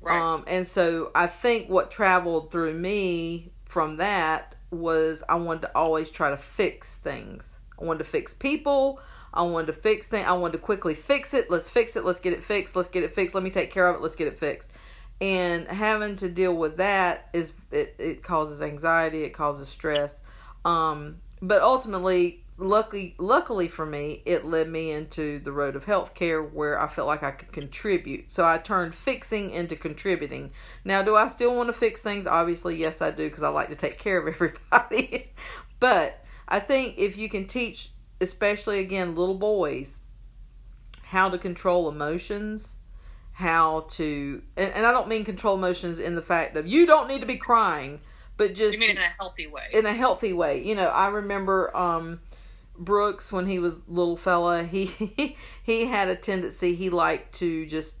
right 0.00 0.18
Um, 0.18 0.44
and 0.46 0.66
so 0.66 1.10
I 1.14 1.26
think 1.26 1.68
what 1.68 1.90
traveled 1.90 2.50
through 2.50 2.74
me 2.74 3.52
from 3.66 3.98
that 3.98 4.54
was 4.70 5.22
I 5.28 5.34
wanted 5.34 5.62
to 5.62 5.76
always 5.76 6.10
try 6.10 6.30
to 6.30 6.36
fix 6.36 6.96
things. 6.96 7.60
I 7.80 7.84
wanted 7.84 7.98
to 7.98 8.04
fix 8.04 8.34
people. 8.34 9.00
I 9.32 9.42
wanted 9.42 9.66
to 9.68 9.72
fix 9.74 10.08
things. 10.08 10.26
I 10.26 10.32
wanted 10.32 10.54
to 10.54 10.58
quickly 10.58 10.94
fix 10.94 11.34
it. 11.34 11.50
Let's 11.50 11.68
fix 11.68 11.96
it. 11.96 12.04
Let's 12.04 12.20
get 12.20 12.32
it 12.32 12.42
fixed. 12.42 12.74
Let's 12.74 12.88
get 12.88 13.04
it 13.04 13.14
fixed. 13.14 13.34
Let 13.34 13.44
me 13.44 13.50
take 13.50 13.70
care 13.70 13.88
of 13.88 13.96
it. 13.96 14.02
Let's 14.02 14.16
get 14.16 14.26
it 14.26 14.38
fixed. 14.38 14.70
And 15.20 15.68
having 15.68 16.16
to 16.16 16.28
deal 16.28 16.54
with 16.54 16.78
that 16.78 17.28
is 17.32 17.52
it, 17.70 17.94
it 17.98 18.22
causes 18.22 18.62
anxiety. 18.62 19.22
It 19.22 19.30
causes 19.30 19.68
stress. 19.68 20.22
Um, 20.64 21.18
but 21.42 21.62
ultimately, 21.62 22.44
luckily, 22.56 23.14
luckily 23.18 23.68
for 23.68 23.84
me, 23.84 24.22
it 24.24 24.44
led 24.44 24.68
me 24.68 24.90
into 24.90 25.38
the 25.40 25.52
road 25.52 25.76
of 25.76 25.86
healthcare 25.86 26.50
where 26.50 26.80
I 26.80 26.86
felt 26.88 27.06
like 27.06 27.22
I 27.22 27.32
could 27.32 27.52
contribute. 27.52 28.30
So 28.30 28.44
I 28.44 28.58
turned 28.58 28.94
fixing 28.94 29.50
into 29.50 29.76
contributing. 29.76 30.52
Now, 30.84 31.02
do 31.02 31.16
I 31.16 31.28
still 31.28 31.54
want 31.54 31.68
to 31.68 31.72
fix 31.72 32.02
things? 32.02 32.26
Obviously, 32.26 32.76
yes, 32.76 33.02
I 33.02 33.10
do 33.10 33.28
because 33.28 33.42
I 33.42 33.48
like 33.48 33.68
to 33.68 33.76
take 33.76 33.98
care 33.98 34.18
of 34.18 34.26
everybody. 34.34 35.32
but 35.80 36.24
I 36.48 36.60
think 36.60 36.96
if 36.98 37.16
you 37.16 37.28
can 37.28 37.46
teach, 37.46 37.90
especially 38.20 38.80
again, 38.80 39.14
little 39.16 39.38
boys, 39.38 40.02
how 41.04 41.28
to 41.28 41.38
control 41.38 41.88
emotions, 41.88 42.76
how 43.40 43.86
to, 43.92 44.42
and, 44.56 44.72
and 44.74 44.86
I 44.86 44.92
don't 44.92 45.08
mean 45.08 45.24
control 45.24 45.56
emotions 45.56 45.98
in 45.98 46.14
the 46.14 46.22
fact 46.22 46.56
of 46.56 46.66
you 46.66 46.86
don't 46.86 47.08
need 47.08 47.20
to 47.22 47.26
be 47.26 47.38
crying, 47.38 48.00
but 48.36 48.54
just 48.54 48.74
you 48.74 48.80
mean 48.80 48.90
in 48.90 48.98
a 48.98 49.14
healthy 49.18 49.46
way 49.46 49.64
in 49.72 49.86
a 49.86 49.94
healthy 49.94 50.32
way. 50.32 50.62
You 50.62 50.74
know, 50.74 50.88
I 50.88 51.08
remember 51.08 51.74
um 51.76 52.20
Brooks 52.78 53.32
when 53.32 53.46
he 53.46 53.58
was 53.58 53.80
little 53.88 54.16
fella, 54.16 54.62
he 54.70 55.36
he 55.62 55.86
had 55.86 56.08
a 56.08 56.16
tendency 56.16 56.74
he 56.74 56.90
liked 56.90 57.36
to 57.36 57.66
just 57.66 57.98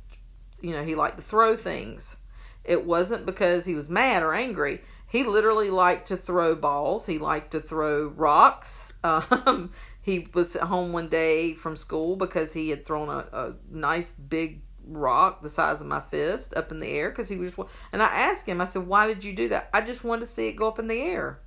you 0.60 0.72
know, 0.72 0.84
he 0.84 0.94
liked 0.94 1.16
to 1.16 1.22
throw 1.22 1.56
things. 1.56 2.18
It 2.64 2.84
wasn't 2.84 3.24
because 3.24 3.64
he 3.64 3.74
was 3.74 3.88
mad 3.88 4.22
or 4.22 4.34
angry. 4.34 4.82
He 5.08 5.24
literally 5.24 5.70
liked 5.70 6.08
to 6.08 6.16
throw 6.18 6.54
balls. 6.54 7.06
He 7.06 7.18
liked 7.18 7.52
to 7.52 7.60
throw 7.60 8.08
rocks. 8.08 8.92
Um, 9.02 9.72
he 10.02 10.28
was 10.34 10.56
at 10.56 10.64
home 10.64 10.92
one 10.92 11.08
day 11.08 11.54
from 11.54 11.76
school 11.76 12.16
because 12.16 12.52
he 12.52 12.70
had 12.70 12.84
thrown 12.84 13.08
a, 13.08 13.26
a 13.32 13.54
nice 13.70 14.12
big 14.12 14.62
rock 14.90 15.42
the 15.42 15.48
size 15.48 15.80
of 15.80 15.86
my 15.86 16.00
fist 16.00 16.54
up 16.54 16.70
in 16.70 16.80
the 16.80 16.88
air 16.88 17.10
because 17.10 17.28
he 17.28 17.36
was 17.36 17.54
and 17.92 18.02
I 18.02 18.06
asked 18.06 18.46
him 18.46 18.60
I 18.60 18.64
said 18.64 18.86
why 18.86 19.06
did 19.06 19.24
you 19.24 19.32
do 19.32 19.48
that? 19.48 19.70
I 19.72 19.80
just 19.80 20.04
wanted 20.04 20.22
to 20.22 20.26
see 20.26 20.48
it 20.48 20.56
go 20.56 20.68
up 20.68 20.78
in 20.78 20.88
the 20.88 21.00
air. 21.00 21.40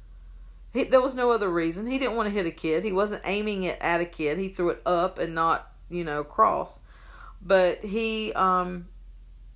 He, 0.72 0.86
there 0.86 1.02
was 1.02 1.14
no 1.14 1.30
other 1.30 1.50
reason. 1.50 1.86
He 1.86 2.00
didn't 2.00 2.16
want 2.16 2.28
to 2.28 2.34
hit 2.34 2.48
a 2.48 2.52
kid. 2.52 2.84
He 2.84 2.92
wasn't 2.92 3.22
aiming 3.26 3.64
it 3.64 3.78
at 3.80 4.02
a 4.02 4.06
kid. 4.06 4.40
He 4.40 4.50
threw 4.50 4.70
it 4.70 4.82
up 4.86 5.20
and 5.20 5.36
not 5.36 5.72
you 5.90 6.04
know 6.04 6.22
across. 6.22 6.80
But 7.42 7.84
he 7.84 8.34
um 8.34 8.88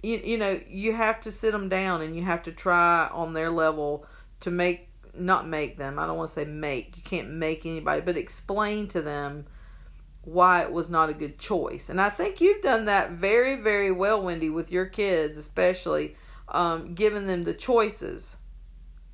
you, 0.04 0.22
you 0.24 0.38
know 0.38 0.60
you 0.70 0.94
have 0.94 1.22
to 1.22 1.32
sit 1.32 1.52
them 1.52 1.70
down 1.70 2.02
and 2.02 2.16
you 2.16 2.24
have 2.24 2.44
to 2.44 2.52
try 2.52 3.10
on 3.12 3.34
their 3.34 3.50
level 3.50 4.06
to 4.42 4.52
make 4.52 4.90
not 5.14 5.48
make 5.48 5.78
them. 5.78 5.98
I 5.98 6.06
don't 6.06 6.18
want 6.18 6.30
to 6.30 6.36
say 6.36 6.46
make. 6.46 6.98
You 6.98 7.04
can't 7.04 7.32
make 7.32 7.66
anybody 7.66 8.02
but 8.02 8.18
explain 8.18 8.88
to 8.90 9.02
them 9.02 9.46
why 10.28 10.62
it 10.62 10.74
was 10.74 10.90
not 10.90 11.10
a 11.10 11.14
good 11.14 11.40
choice. 11.40 11.88
And 11.88 12.02
i 12.02 12.10
think 12.10 12.42
you've 12.42 12.62
done 12.62 12.86
that 12.86 13.12
very 13.12 13.56
very 13.56 13.92
well 13.92 14.22
wendy 14.22 14.50
with 14.50 14.72
your 14.74 14.86
kids 14.86 15.38
especially 15.38 16.16
um, 16.50 16.94
giving 16.94 17.28
them 17.28 17.44
the 17.44 17.54
choices. 17.54 18.38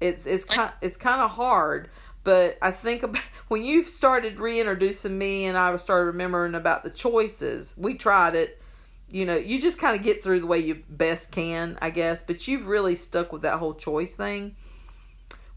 It's 0.02 0.26
it's 0.26 0.44
kind 0.44 0.72
it's 0.82 0.98
kind 0.98 1.22
of 1.22 1.32
hard 1.32 1.90
but 2.24 2.58
i 2.62 2.72
think 2.72 3.04
about 3.04 3.22
when 3.48 3.64
you 3.64 3.86
started 3.86 4.40
reintroducing 4.40 5.18
me 5.18 5.46
and 5.46 5.58
i 5.58 5.76
started 5.78 6.06
remembering 6.06 6.56
about 6.56 6.84
the 6.84 6.90
choices 6.90 7.74
we 7.78 7.94
tried 7.94 8.36
it. 8.36 8.60
You 9.08 9.26
know 9.26 9.38
you 9.38 9.62
just 9.62 9.80
kind 9.80 9.96
of 9.96 10.04
get 10.04 10.24
through 10.24 10.40
the 10.40 10.48
way 10.48 10.60
you 10.60 10.84
best 10.90 11.32
can 11.32 11.78
i 11.80 11.92
guess 11.92 12.24
but 12.24 12.48
you've 12.48 12.68
really 12.68 12.96
stuck 12.96 13.32
with 13.32 13.44
that 13.44 13.60
whole 13.60 13.76
choice 13.76 14.16
thing 14.16 14.56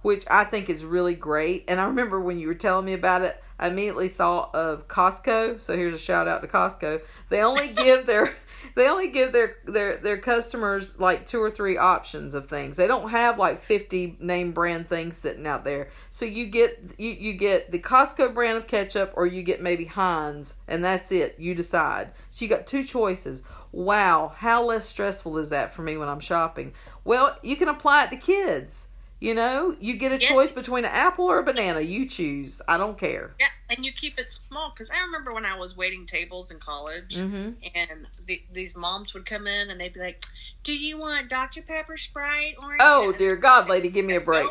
which 0.06 0.24
i 0.30 0.44
think 0.44 0.70
is 0.70 0.84
really 0.84 1.16
great. 1.16 1.64
And 1.66 1.80
i 1.80 1.84
remember 1.84 2.20
when 2.20 2.38
you 2.38 2.46
were 2.46 2.54
telling 2.54 2.86
me 2.86 2.92
about 2.92 3.22
it 3.22 3.42
i 3.58 3.66
immediately 3.66 4.06
thought 4.06 4.54
of 4.54 4.86
costco. 4.86 5.60
So 5.60 5.76
here's 5.76 5.94
a 5.94 5.98
shout 5.98 6.28
out 6.28 6.42
to 6.42 6.46
costco. 6.46 7.00
They 7.28 7.42
only 7.42 7.68
give 7.84 8.06
their 8.06 8.36
they 8.76 8.86
only 8.86 9.08
give 9.08 9.32
their 9.32 9.56
their 9.64 9.96
their 9.96 10.18
customers 10.18 11.00
like 11.00 11.26
two 11.26 11.42
or 11.42 11.50
three 11.50 11.76
options 11.76 12.36
of 12.36 12.46
things. 12.46 12.76
They 12.76 12.86
don't 12.86 13.10
have 13.10 13.36
like 13.36 13.60
50 13.60 14.18
name 14.20 14.52
brand 14.52 14.88
things 14.88 15.16
sitting 15.16 15.44
out 15.44 15.64
there. 15.64 15.88
So 16.12 16.24
you 16.24 16.46
get 16.46 16.92
you, 16.98 17.10
you 17.10 17.32
get 17.32 17.72
the 17.72 17.80
costco 17.80 18.32
brand 18.32 18.58
of 18.58 18.68
ketchup 18.68 19.12
or 19.16 19.26
you 19.26 19.42
get 19.42 19.60
maybe 19.60 19.86
heinz 19.86 20.58
and 20.68 20.84
that's 20.84 21.10
it. 21.10 21.34
You 21.40 21.56
decide. 21.56 22.12
So 22.30 22.44
you 22.44 22.48
got 22.48 22.68
two 22.68 22.84
choices. 22.84 23.42
Wow 23.72 24.34
how 24.36 24.62
less 24.62 24.86
stressful 24.86 25.36
is 25.38 25.48
that 25.48 25.74
for 25.74 25.82
me 25.82 25.96
when 25.96 26.08
i'm 26.08 26.20
shopping? 26.20 26.74
Well 27.02 27.36
you 27.42 27.56
can 27.56 27.66
apply 27.66 28.04
it 28.04 28.10
to 28.10 28.16
kids 28.16 28.85
you 29.20 29.34
know 29.34 29.74
you 29.80 29.96
get 29.96 30.12
a 30.12 30.18
Yes. 30.18 30.28
choice 30.28 30.52
between 30.52 30.84
an 30.84 30.90
apple 30.92 31.26
or 31.26 31.38
a 31.38 31.42
banana 31.42 31.80
you 31.80 32.06
choose 32.08 32.60
i 32.68 32.76
don't 32.76 32.98
care 32.98 33.34
yeah 33.40 33.46
and 33.70 33.84
you 33.84 33.92
keep 33.92 34.18
it 34.18 34.28
small 34.28 34.70
because 34.74 34.90
i 34.90 35.00
remember 35.04 35.32
when 35.32 35.44
i 35.46 35.56
was 35.58 35.76
waiting 35.76 36.06
tables 36.06 36.50
in 36.50 36.58
college 36.58 37.14
mm-hmm 37.16 37.50
and 37.74 38.06
the, 38.26 38.40
these 38.52 38.76
moms 38.76 39.14
would 39.14 39.26
come 39.26 39.46
in 39.46 39.70
and 39.70 39.80
they'd 39.80 39.92
be 39.92 40.00
like, 40.00 40.22
"Do 40.62 40.72
you 40.72 40.98
want 40.98 41.28
Dr 41.28 41.62
Pepper, 41.62 41.96
Sprite, 41.96 42.54
orange?" 42.60 42.80
oh 42.80 43.08
And 43.08 43.18
dear 43.18 43.36
god 43.36 43.68
lady 43.68 43.88
give 43.88 44.04
me 44.04 44.14
a 44.14 44.20
break. 44.20 44.46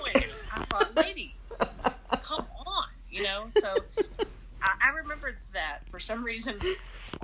I 0.51 0.63
thought, 0.65 0.95
"Lady, 0.95 1.35
come 2.21 2.41
on," 2.65 2.83
you 3.09 3.23
know. 3.23 3.45
So 3.49 3.85
I, 4.61 4.73
I 4.87 4.89
remembered 5.01 5.37
that 5.53 5.79
for 5.87 5.99
some 5.99 6.23
reason 6.23 6.59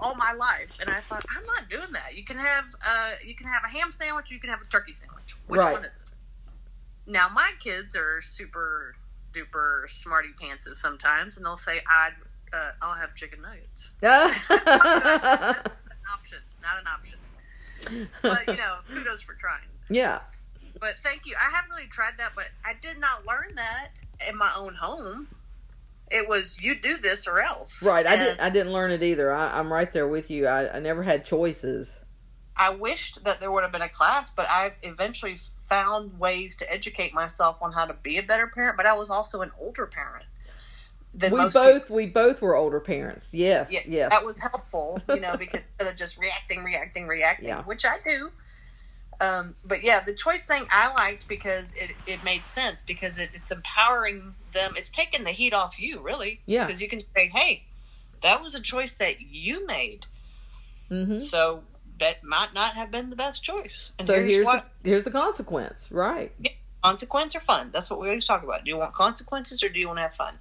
all 0.01 0.15
my 0.15 0.33
life, 0.33 0.77
and 0.79 0.89
I 0.89 0.99
thought, 0.99 1.23
"I'm 1.29 1.43
not 1.57 1.69
doing 1.69 1.91
that. 1.93 2.15
You 2.17 2.23
can 2.23 2.37
have 2.37 2.65
uh, 2.87 3.11
you 3.25 3.35
can 3.35 3.47
have 3.47 3.63
a 3.65 3.69
ham 3.69 3.91
sandwich, 3.91 4.31
or 4.31 4.33
you 4.33 4.39
can 4.39 4.49
have 4.49 4.61
a 4.61 4.65
turkey 4.69 4.93
sandwich. 4.93 5.35
Which 5.47 5.61
Right. 5.61 5.73
one 5.73 5.83
is 5.83 6.05
it?" 6.07 6.10
Now 7.07 7.27
my 7.33 7.51
kids 7.59 7.95
are 7.95 8.21
super 8.21 8.95
duper 9.33 9.89
smarty 9.89 10.29
pantses 10.41 10.75
sometimes, 10.75 11.37
and 11.37 11.45
they'll 11.45 11.57
say, 11.57 11.81
"I'd 11.87 12.13
uh, 12.53 12.71
I'll 12.81 12.95
have 12.95 13.15
chicken 13.15 13.41
nuggets." 13.41 13.93
option. 16.11 16.39
Not 16.61 16.79
an 16.79 16.87
option. 16.87 17.19
But 18.21 18.47
you 18.47 18.57
know, 18.57 18.75
kudos 18.93 19.21
for 19.23 19.33
trying. 19.33 19.61
Yeah. 19.89 20.19
But 20.79 20.97
thank 20.99 21.25
you. 21.25 21.35
I 21.39 21.49
haven't 21.51 21.71
really 21.71 21.87
tried 21.87 22.17
that, 22.17 22.31
but 22.35 22.47
I 22.65 22.73
did 22.79 22.99
not 22.99 23.25
learn 23.25 23.55
that 23.55 23.89
in 24.27 24.37
my 24.37 24.51
own 24.57 24.75
home. 24.75 25.27
It 26.09 26.27
was 26.27 26.61
you 26.61 26.75
do 26.75 26.97
this 26.97 27.27
or 27.27 27.41
else. 27.41 27.87
Right. 27.87 28.05
I 28.05 28.15
didn't. 28.17 28.39
I 28.39 28.49
didn't 28.49 28.73
learn 28.73 28.91
it 28.91 29.01
either. 29.01 29.31
I, 29.31 29.57
I'm 29.57 29.71
right 29.71 29.91
there 29.91 30.07
with 30.07 30.29
you. 30.29 30.47
I, 30.47 30.77
I 30.77 30.79
never 30.79 31.03
had 31.03 31.23
choices. 31.25 31.99
I 32.57 32.71
wished 32.71 33.23
that 33.23 33.39
there 33.39 33.51
would 33.51 33.63
have 33.63 33.71
been 33.71 33.81
a 33.81 33.89
class, 33.89 34.29
but 34.29 34.45
I 34.49 34.73
eventually 34.83 35.37
found 35.71 36.19
ways 36.19 36.57
to 36.57 36.69
educate 36.69 37.13
myself 37.13 37.61
on 37.61 37.71
how 37.71 37.85
to 37.85 37.93
be 37.93 38.17
a 38.17 38.23
better 38.23 38.45
parent. 38.47 38.75
But 38.75 38.85
I 38.85 38.93
was 38.93 39.09
also 39.09 39.41
an 39.41 39.51
older 39.57 39.87
parent. 39.87 40.25
Than 41.13 41.31
We 41.31 41.37
most 41.39 41.53
both. 41.53 41.89
We 41.89 42.05
both 42.07 42.41
were 42.41 42.55
older 42.55 42.79
parents. 42.81 43.33
Yes. 43.33 43.71
Yeah, 43.71 43.81
yes. 43.87 44.11
that 44.11 44.25
was 44.25 44.39
helpful, 44.39 45.01
you 45.09 45.19
know, 45.21 45.37
because 45.39 45.61
instead 45.61 45.87
of 45.87 45.95
just 45.95 46.17
reacting, 46.17 46.63
reacting, 46.63 47.07
reacting, 47.07 47.47
Yeah. 47.47 47.63
which 47.63 47.85
I 47.85 47.97
do. 48.03 48.31
Um, 49.21 49.55
but 49.65 49.83
yeah, 49.83 49.99
the 50.05 50.15
choice 50.15 50.43
thing 50.43 50.63
I 50.71 50.91
liked 50.93 51.27
because 51.27 51.73
it, 51.75 51.91
it 52.07 52.23
made 52.23 52.45
sense 52.45 52.83
because 52.83 53.17
it, 53.17 53.29
it's 53.33 53.51
empowering 53.51 54.33
them. 54.53 54.73
It's 54.75 54.89
taking 54.89 55.23
the 55.23 55.31
heat 55.31 55.53
off 55.53 55.79
you, 55.79 56.01
really. 56.01 56.41
Yeah. 56.45 56.65
Because 56.65 56.81
you 56.81 56.89
can 56.89 57.03
say, 57.15 57.27
hey, 57.27 57.63
that 58.23 58.41
was 58.41 58.55
a 58.55 58.61
choice 58.61 58.93
that 58.95 59.21
you 59.21 59.65
made. 59.67 60.05
hmm 60.89 61.19
So 61.19 61.63
that 62.01 62.23
might 62.23 62.53
not 62.53 62.75
have 62.75 62.91
been 62.91 63.09
the 63.09 63.15
best 63.15 63.41
choice. 63.43 63.93
And 63.97 64.05
So 64.05 64.23
here's 64.23 64.45
what 64.45 64.69
the, 64.83 64.89
here's 64.89 65.03
the 65.03 65.11
consequence. 65.11 65.89
Right. 65.91 66.31
consequence 66.83 67.35
or 67.35 67.39
fun. 67.39 67.69
That's 67.71 67.89
what 67.89 67.99
we 68.01 68.09
always 68.09 68.25
talk 68.25 68.43
about. 68.43 68.65
Do 68.65 68.69
you 68.69 68.77
want 68.77 68.93
consequences 68.93 69.63
or 69.63 69.69
do 69.69 69.79
you 69.79 69.87
want 69.87 69.97
to 69.97 70.03
have 70.03 70.13
fun? 70.15 70.37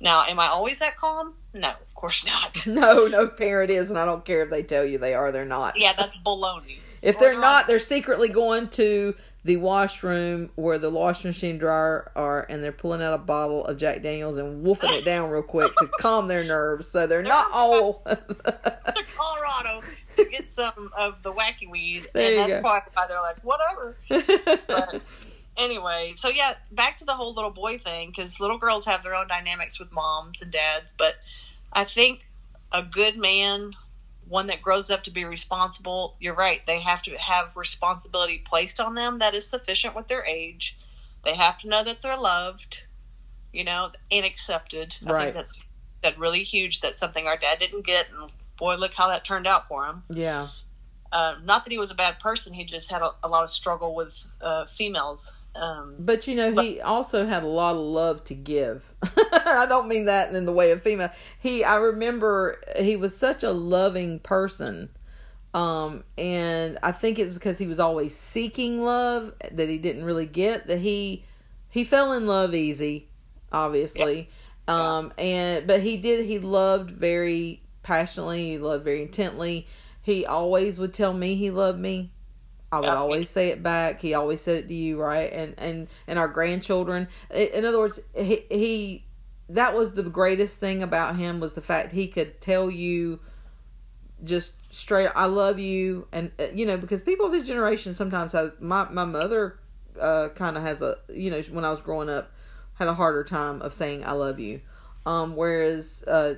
Now, 0.00 0.24
am 0.28 0.40
I 0.40 0.46
always 0.48 0.80
that 0.80 0.96
calm? 0.96 1.34
No, 1.54 1.68
of 1.70 1.94
course 1.94 2.26
not. 2.26 2.66
No, 2.66 3.06
no 3.06 3.28
parent 3.28 3.70
is, 3.70 3.88
and 3.90 3.98
I 3.98 4.04
don't 4.04 4.24
care 4.24 4.42
if 4.42 4.50
they 4.50 4.62
tell 4.64 4.84
you 4.84 4.98
they 4.98 5.14
are. 5.14 5.30
They're 5.30 5.44
not. 5.44 5.74
yeah, 5.78 5.92
that's 5.92 6.16
baloney. 6.26 6.78
If 7.02 7.16
Or 7.16 7.18
they're 7.20 7.32
they're 7.32 7.40
not, 7.40 7.66
they're 7.68 7.78
secretly 7.78 8.28
going 8.28 8.68
to 8.70 9.14
the 9.44 9.56
washroom 9.56 10.50
where 10.54 10.78
the 10.78 10.88
washing 10.90 11.28
machine 11.30 11.58
dryer 11.58 12.10
are, 12.14 12.46
and 12.48 12.62
they're 12.62 12.70
pulling 12.72 13.02
out 13.02 13.12
a 13.14 13.18
bottle 13.18 13.64
of 13.66 13.76
Jack 13.76 14.02
Daniels 14.02 14.38
and 14.38 14.62
wolfing 14.62 14.90
it 14.92 15.04
down 15.04 15.30
real 15.30 15.42
quick 15.42 15.72
to 15.76 15.86
calm 16.00 16.28
their 16.28 16.44
nerves. 16.44 16.86
So 16.88 17.06
they're 17.08 17.22
not 17.22 17.48
all. 17.52 18.04
Colorado 19.16 19.80
to 20.24 20.30
get 20.30 20.48
some 20.48 20.90
of 20.96 21.22
the 21.22 21.32
wacky 21.32 21.68
weed, 21.70 22.08
There 22.14 22.28
and 22.28 22.36
that's 22.36 22.56
go. 22.56 22.62
why 22.62 22.82
why 22.94 23.06
they're 23.08 23.20
like, 23.20 23.42
whatever. 23.42 23.96
But 24.66 25.02
anyway, 25.56 26.12
so 26.14 26.28
yeah, 26.28 26.54
back 26.70 26.98
to 26.98 27.04
the 27.04 27.14
whole 27.14 27.34
little 27.34 27.50
boy 27.50 27.78
thing 27.78 28.10
because 28.10 28.40
little 28.40 28.58
girls 28.58 28.84
have 28.86 29.02
their 29.02 29.14
own 29.14 29.28
dynamics 29.28 29.78
with 29.78 29.92
moms 29.92 30.42
and 30.42 30.50
dads, 30.50 30.94
but 30.96 31.14
I 31.72 31.84
think 31.84 32.26
a 32.72 32.82
good 32.82 33.16
man, 33.16 33.72
one 34.28 34.46
that 34.46 34.62
grows 34.62 34.90
up 34.90 35.04
to 35.04 35.10
be 35.10 35.24
responsible, 35.24 36.16
you're 36.20 36.34
right, 36.34 36.64
they 36.66 36.80
have 36.80 37.02
to 37.02 37.16
have 37.18 37.56
responsibility 37.56 38.38
placed 38.38 38.80
on 38.80 38.94
them 38.94 39.18
that 39.18 39.34
is 39.34 39.46
sufficient 39.48 39.94
with 39.94 40.08
their 40.08 40.24
age. 40.24 40.76
They 41.24 41.34
have 41.36 41.58
to 41.58 41.68
know 41.68 41.84
that 41.84 42.02
they're 42.02 42.16
loved, 42.16 42.82
you 43.52 43.62
know, 43.64 43.90
and 44.10 44.24
accepted. 44.26 44.96
I 45.06 45.10
Right. 45.12 45.22
think 45.24 45.34
that's 45.34 45.64
that 46.02 46.18
really 46.18 46.42
huge. 46.42 46.80
That's 46.80 46.98
something 46.98 47.26
our 47.26 47.36
dad 47.36 47.58
didn't 47.60 47.86
get, 47.86 48.06
and 48.10 48.30
boy, 48.58 48.76
look 48.76 48.94
how 48.94 49.08
that 49.08 49.24
turned 49.24 49.46
out 49.46 49.68
for 49.68 49.86
him. 49.86 50.02
yeah. 50.10 50.48
Uh, 51.10 51.34
not 51.44 51.62
that 51.64 51.70
he 51.70 51.76
was 51.76 51.90
a 51.90 51.94
bad 51.94 52.18
person; 52.18 52.54
he 52.54 52.64
just 52.64 52.90
had 52.90 53.02
a, 53.02 53.10
a 53.22 53.28
lot 53.28 53.44
of 53.44 53.50
struggle 53.50 53.94
with 53.94 54.26
uh, 54.40 54.64
females. 54.64 55.36
Um, 55.54 55.96
But 55.98 56.26
you 56.26 56.34
know, 56.34 56.58
he 56.62 56.80
also 56.80 57.26
had 57.26 57.42
a 57.42 57.46
lot 57.46 57.74
of 57.74 57.82
love 57.82 58.24
to 58.24 58.34
give. 58.34 58.82
I 59.02 59.66
don't 59.68 59.88
mean 59.88 60.06
that 60.06 60.34
in 60.34 60.46
the 60.46 60.52
way 60.52 60.70
of 60.70 60.82
female. 60.82 61.10
He, 61.38 61.64
I 61.64 61.76
remember, 61.76 62.62
he 62.78 62.96
was 62.96 63.14
such 63.14 63.42
a 63.42 63.50
loving 63.52 64.20
person, 64.20 64.88
um, 65.52 66.04
and 66.16 66.78
I 66.82 66.92
think 66.92 67.18
it's 67.18 67.34
because 67.34 67.58
he 67.58 67.66
was 67.66 67.78
always 67.78 68.16
seeking 68.16 68.80
love 68.80 69.34
that 69.50 69.68
he 69.68 69.76
didn't 69.76 70.04
really 70.04 70.24
get. 70.24 70.66
That 70.68 70.78
he 70.78 71.24
he 71.68 71.84
fell 71.84 72.14
in 72.14 72.26
love 72.26 72.54
easy, 72.54 73.08
obviously, 73.52 74.30
um, 74.66 75.12
and 75.18 75.66
but 75.66 75.82
he 75.82 75.98
did. 75.98 76.24
He 76.24 76.38
loved 76.38 76.90
very 76.90 77.61
passionately. 77.82 78.50
He 78.50 78.58
loved 78.58 78.84
very 78.84 79.02
intently. 79.02 79.66
He 80.02 80.26
always 80.26 80.78
would 80.78 80.94
tell 80.94 81.12
me 81.12 81.34
he 81.34 81.50
loved 81.50 81.78
me. 81.78 82.10
I 82.72 82.80
would 82.80 82.88
always 82.88 83.28
say 83.28 83.48
it 83.48 83.62
back. 83.62 84.00
He 84.00 84.14
always 84.14 84.40
said 84.40 84.64
it 84.64 84.68
to 84.68 84.74
you, 84.74 84.98
right? 84.98 85.30
And 85.30 85.54
and 85.58 85.88
and 86.06 86.18
our 86.18 86.28
grandchildren. 86.28 87.06
In 87.30 87.66
other 87.66 87.78
words, 87.78 88.00
he 88.14 88.46
he 88.50 89.04
that 89.50 89.74
was 89.74 89.92
the 89.92 90.02
greatest 90.02 90.58
thing 90.58 90.82
about 90.82 91.16
him 91.16 91.38
was 91.38 91.52
the 91.52 91.60
fact 91.60 91.92
he 91.92 92.08
could 92.08 92.40
tell 92.40 92.70
you 92.70 93.20
just 94.24 94.54
straight 94.72 95.10
I 95.14 95.26
love 95.26 95.58
you 95.58 96.06
and 96.12 96.30
uh, 96.38 96.46
you 96.54 96.64
know 96.64 96.76
because 96.76 97.02
people 97.02 97.26
of 97.26 97.32
his 97.32 97.46
generation 97.46 97.92
sometimes 97.92 98.32
have 98.32 98.60
my 98.60 98.88
my 98.88 99.04
mother 99.04 99.58
uh 100.00 100.28
kind 100.30 100.56
of 100.56 100.62
has 100.62 100.80
a 100.80 100.96
you 101.12 101.30
know 101.30 101.42
when 101.50 101.64
I 101.64 101.70
was 101.70 101.82
growing 101.82 102.08
up 102.08 102.30
had 102.74 102.88
a 102.88 102.94
harder 102.94 103.24
time 103.24 103.60
of 103.62 103.74
saying 103.74 104.04
I 104.04 104.12
love 104.12 104.38
you 104.38 104.60
um 105.04 105.36
whereas 105.36 106.04
uh 106.06 106.34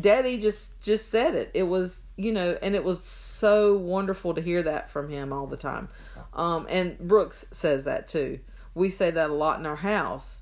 daddy 0.00 0.38
just 0.38 0.80
just 0.80 1.08
said 1.10 1.34
it 1.34 1.50
it 1.54 1.64
was 1.64 2.02
you 2.16 2.32
know 2.32 2.56
and 2.62 2.74
it 2.74 2.84
was 2.84 3.02
so 3.04 3.76
wonderful 3.76 4.34
to 4.34 4.40
hear 4.40 4.62
that 4.62 4.90
from 4.90 5.08
him 5.08 5.32
all 5.32 5.46
the 5.46 5.56
time 5.56 5.88
um 6.34 6.66
and 6.70 6.98
Brooks 6.98 7.46
says 7.50 7.84
that 7.84 8.08
too 8.08 8.40
we 8.74 8.90
say 8.90 9.10
that 9.10 9.30
a 9.30 9.34
lot 9.34 9.58
in 9.60 9.66
our 9.66 9.76
house 9.76 10.40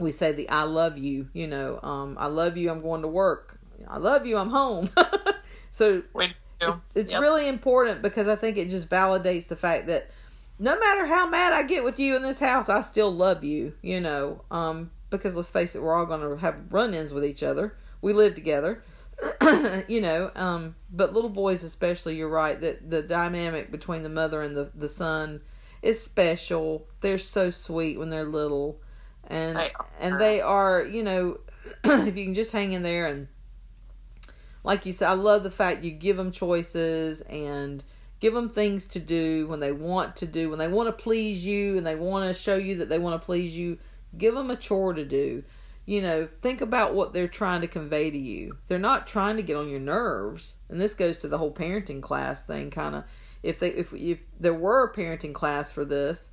we 0.00 0.12
say 0.12 0.32
the 0.32 0.48
I 0.48 0.64
love 0.64 0.98
you, 0.98 1.28
you 1.32 1.46
know, 1.46 1.78
um, 1.82 2.16
I 2.18 2.26
love 2.26 2.56
you, 2.56 2.70
I'm 2.70 2.82
going 2.82 3.02
to 3.02 3.08
work. 3.08 3.58
I 3.86 3.98
love 3.98 4.26
you, 4.26 4.36
I'm 4.36 4.48
home. 4.50 4.90
so 5.70 6.02
it's 6.94 7.12
Yep. 7.12 7.20
really 7.20 7.48
important 7.48 8.02
because 8.02 8.28
I 8.28 8.36
think 8.36 8.56
it 8.56 8.68
just 8.68 8.88
validates 8.88 9.48
the 9.48 9.56
fact 9.56 9.86
that 9.88 10.10
no 10.58 10.78
matter 10.78 11.06
how 11.06 11.28
mad 11.28 11.52
I 11.52 11.62
get 11.62 11.84
with 11.84 11.98
you 11.98 12.16
in 12.16 12.22
this 12.22 12.38
house, 12.38 12.68
I 12.68 12.80
still 12.82 13.12
love 13.12 13.44
you, 13.44 13.74
you 13.82 14.00
know. 14.00 14.42
Um, 14.50 14.90
because 15.10 15.36
let's 15.36 15.50
face 15.50 15.74
it, 15.76 15.82
we're 15.82 15.94
all 15.94 16.06
going 16.06 16.20
to 16.20 16.36
have 16.36 16.56
run 16.70 16.94
ins 16.94 17.12
with 17.12 17.24
each 17.24 17.42
other. 17.42 17.74
We 18.02 18.12
live 18.12 18.34
together, 18.34 18.82
you 19.88 20.00
know. 20.02 20.30
Um, 20.34 20.76
but 20.90 21.14
little 21.14 21.30
boys, 21.30 21.62
especially, 21.62 22.16
you're 22.16 22.28
right 22.28 22.60
that 22.60 22.90
the 22.90 23.02
dynamic 23.02 23.70
between 23.70 24.02
the 24.02 24.10
mother 24.10 24.42
and 24.42 24.54
the, 24.54 24.70
the 24.74 24.88
son 24.88 25.40
is 25.80 26.02
special. 26.02 26.86
They're 27.00 27.16
so 27.16 27.50
sweet 27.50 27.98
when 27.98 28.10
they're 28.10 28.24
little. 28.24 28.80
And 29.28 29.56
They 29.56 29.72
and 30.00 30.20
they 30.20 30.40
are, 30.40 30.84
you 30.84 31.02
know, 31.02 31.38
if 31.84 32.16
you 32.16 32.24
can 32.24 32.34
just 32.34 32.52
hang 32.52 32.72
in 32.72 32.82
there 32.82 33.06
and 33.06 33.28
like 34.64 34.86
you 34.86 34.92
said, 34.92 35.08
I 35.08 35.14
love 35.14 35.42
the 35.42 35.50
fact 35.50 35.82
you 35.82 35.90
give 35.90 36.16
them 36.16 36.30
choices 36.30 37.20
and 37.22 37.82
give 38.20 38.34
them 38.34 38.48
things 38.48 38.86
to 38.88 39.00
do 39.00 39.48
when 39.48 39.60
they 39.60 39.72
want 39.72 40.16
to 40.16 40.26
do, 40.26 40.50
when 40.50 40.58
they 40.58 40.68
want 40.68 40.88
to 40.88 41.02
please 41.02 41.44
you 41.44 41.76
and 41.76 41.86
they 41.86 41.96
want 41.96 42.28
to 42.28 42.40
show 42.40 42.56
you 42.56 42.76
that 42.76 42.88
they 42.88 42.98
want 42.98 43.20
to 43.20 43.26
please 43.26 43.56
you. 43.56 43.78
Give 44.16 44.34
them 44.34 44.50
a 44.50 44.56
chore 44.56 44.92
to 44.92 45.04
do. 45.04 45.42
You 45.84 46.00
know, 46.00 46.28
think 46.40 46.60
about 46.60 46.94
what 46.94 47.12
they're 47.12 47.26
trying 47.26 47.60
to 47.62 47.66
convey 47.66 48.10
to 48.10 48.18
you. 48.18 48.56
They're 48.68 48.78
not 48.78 49.06
trying 49.06 49.36
to 49.36 49.42
get 49.42 49.56
on 49.56 49.68
your 49.68 49.80
nerves, 49.80 50.58
and 50.68 50.80
this 50.80 50.94
goes 50.94 51.18
to 51.18 51.28
the 51.28 51.38
whole 51.38 51.52
parenting 51.52 52.00
class 52.00 52.44
thing. 52.44 52.70
Kind 52.70 52.94
of, 52.94 53.04
if 53.42 53.58
they 53.58 53.70
if 53.70 53.92
if 53.92 54.20
there 54.38 54.54
were 54.54 54.84
a 54.84 54.92
parenting 54.92 55.34
class 55.34 55.72
for 55.72 55.84
this, 55.84 56.30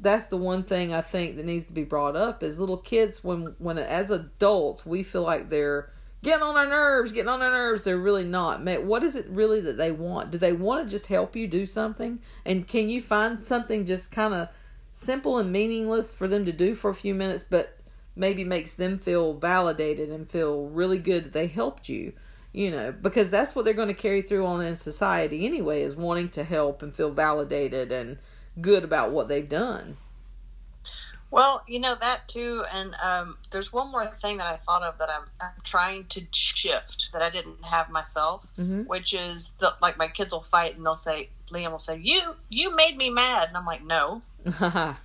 that's 0.00 0.26
the 0.26 0.36
one 0.36 0.62
thing 0.62 0.92
I 0.92 1.00
think 1.00 1.36
that 1.36 1.46
needs 1.46 1.66
to 1.66 1.72
be 1.72 1.84
brought 1.84 2.14
up 2.14 2.42
is 2.42 2.60
little 2.60 2.76
kids 2.76 3.24
when 3.24 3.54
when 3.58 3.78
as 3.78 4.10
adults 4.10 4.84
we 4.84 5.02
feel 5.02 5.22
like 5.22 5.48
they're 5.48 5.90
getting 6.22 6.42
on 6.42 6.56
our 6.56 6.66
nerves, 6.66 7.12
getting 7.12 7.28
on 7.28 7.42
our 7.42 7.50
nerves. 7.50 7.84
They're 7.84 7.96
really 7.96 8.24
not. 8.24 8.62
What 8.82 9.02
is 9.02 9.16
it 9.16 9.26
really 9.28 9.60
that 9.62 9.76
they 9.76 9.92
want? 9.92 10.30
Do 10.30 10.38
they 10.38 10.52
want 10.52 10.84
to 10.84 10.90
just 10.90 11.06
help 11.06 11.36
you 11.36 11.46
do 11.46 11.64
something? 11.64 12.18
And 12.44 12.66
can 12.66 12.88
you 12.88 13.00
find 13.00 13.46
something 13.46 13.84
just 13.84 14.12
kind 14.12 14.34
of 14.34 14.48
simple 14.92 15.38
and 15.38 15.52
meaningless 15.52 16.12
for 16.12 16.26
them 16.26 16.44
to 16.44 16.52
do 16.52 16.74
for 16.74 16.90
a 16.90 16.94
few 16.94 17.14
minutes, 17.14 17.44
but 17.44 17.77
maybe 18.18 18.44
makes 18.44 18.74
them 18.74 18.98
feel 18.98 19.34
validated 19.34 20.10
and 20.10 20.28
feel 20.28 20.66
really 20.66 20.98
good 20.98 21.24
that 21.24 21.32
they 21.32 21.46
helped 21.46 21.88
you? 21.88 22.12
You 22.52 22.70
know, 22.70 22.92
because 22.92 23.30
that's 23.30 23.54
what 23.54 23.64
they're 23.64 23.74
going 23.74 23.88
to 23.88 23.94
carry 23.94 24.22
through 24.22 24.44
on 24.46 24.64
in 24.64 24.76
society 24.76 25.46
anyway, 25.46 25.82
is 25.82 25.94
wanting 25.94 26.30
to 26.30 26.44
help 26.44 26.82
and 26.82 26.94
feel 26.94 27.10
validated 27.10 27.92
and 27.92 28.18
good 28.60 28.84
about 28.84 29.10
what 29.12 29.28
they've 29.28 29.48
done. 29.48 29.96
Well, 31.30 31.62
you 31.68 31.78
know 31.78 31.94
that 31.94 32.26
too, 32.26 32.64
and 32.72 32.94
um, 33.04 33.36
there's 33.50 33.70
one 33.70 33.92
more 33.92 34.06
thing 34.06 34.38
that 34.38 34.46
I 34.46 34.56
thought 34.56 34.82
of 34.82 34.96
that 34.98 35.10
I'm, 35.10 35.24
I'm 35.38 35.52
trying 35.62 36.06
to 36.06 36.22
shift 36.32 37.10
that 37.12 37.20
I 37.20 37.28
didn't 37.28 37.64
have 37.66 37.90
myself, 37.90 38.46
Mhm. 38.58 38.86
which 38.86 39.12
is 39.12 39.52
the, 39.60 39.74
like 39.82 39.98
my 39.98 40.08
kids 40.08 40.32
will 40.32 40.42
fight 40.42 40.76
and 40.76 40.86
they'll 40.86 40.94
say, 40.94 41.28
Liam 41.50 41.70
will 41.70 41.78
say, 41.78 41.98
"You, 42.02 42.36
you 42.48 42.74
made 42.74 42.96
me 42.96 43.10
mad," 43.10 43.48
and 43.48 43.58
I'm 43.58 43.66
like, 43.66 43.84
"No, 43.84 44.22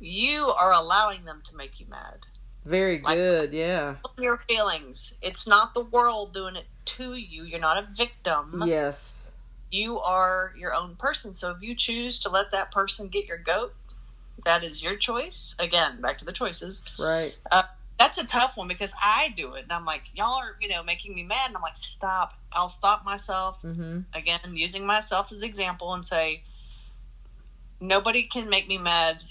you 0.00 0.48
are 0.48 0.72
allowing 0.72 1.24
them 1.24 1.42
to 1.44 1.54
make 1.56 1.78
you 1.78 1.86
mad. 1.88 2.26
Very 2.64 3.00
Like- 3.00 3.16
good, 3.16 3.52
yeah. 3.52 3.96
Your 4.18 4.38
feelings. 4.38 5.14
It's 5.22 5.46
not 5.46 5.74
the 5.74 5.80
world 5.82 6.34
doing 6.34 6.56
it 6.56 6.66
to 6.86 7.14
you. 7.14 7.44
You're 7.44 7.60
not 7.60 7.78
a 7.78 7.86
victim. 7.94 8.64
Yes. 8.66 9.32
You 9.70 10.00
are 10.00 10.52
your 10.58 10.74
own 10.74 10.96
person. 10.96 11.34
So 11.34 11.52
if 11.52 11.62
you 11.62 11.74
choose 11.74 12.18
to 12.20 12.28
let 12.28 12.50
that 12.52 12.70
person 12.72 13.08
get 13.08 13.26
your 13.26 13.38
goat, 13.38 13.74
that 14.44 14.64
is 14.64 14.82
your 14.82 14.96
choice. 14.96 15.54
Again, 15.58 16.00
back 16.00 16.18
to 16.18 16.24
the 16.24 16.32
choices." 16.32 16.82
Right. 16.98 17.34
that's 17.98 18.16
a 18.16 18.26
tough 18.26 18.56
one 18.56 18.66
because 18.66 18.94
I 19.02 19.28
do 19.36 19.52
it, 19.54 19.64
and 19.64 19.72
I'm 19.72 19.84
like, 19.84 20.04
y'all 20.14 20.40
are, 20.40 20.56
you 20.58 20.68
know, 20.68 20.82
making 20.82 21.14
me 21.14 21.22
mad, 21.22 21.48
and 21.48 21.56
I'm 21.56 21.62
like, 21.62 21.76
stop. 21.76 22.32
I'll 22.50 22.70
stop 22.70 23.04
myself 23.04 23.60
Mm-hmm. 23.62 24.00
again, 24.14 24.40
using 24.56 24.86
myself 24.86 25.30
as 25.30 25.42
example, 25.42 25.92
and 25.92 26.02
say, 26.02 26.42
nobody 27.80 28.22
can 28.22 28.48
make 28.48 28.68
me 28.68 28.78
mad. 28.78 29.22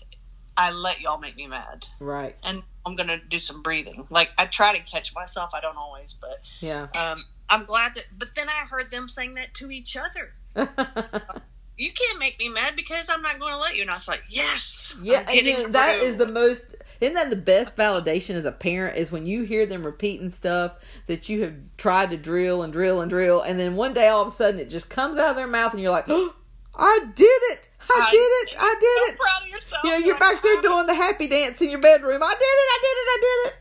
I 0.59 0.71
let 0.71 0.99
y'all 1.01 1.17
make 1.19 1.35
me 1.37 1.47
mad, 1.47 1.85
Right. 2.01 2.35
and 2.43 2.61
I'm 2.85 2.95
gonna 2.95 3.19
do 3.29 3.39
some 3.39 3.61
breathing. 3.63 4.05
Like 4.09 4.31
I 4.37 4.45
try 4.45 4.77
to 4.77 4.83
catch 4.83 5.15
myself. 5.15 5.51
I 5.53 5.61
don't 5.61 5.77
always, 5.77 6.13
but 6.13 6.41
Yeah. 6.59 6.87
um, 6.93 7.23
I'm 7.49 7.65
glad 7.65 7.95
that. 7.95 8.05
But 8.17 8.35
then 8.35 8.47
I 8.49 8.65
heard 8.69 8.91
them 8.91 9.07
saying 9.07 9.35
that 9.35 9.53
to 9.55 9.71
each 9.71 9.95
other. 9.97 10.33
You 11.79 11.93
can't 11.93 12.19
make 12.19 12.37
me 12.37 12.49
mad 12.49 12.75
because 12.75 13.07
I'm 13.09 13.21
not 13.21 13.39
going 13.39 13.53
to 13.53 13.57
let 13.57 13.77
you. 13.77 13.83
And 13.83 13.89
I 13.89 13.93
was 13.95 14.05
like, 14.05 14.23
yes, 14.27 14.93
yeah, 15.01 15.19
I'm 15.25 15.37
and 15.37 15.47
you 15.47 15.53
know, 15.53 15.67
that 15.69 15.99
is 15.99 16.17
the 16.17 16.27
most. 16.27 16.61
Isn't 16.99 17.13
that 17.15 17.29
the 17.29 17.37
best 17.37 17.77
validation 17.77 18.35
as 18.35 18.43
a 18.43 18.51
parent? 18.51 18.97
Is 18.97 19.13
when 19.13 19.25
you 19.25 19.43
hear 19.43 19.65
them 19.65 19.85
repeating 19.85 20.29
stuff 20.29 20.75
that 21.07 21.29
you 21.29 21.41
have 21.43 21.53
tried 21.77 22.09
to 22.11 22.17
drill 22.17 22.63
and 22.63 22.73
drill 22.73 22.99
and 22.99 23.09
drill, 23.09 23.39
and 23.41 23.57
then 23.57 23.77
one 23.77 23.93
day 23.93 24.09
all 24.09 24.21
of 24.21 24.27
a 24.27 24.31
sudden 24.31 24.59
it 24.59 24.67
just 24.67 24.89
comes 24.89 25.17
out 25.17 25.29
of 25.29 25.35
their 25.37 25.47
mouth, 25.47 25.71
and 25.71 25.81
you're 25.81 25.93
like, 25.93 26.09
oh, 26.09 26.35
"I 26.75 26.99
did 27.15 27.41
it! 27.43 27.69
I, 27.91 28.11
did 28.11 28.17
it! 28.17 28.55
I 28.59 28.73
So 28.73 28.79
did 28.79 29.13
it!" 29.13 29.19
proud 29.19 29.41
of 29.43 29.47
yourself. 29.49 29.83
You 29.83 29.89
know, 29.91 29.97
you're 29.97 30.19
back 30.19 30.41
there 30.41 30.61
doing 30.61 30.85
the 30.85 30.93
happy 30.93 31.27
dance 31.27 31.61
in 31.61 31.69
your 31.69 31.79
bedroom. 31.79 32.21
I 32.23 32.33
did 32.33 32.41
it! 32.41 32.69
I 32.71 32.79
did 32.81 32.97
it! 32.97 33.07
I 33.09 33.19
did 33.21 33.53
it! 33.53 33.55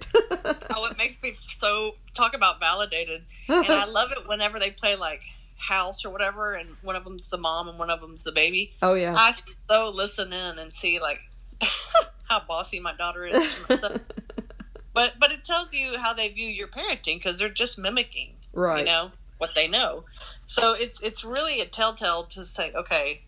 Oh, 0.76 0.86
it 0.86 0.96
makes 0.96 1.20
me 1.22 1.34
so 1.56 1.96
talk 2.14 2.34
about 2.34 2.60
validated, 2.60 3.22
and 3.48 3.66
I 3.66 3.84
love 3.86 4.12
it 4.12 4.28
whenever 4.28 4.58
they 4.58 4.70
play 4.70 4.96
like 4.96 5.20
house 5.56 6.04
or 6.04 6.10
whatever, 6.10 6.52
and 6.52 6.68
one 6.82 6.96
of 6.96 7.04
them's 7.04 7.28
the 7.28 7.38
mom 7.38 7.68
and 7.68 7.78
one 7.78 7.90
of 7.90 8.00
them's 8.00 8.22
the 8.22 8.32
baby. 8.32 8.72
oh 8.82 8.94
yeah. 8.94 9.14
I 9.16 9.34
so 9.68 9.88
listen 9.88 10.32
in 10.32 10.58
and 10.58 10.72
see 10.72 11.00
like 11.00 11.20
how 12.28 12.40
bossy 12.46 12.80
my 12.80 12.94
daughter 12.94 13.26
is. 13.26 13.34
to 13.42 13.50
my 13.68 13.76
son. 13.76 14.00
but 14.94 15.14
but 15.18 15.32
it 15.32 15.44
tells 15.44 15.74
you 15.74 15.98
how 15.98 16.12
they 16.12 16.28
view 16.28 16.48
your 16.48 16.68
parenting 16.68 17.16
because 17.16 17.38
they're 17.38 17.48
just 17.48 17.78
mimicking, 17.78 18.34
right. 18.52 18.80
you 18.80 18.84
know, 18.84 19.10
what 19.38 19.54
they 19.54 19.66
know. 19.66 20.04
So 20.46 20.72
it's 20.72 21.00
it's 21.00 21.24
really 21.24 21.60
a 21.60 21.66
telltale 21.66 22.24
to 22.24 22.44
say, 22.44 22.72
okay, 22.72 23.22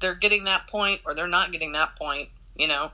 they're 0.00 0.14
getting 0.14 0.44
that 0.44 0.66
point 0.66 1.00
or 1.04 1.14
they're 1.14 1.28
not 1.28 1.52
getting 1.52 1.72
that 1.72 1.96
point, 1.96 2.28
you 2.56 2.66
know. 2.68 2.90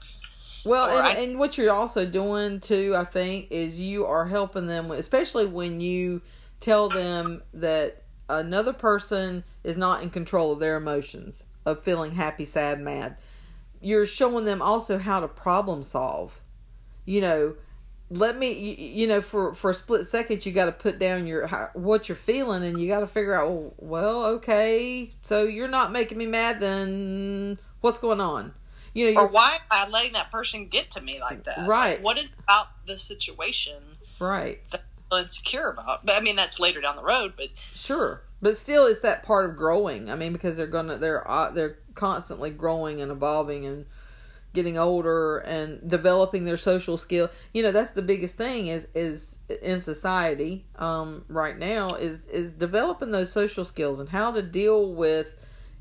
Well, 0.64 0.86
and, 0.86 1.06
I- 1.06 1.12
and 1.20 1.38
what 1.38 1.56
you're 1.56 1.72
also 1.72 2.04
doing 2.04 2.60
too, 2.60 2.94
I 2.96 3.04
think, 3.04 3.48
is 3.50 3.80
you 3.80 4.04
are 4.06 4.26
helping 4.26 4.66
them, 4.66 4.90
especially 4.90 5.46
when 5.46 5.80
you 5.80 6.22
tell 6.60 6.88
them 6.88 7.42
that 7.54 8.02
another 8.28 8.72
person 8.72 9.44
is 9.62 9.76
not 9.76 10.02
in 10.02 10.10
control 10.10 10.52
of 10.52 10.58
their 10.58 10.76
emotions, 10.76 11.44
of 11.64 11.82
feeling 11.82 12.12
happy, 12.12 12.44
sad, 12.44 12.80
mad. 12.80 13.16
You're 13.80 14.06
showing 14.06 14.44
them 14.44 14.60
also 14.60 14.98
how 14.98 15.20
to 15.20 15.28
problem 15.28 15.82
solve. 15.82 16.40
You 17.04 17.20
know, 17.20 17.54
let 18.08 18.38
me, 18.38 18.52
you, 18.52 18.88
you 19.02 19.06
know, 19.06 19.20
for 19.20 19.54
for 19.54 19.70
a 19.70 19.74
split 19.74 20.06
second, 20.06 20.46
you 20.46 20.52
got 20.52 20.66
to 20.66 20.72
put 20.72 20.98
down 20.98 21.26
your 21.26 21.46
how, 21.46 21.70
what 21.74 22.08
you're 22.08 22.16
feeling, 22.16 22.62
and 22.64 22.80
you 22.80 22.88
got 22.88 23.00
to 23.00 23.06
figure 23.06 23.34
out, 23.34 23.48
well, 23.50 23.74
well, 23.78 24.24
okay, 24.26 25.12
so 25.22 25.44
you're 25.44 25.68
not 25.68 25.92
making 25.92 26.18
me 26.18 26.26
mad, 26.26 26.60
then 26.60 27.58
what's 27.80 27.98
going 27.98 28.20
on? 28.20 28.52
You 28.94 29.12
know, 29.12 29.20
Or 29.20 29.26
why 29.26 29.56
am 29.56 29.60
I 29.70 29.88
letting 29.88 30.12
that 30.14 30.30
person 30.30 30.68
get 30.68 30.92
to 30.92 31.00
me 31.02 31.20
like 31.20 31.44
that? 31.44 31.68
Right. 31.68 31.96
Like, 31.96 32.04
what 32.04 32.18
is 32.18 32.34
about 32.38 32.66
the 32.86 32.96
situation 32.96 33.82
right. 34.18 34.60
that 34.70 34.84
I'm 35.10 35.22
insecure 35.22 35.68
about? 35.68 36.06
But 36.06 36.14
I 36.14 36.20
mean, 36.20 36.36
that's 36.36 36.60
later 36.60 36.80
down 36.80 36.96
the 36.96 37.02
road. 37.02 37.34
But 37.36 37.48
Sure, 37.74 38.22
but 38.40 38.56
still, 38.56 38.86
it's 38.86 39.00
that 39.00 39.24
part 39.24 39.50
of 39.50 39.56
growing. 39.56 40.10
I 40.10 40.14
mean, 40.14 40.32
because 40.32 40.56
they're 40.56 40.66
gonna 40.66 40.96
they're 40.96 41.28
uh, 41.28 41.50
they're 41.50 41.78
constantly 41.94 42.50
growing 42.50 43.00
and 43.00 43.10
evolving 43.10 43.66
and 43.66 43.86
getting 44.56 44.76
older 44.76 45.38
and 45.38 45.88
developing 45.88 46.44
their 46.44 46.56
social 46.56 46.98
skill. 46.98 47.30
You 47.54 47.62
know, 47.62 47.70
that's 47.70 47.92
the 47.92 48.02
biggest 48.02 48.36
thing 48.36 48.66
is 48.66 48.88
is 48.94 49.38
in 49.62 49.80
society 49.82 50.64
um, 50.76 51.24
right 51.28 51.56
now 51.56 51.94
is 51.94 52.26
is 52.26 52.50
developing 52.50 53.12
those 53.12 53.30
social 53.30 53.64
skills 53.64 54.00
and 54.00 54.08
how 54.08 54.32
to 54.32 54.42
deal 54.42 54.92
with 54.92 55.28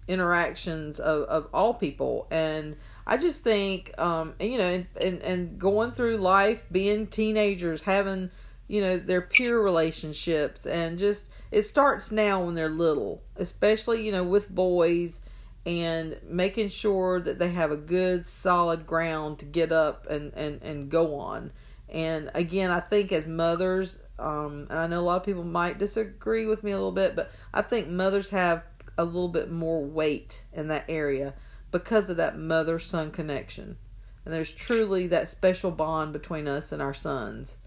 interactions 0.07 0.99
of, 0.99 1.23
of 1.23 1.47
all 1.51 1.73
people 1.73 2.27
and 2.29 2.75
I 3.07 3.17
just 3.17 3.43
think, 3.43 3.91
um, 3.99 4.33
and, 4.39 4.51
you 4.51 4.57
know, 4.57 4.69
and, 4.69 4.87
and 4.99 5.21
and 5.21 5.59
going 5.59 5.91
through 5.91 6.17
life, 6.17 6.65
being 6.71 7.05
teenagers, 7.05 7.83
having, 7.83 8.31
you 8.67 8.81
know, 8.81 8.97
their 8.97 9.21
peer 9.21 9.61
relationships, 9.61 10.65
and 10.65 10.97
just 10.97 11.27
it 11.51 11.63
starts 11.63 12.11
now 12.11 12.43
when 12.43 12.55
they're 12.55 12.69
little, 12.69 13.21
especially 13.35 14.03
you 14.03 14.11
know 14.11 14.23
with 14.23 14.49
boys, 14.49 15.21
and 15.65 16.19
making 16.23 16.69
sure 16.69 17.19
that 17.19 17.39
they 17.39 17.49
have 17.49 17.71
a 17.71 17.77
good 17.77 18.25
solid 18.25 18.85
ground 18.85 19.39
to 19.39 19.45
get 19.45 19.71
up 19.71 20.07
and 20.07 20.33
and 20.35 20.61
and 20.61 20.89
go 20.89 21.15
on. 21.15 21.51
And 21.89 22.31
again, 22.33 22.71
I 22.71 22.79
think 22.79 23.11
as 23.11 23.27
mothers, 23.27 23.99
um, 24.19 24.67
and 24.69 24.79
I 24.79 24.87
know 24.87 24.99
a 24.99 25.01
lot 25.01 25.17
of 25.17 25.23
people 25.23 25.43
might 25.43 25.77
disagree 25.77 26.45
with 26.45 26.63
me 26.63 26.71
a 26.71 26.75
little 26.75 26.91
bit, 26.91 27.15
but 27.15 27.31
I 27.53 27.61
think 27.61 27.87
mothers 27.87 28.29
have 28.31 28.63
a 28.97 29.05
little 29.05 29.29
bit 29.29 29.51
more 29.51 29.83
weight 29.83 30.43
in 30.53 30.67
that 30.69 30.85
area 30.87 31.33
because 31.71 32.09
of 32.09 32.17
that 32.17 32.37
mother 32.37 32.79
son 32.79 33.11
connection. 33.11 33.77
And 34.23 34.33
there's 34.33 34.51
truly 34.51 35.07
that 35.07 35.29
special 35.29 35.71
bond 35.71 36.13
between 36.13 36.47
us 36.47 36.71
and 36.71 36.81
our 36.81 36.93
sons. 36.93 37.57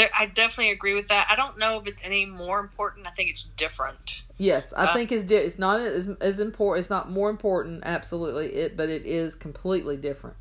There, 0.00 0.10
I 0.18 0.24
definitely 0.26 0.70
agree 0.72 0.94
with 0.94 1.08
that. 1.08 1.26
I 1.30 1.36
don't 1.36 1.58
know 1.58 1.78
if 1.78 1.86
it's 1.86 2.02
any 2.02 2.24
more 2.24 2.58
important. 2.58 3.06
I 3.06 3.10
think 3.10 3.28
it's 3.28 3.44
different. 3.44 4.22
Yes, 4.38 4.72
I 4.72 4.86
Uh, 4.86 4.94
think 4.94 5.12
it's 5.12 5.24
di- 5.24 5.36
it's 5.36 5.58
not 5.58 5.80
as 5.82 6.08
as 6.22 6.40
important. 6.40 6.80
It's 6.84 6.90
not 6.90 7.10
more 7.10 7.28
important, 7.28 7.82
absolutely. 7.84 8.46
It, 8.54 8.78
but 8.78 8.88
it 8.88 9.04
is 9.04 9.34
completely 9.34 9.98
different. 9.98 10.36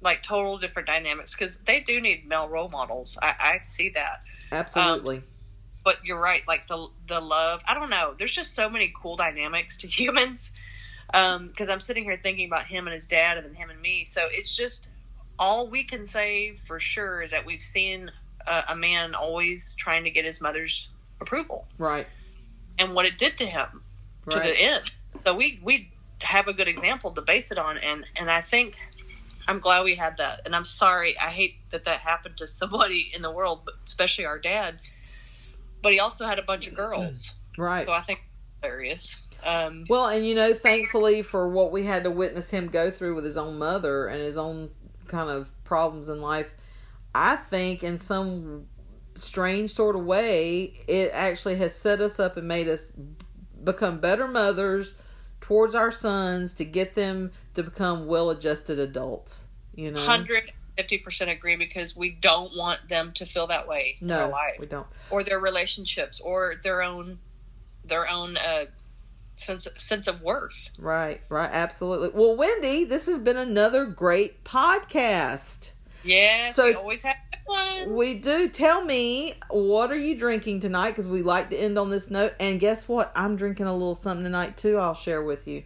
Like 0.00 0.24
total 0.24 0.58
different 0.58 0.88
dynamics 0.88 1.32
because 1.32 1.58
they 1.58 1.78
do 1.78 2.00
need 2.00 2.26
male 2.26 2.48
role 2.48 2.68
models. 2.68 3.16
I, 3.22 3.34
I 3.38 3.58
see 3.62 3.90
that. 3.90 4.22
Absolutely. 4.50 5.22
But 5.84 6.04
you're 6.04 6.20
right. 6.20 6.42
Like 6.48 6.66
the 6.66 6.88
the 7.06 7.20
love. 7.20 7.62
I 7.68 7.74
don't 7.74 7.90
know. 7.90 8.14
There's 8.18 8.32
just 8.32 8.52
so 8.52 8.68
many 8.68 8.92
cool 9.00 9.14
dynamics 9.14 9.76
to 9.78 9.86
humans. 10.00 10.52
Because 11.06 11.68
I'm 11.68 11.80
sitting 11.80 12.02
here 12.04 12.16
thinking 12.16 12.46
about 12.46 12.66
him 12.66 12.86
and 12.88 12.94
his 12.94 13.06
dad, 13.06 13.36
and 13.36 13.46
then 13.46 13.54
him 13.54 13.70
and 13.70 13.80
me. 13.80 14.04
So 14.04 14.26
it's 14.28 14.56
just 14.56 14.88
all 15.38 15.68
we 15.68 15.84
can 15.84 16.06
say 16.06 16.54
for 16.54 16.80
sure 16.80 17.22
is 17.22 17.30
that 17.30 17.46
we've 17.46 17.62
seen 17.62 18.10
a, 18.46 18.64
a 18.70 18.76
man 18.76 19.14
always 19.14 19.74
trying 19.74 20.04
to 20.04 20.10
get 20.10 20.24
his 20.24 20.40
mother's 20.40 20.88
approval, 21.20 21.66
right. 21.78 22.06
and 22.78 22.94
what 22.94 23.06
it 23.06 23.18
did 23.18 23.36
to 23.38 23.46
him 23.46 23.82
to 24.30 24.38
the 24.38 24.56
end. 24.56 24.90
So 25.24 25.34
we 25.34 25.60
we 25.62 25.90
have 26.20 26.48
a 26.48 26.52
good 26.52 26.68
example 26.68 27.10
to 27.12 27.22
base 27.22 27.50
it 27.50 27.58
on, 27.58 27.78
and 27.78 28.04
and 28.16 28.30
I 28.30 28.40
think 28.40 28.78
I'm 29.48 29.58
glad 29.58 29.84
we 29.84 29.94
had 29.94 30.18
that. 30.18 30.42
And 30.44 30.54
I'm 30.54 30.64
sorry, 30.64 31.14
I 31.18 31.30
hate 31.30 31.56
that 31.70 31.84
that 31.84 32.00
happened 32.00 32.36
to 32.38 32.46
somebody 32.46 33.10
in 33.14 33.22
the 33.22 33.30
world, 33.30 33.62
but 33.64 33.74
especially 33.84 34.24
our 34.24 34.38
dad. 34.38 34.78
But 35.82 35.92
he 35.92 36.00
also 36.00 36.26
had 36.26 36.38
a 36.38 36.42
bunch 36.42 36.68
of 36.68 36.74
girls, 36.74 37.34
Right. 37.58 37.86
so 37.86 37.92
I 37.92 38.02
think 38.02 38.20
hilarious. 38.62 39.20
Um, 39.44 39.84
Well, 39.88 40.06
and 40.06 40.24
you 40.24 40.36
know, 40.36 40.54
thankfully 40.54 41.22
for 41.22 41.48
what 41.48 41.72
we 41.72 41.82
had 41.82 42.04
to 42.04 42.10
witness 42.10 42.50
him 42.50 42.68
go 42.68 42.92
through 42.92 43.16
with 43.16 43.24
his 43.24 43.36
own 43.36 43.58
mother 43.58 44.06
and 44.06 44.22
his 44.22 44.36
own 44.38 44.70
kind 45.08 45.28
of 45.28 45.50
problems 45.64 46.08
in 46.08 46.20
life, 46.20 46.54
I 47.14 47.36
think 47.36 47.82
in 47.82 47.98
some 47.98 48.66
strange 49.16 49.72
sort 49.72 49.96
of 49.96 50.04
way, 50.04 50.74
it 50.86 51.10
actually 51.12 51.56
has 51.56 51.74
set 51.74 52.00
us 52.00 52.18
up 52.18 52.36
and 52.36 52.48
made 52.48 52.68
us 52.68 52.92
become 53.62 54.00
better 54.00 54.26
mothers 54.26 54.94
towards 55.40 55.74
our 55.74 55.92
sons 55.92 56.54
to 56.54 56.64
get 56.64 56.94
them 56.94 57.32
to 57.54 57.62
become 57.62 58.06
well-adjusted 58.06 58.78
adults. 58.78 59.46
You 59.74 59.90
know, 59.90 60.00
hundred 60.00 60.52
fifty 60.76 60.98
percent 60.98 61.30
agree 61.30 61.56
because 61.56 61.96
we 61.96 62.10
don't 62.10 62.50
want 62.56 62.88
them 62.88 63.12
to 63.12 63.26
feel 63.26 63.46
that 63.48 63.68
way 63.68 63.96
in 64.00 64.06
their 64.06 64.28
life 64.28 64.56
we 64.58 64.66
don't. 64.66 64.86
or 65.10 65.22
their 65.22 65.38
relationships 65.38 66.20
or 66.20 66.56
their 66.62 66.82
own 66.82 67.18
their 67.84 68.08
own 68.08 68.36
uh, 68.36 68.66
sense 69.36 69.68
sense 69.76 70.06
of 70.06 70.22
worth. 70.22 70.70
Right, 70.78 71.22
right, 71.28 71.50
absolutely. 71.52 72.10
Well, 72.10 72.36
Wendy, 72.36 72.84
this 72.84 73.06
has 73.06 73.18
been 73.18 73.36
another 73.36 73.86
great 73.86 74.44
podcast. 74.44 75.72
Yes, 76.04 76.56
So- 76.56 76.66
we 76.66 76.74
always 76.74 77.02
have 77.02 77.16
ones. 77.46 77.88
We 77.88 78.18
do. 78.18 78.48
Tell 78.48 78.84
me, 78.84 79.34
what 79.50 79.90
are 79.90 79.98
you 79.98 80.16
drinking 80.16 80.60
tonight? 80.60 80.90
Because 80.90 81.08
we 81.08 81.22
like 81.22 81.50
to 81.50 81.56
end 81.56 81.78
on 81.78 81.90
this 81.90 82.10
note. 82.10 82.34
And 82.40 82.60
guess 82.60 82.88
what? 82.88 83.12
I'm 83.14 83.36
drinking 83.36 83.66
a 83.66 83.72
little 83.72 83.94
something 83.94 84.24
tonight 84.24 84.56
too. 84.56 84.78
I'll 84.78 84.94
share 84.94 85.22
with 85.22 85.46
you. 85.46 85.64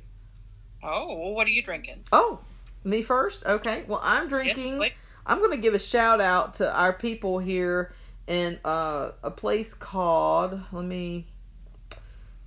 Oh, 0.83 1.17
well, 1.19 1.35
what 1.35 1.47
are 1.47 1.51
you 1.51 1.63
drinking? 1.63 2.03
Oh, 2.13 2.41
me 2.85 3.03
first. 3.03 3.45
Okay. 3.45 3.85
Well, 3.87 4.01
I'm 4.03 4.29
drinking. 4.29 4.77
Blake? 4.77 4.97
I'm 5.27 5.39
going 5.39 5.51
to 5.51 5.57
give 5.57 5.75
a 5.75 5.79
shout 5.79 6.21
out 6.21 6.55
to 6.55 6.73
our 6.73 6.93
people 6.93 7.39
here 7.39 7.93
in 8.27 8.59
uh, 8.65 9.13
a 9.23 9.31
place 9.31 9.75
called. 9.75 10.61
Let 10.73 10.85
me 10.85 11.27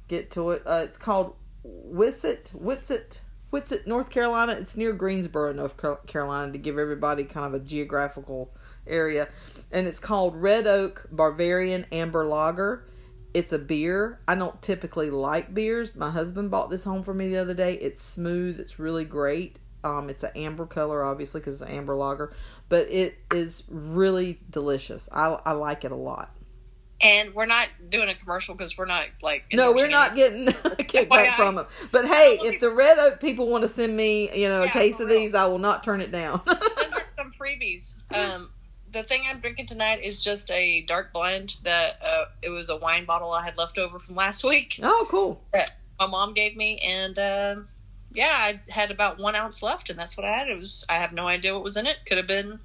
get 0.07 0.31
to 0.31 0.51
it. 0.51 0.63
Uh, 0.65 0.81
it's 0.85 0.97
called 0.97 1.35
Wissett, 1.65 2.55
Whitsett, 3.51 3.81
it, 3.81 3.87
North 3.87 4.09
Carolina. 4.09 4.53
It's 4.53 4.77
near 4.77 4.93
Greensboro, 4.93 5.53
North 5.53 5.75
Carolina, 6.07 6.51
to 6.51 6.57
give 6.57 6.77
everybody 6.77 7.23
kind 7.23 7.45
of 7.45 7.53
a 7.59 7.63
geographical 7.63 8.51
area. 8.85 9.29
And 9.71 9.87
it's 9.87 9.99
called 9.99 10.35
Red 10.35 10.67
Oak 10.67 11.07
Bavarian 11.11 11.85
Amber 11.91 12.25
Lager. 12.25 12.85
It's 13.33 13.53
a 13.53 13.59
beer. 13.59 14.19
I 14.27 14.35
don't 14.35 14.59
typically 14.61 15.09
like 15.09 15.53
beers. 15.53 15.95
My 15.95 16.09
husband 16.09 16.49
bought 16.51 16.69
this 16.69 16.83
home 16.83 17.03
for 17.03 17.13
me 17.13 17.29
the 17.29 17.37
other 17.37 17.53
day. 17.53 17.73
It's 17.73 18.01
smooth. 18.01 18.59
It's 18.59 18.79
really 18.79 19.05
great. 19.05 19.57
Um, 19.83 20.09
it's 20.09 20.23
an 20.23 20.31
amber 20.35 20.65
color, 20.65 21.03
obviously, 21.03 21.39
because 21.39 21.61
it's 21.61 21.69
an 21.69 21.75
amber 21.75 21.95
lager, 21.95 22.33
but 22.67 22.87
it 22.89 23.17
is 23.33 23.63
really 23.69 24.39
delicious. 24.49 25.07
I, 25.11 25.39
I 25.45 25.53
like 25.53 25.85
it 25.85 25.91
a 25.91 25.95
lot. 25.95 26.35
And 27.01 27.33
we're 27.33 27.45
not 27.45 27.67
doing 27.89 28.09
a 28.09 28.15
commercial 28.15 28.55
because 28.55 28.77
we're 28.77 28.85
not 28.85 29.05
like. 29.21 29.45
No, 29.53 29.71
we're 29.71 29.87
not 29.87 30.15
getting 30.15 30.47
a 30.49 30.53
kickback 30.53 31.35
from 31.35 31.55
them. 31.55 31.65
But 31.91 32.05
hey, 32.05 32.39
if 32.41 32.59
the 32.59 32.69
Red 32.69 32.99
Oak 32.99 33.21
people 33.21 33.47
want 33.47 33.63
to 33.63 33.69
send 33.69 33.95
me, 33.95 34.29
you 34.37 34.49
know, 34.49 34.63
a 34.63 34.67
case 34.67 34.99
of 34.99 35.07
real. 35.07 35.19
these, 35.19 35.33
I 35.33 35.45
will 35.45 35.59
not 35.59 35.83
turn 35.83 36.01
it 36.01 36.11
down. 36.11 36.41
Some 37.17 37.31
freebies. 37.31 37.97
Um, 38.13 38.49
the 38.91 39.03
thing 39.03 39.21
I'm 39.27 39.39
drinking 39.39 39.67
tonight 39.67 40.03
is 40.03 40.21
just 40.21 40.49
a 40.51 40.81
dark 40.81 41.13
blend 41.13 41.55
that 41.63 41.99
uh, 42.03 42.25
it 42.41 42.49
was 42.49 42.69
a 42.69 42.75
wine 42.75 43.05
bottle 43.05 43.31
I 43.31 43.43
had 43.43 43.57
left 43.57 43.77
over 43.77 43.99
from 43.99 44.15
last 44.15 44.43
week 44.43 44.79
oh, 44.81 45.05
cool. 45.09 45.41
that 45.53 45.77
my 45.99 46.07
mom 46.07 46.33
gave 46.33 46.55
me, 46.55 46.79
and 46.79 47.19
um, 47.19 47.67
yeah, 48.13 48.31
I 48.31 48.59
had 48.69 48.91
about 48.91 49.19
one 49.19 49.35
ounce 49.35 49.61
left, 49.61 49.89
and 49.89 49.99
that's 49.99 50.17
what 50.17 50.25
I 50.25 50.31
had. 50.31 50.49
It 50.49 50.57
was 50.57 50.85
I 50.89 50.95
have 50.95 51.13
no 51.13 51.27
idea 51.27 51.53
what 51.53 51.63
was 51.63 51.77
in 51.77 51.87
it. 51.87 51.97
Could 52.05 52.17
have 52.17 52.27
been 52.27 52.59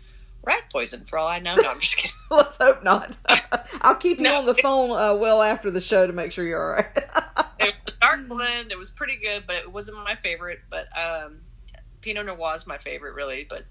rat 0.46 0.62
poison 0.72 1.04
for 1.06 1.18
all 1.18 1.26
I 1.28 1.38
know. 1.38 1.54
No, 1.54 1.70
I'm 1.70 1.80
just 1.80 1.96
kidding. 1.96 2.16
Let's 2.30 2.56
hope 2.58 2.82
not. 2.84 3.16
I'll 3.80 3.96
keep 3.96 4.18
you 4.18 4.24
No. 4.24 4.36
on 4.36 4.46
the 4.46 4.54
phone 4.54 4.90
uh, 4.90 5.14
well 5.14 5.42
after 5.42 5.70
the 5.70 5.80
show 5.80 6.06
to 6.06 6.12
make 6.12 6.32
sure 6.32 6.44
you're 6.44 6.62
all 6.62 6.82
right. 6.82 6.86
It 7.60 7.72
was 7.86 7.94
dark 8.00 8.28
blend. 8.28 8.72
It 8.72 8.78
was 8.78 8.90
pretty 8.90 9.16
good, 9.22 9.44
but 9.46 9.56
it 9.56 9.72
wasn't 9.72 9.96
my 10.04 10.16
favorite. 10.16 10.58
But 10.68 10.86
um, 10.98 11.38
Pinot 12.02 12.26
Noir 12.26 12.56
is 12.56 12.66
my 12.66 12.76
favorite, 12.76 13.14
really. 13.14 13.46
But 13.48 13.62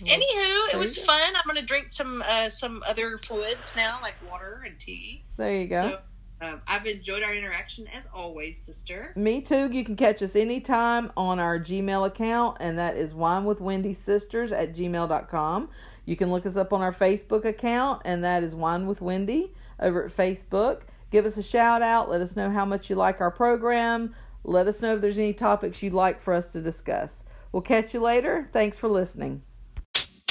anywho, 0.00 0.72
it 0.72 0.76
was 0.78 0.96
fun. 0.98 1.20
I'm 1.36 1.42
gonna 1.46 1.60
drink 1.62 1.90
some 1.90 2.22
uh, 2.26 2.48
some 2.48 2.82
other 2.86 3.18
fluids 3.18 3.76
now, 3.76 3.98
like 4.00 4.14
water 4.30 4.62
and 4.64 4.78
tea. 4.78 5.22
there 5.36 5.52
you 5.52 5.66
go. 5.66 5.98
So 6.40 6.46
um, 6.46 6.62
I've 6.66 6.86
enjoyed 6.86 7.22
our 7.22 7.34
interaction 7.34 7.86
as 7.88 8.08
always, 8.14 8.56
sister. 8.58 9.12
Me 9.16 9.40
too. 9.42 9.70
You 9.70 9.84
can 9.84 9.96
catch 9.96 10.22
us 10.22 10.34
anytime 10.36 11.12
on 11.16 11.38
our 11.38 11.58
Gmail 11.58 12.06
account, 12.06 12.56
and 12.60 12.78
that 12.78 12.96
is 12.96 13.12
wine 13.14 13.44
with 13.44 13.60
Wendy 13.60 13.92
Sisters 13.92 14.52
at 14.52 14.74
gmail.com. 14.74 15.70
You 16.06 16.16
can 16.16 16.30
look 16.30 16.46
us 16.46 16.56
up 16.56 16.72
on 16.72 16.80
our 16.80 16.92
Facebook 16.92 17.44
account, 17.44 18.00
and 18.04 18.24
that 18.24 18.42
is 18.42 18.54
wine 18.54 18.86
with 18.86 19.02
Wendy 19.02 19.52
over 19.78 20.04
at 20.04 20.10
Facebook. 20.10 20.82
Give 21.10 21.26
us 21.26 21.36
a 21.36 21.42
shout 21.42 21.82
out. 21.82 22.08
Let 22.08 22.20
us 22.20 22.36
know 22.36 22.50
how 22.50 22.64
much 22.64 22.88
you 22.88 22.96
like 22.96 23.20
our 23.20 23.30
program. 23.30 24.14
Let 24.44 24.68
us 24.68 24.80
know 24.80 24.94
if 24.94 25.00
there's 25.00 25.18
any 25.18 25.32
topics 25.32 25.82
you'd 25.82 25.92
like 25.92 26.20
for 26.20 26.32
us 26.32 26.52
to 26.52 26.62
discuss. 26.62 27.24
We'll 27.52 27.62
catch 27.62 27.92
you 27.92 28.00
later. 28.00 28.48
Thanks 28.52 28.78
for 28.78 28.88
listening. 28.88 29.42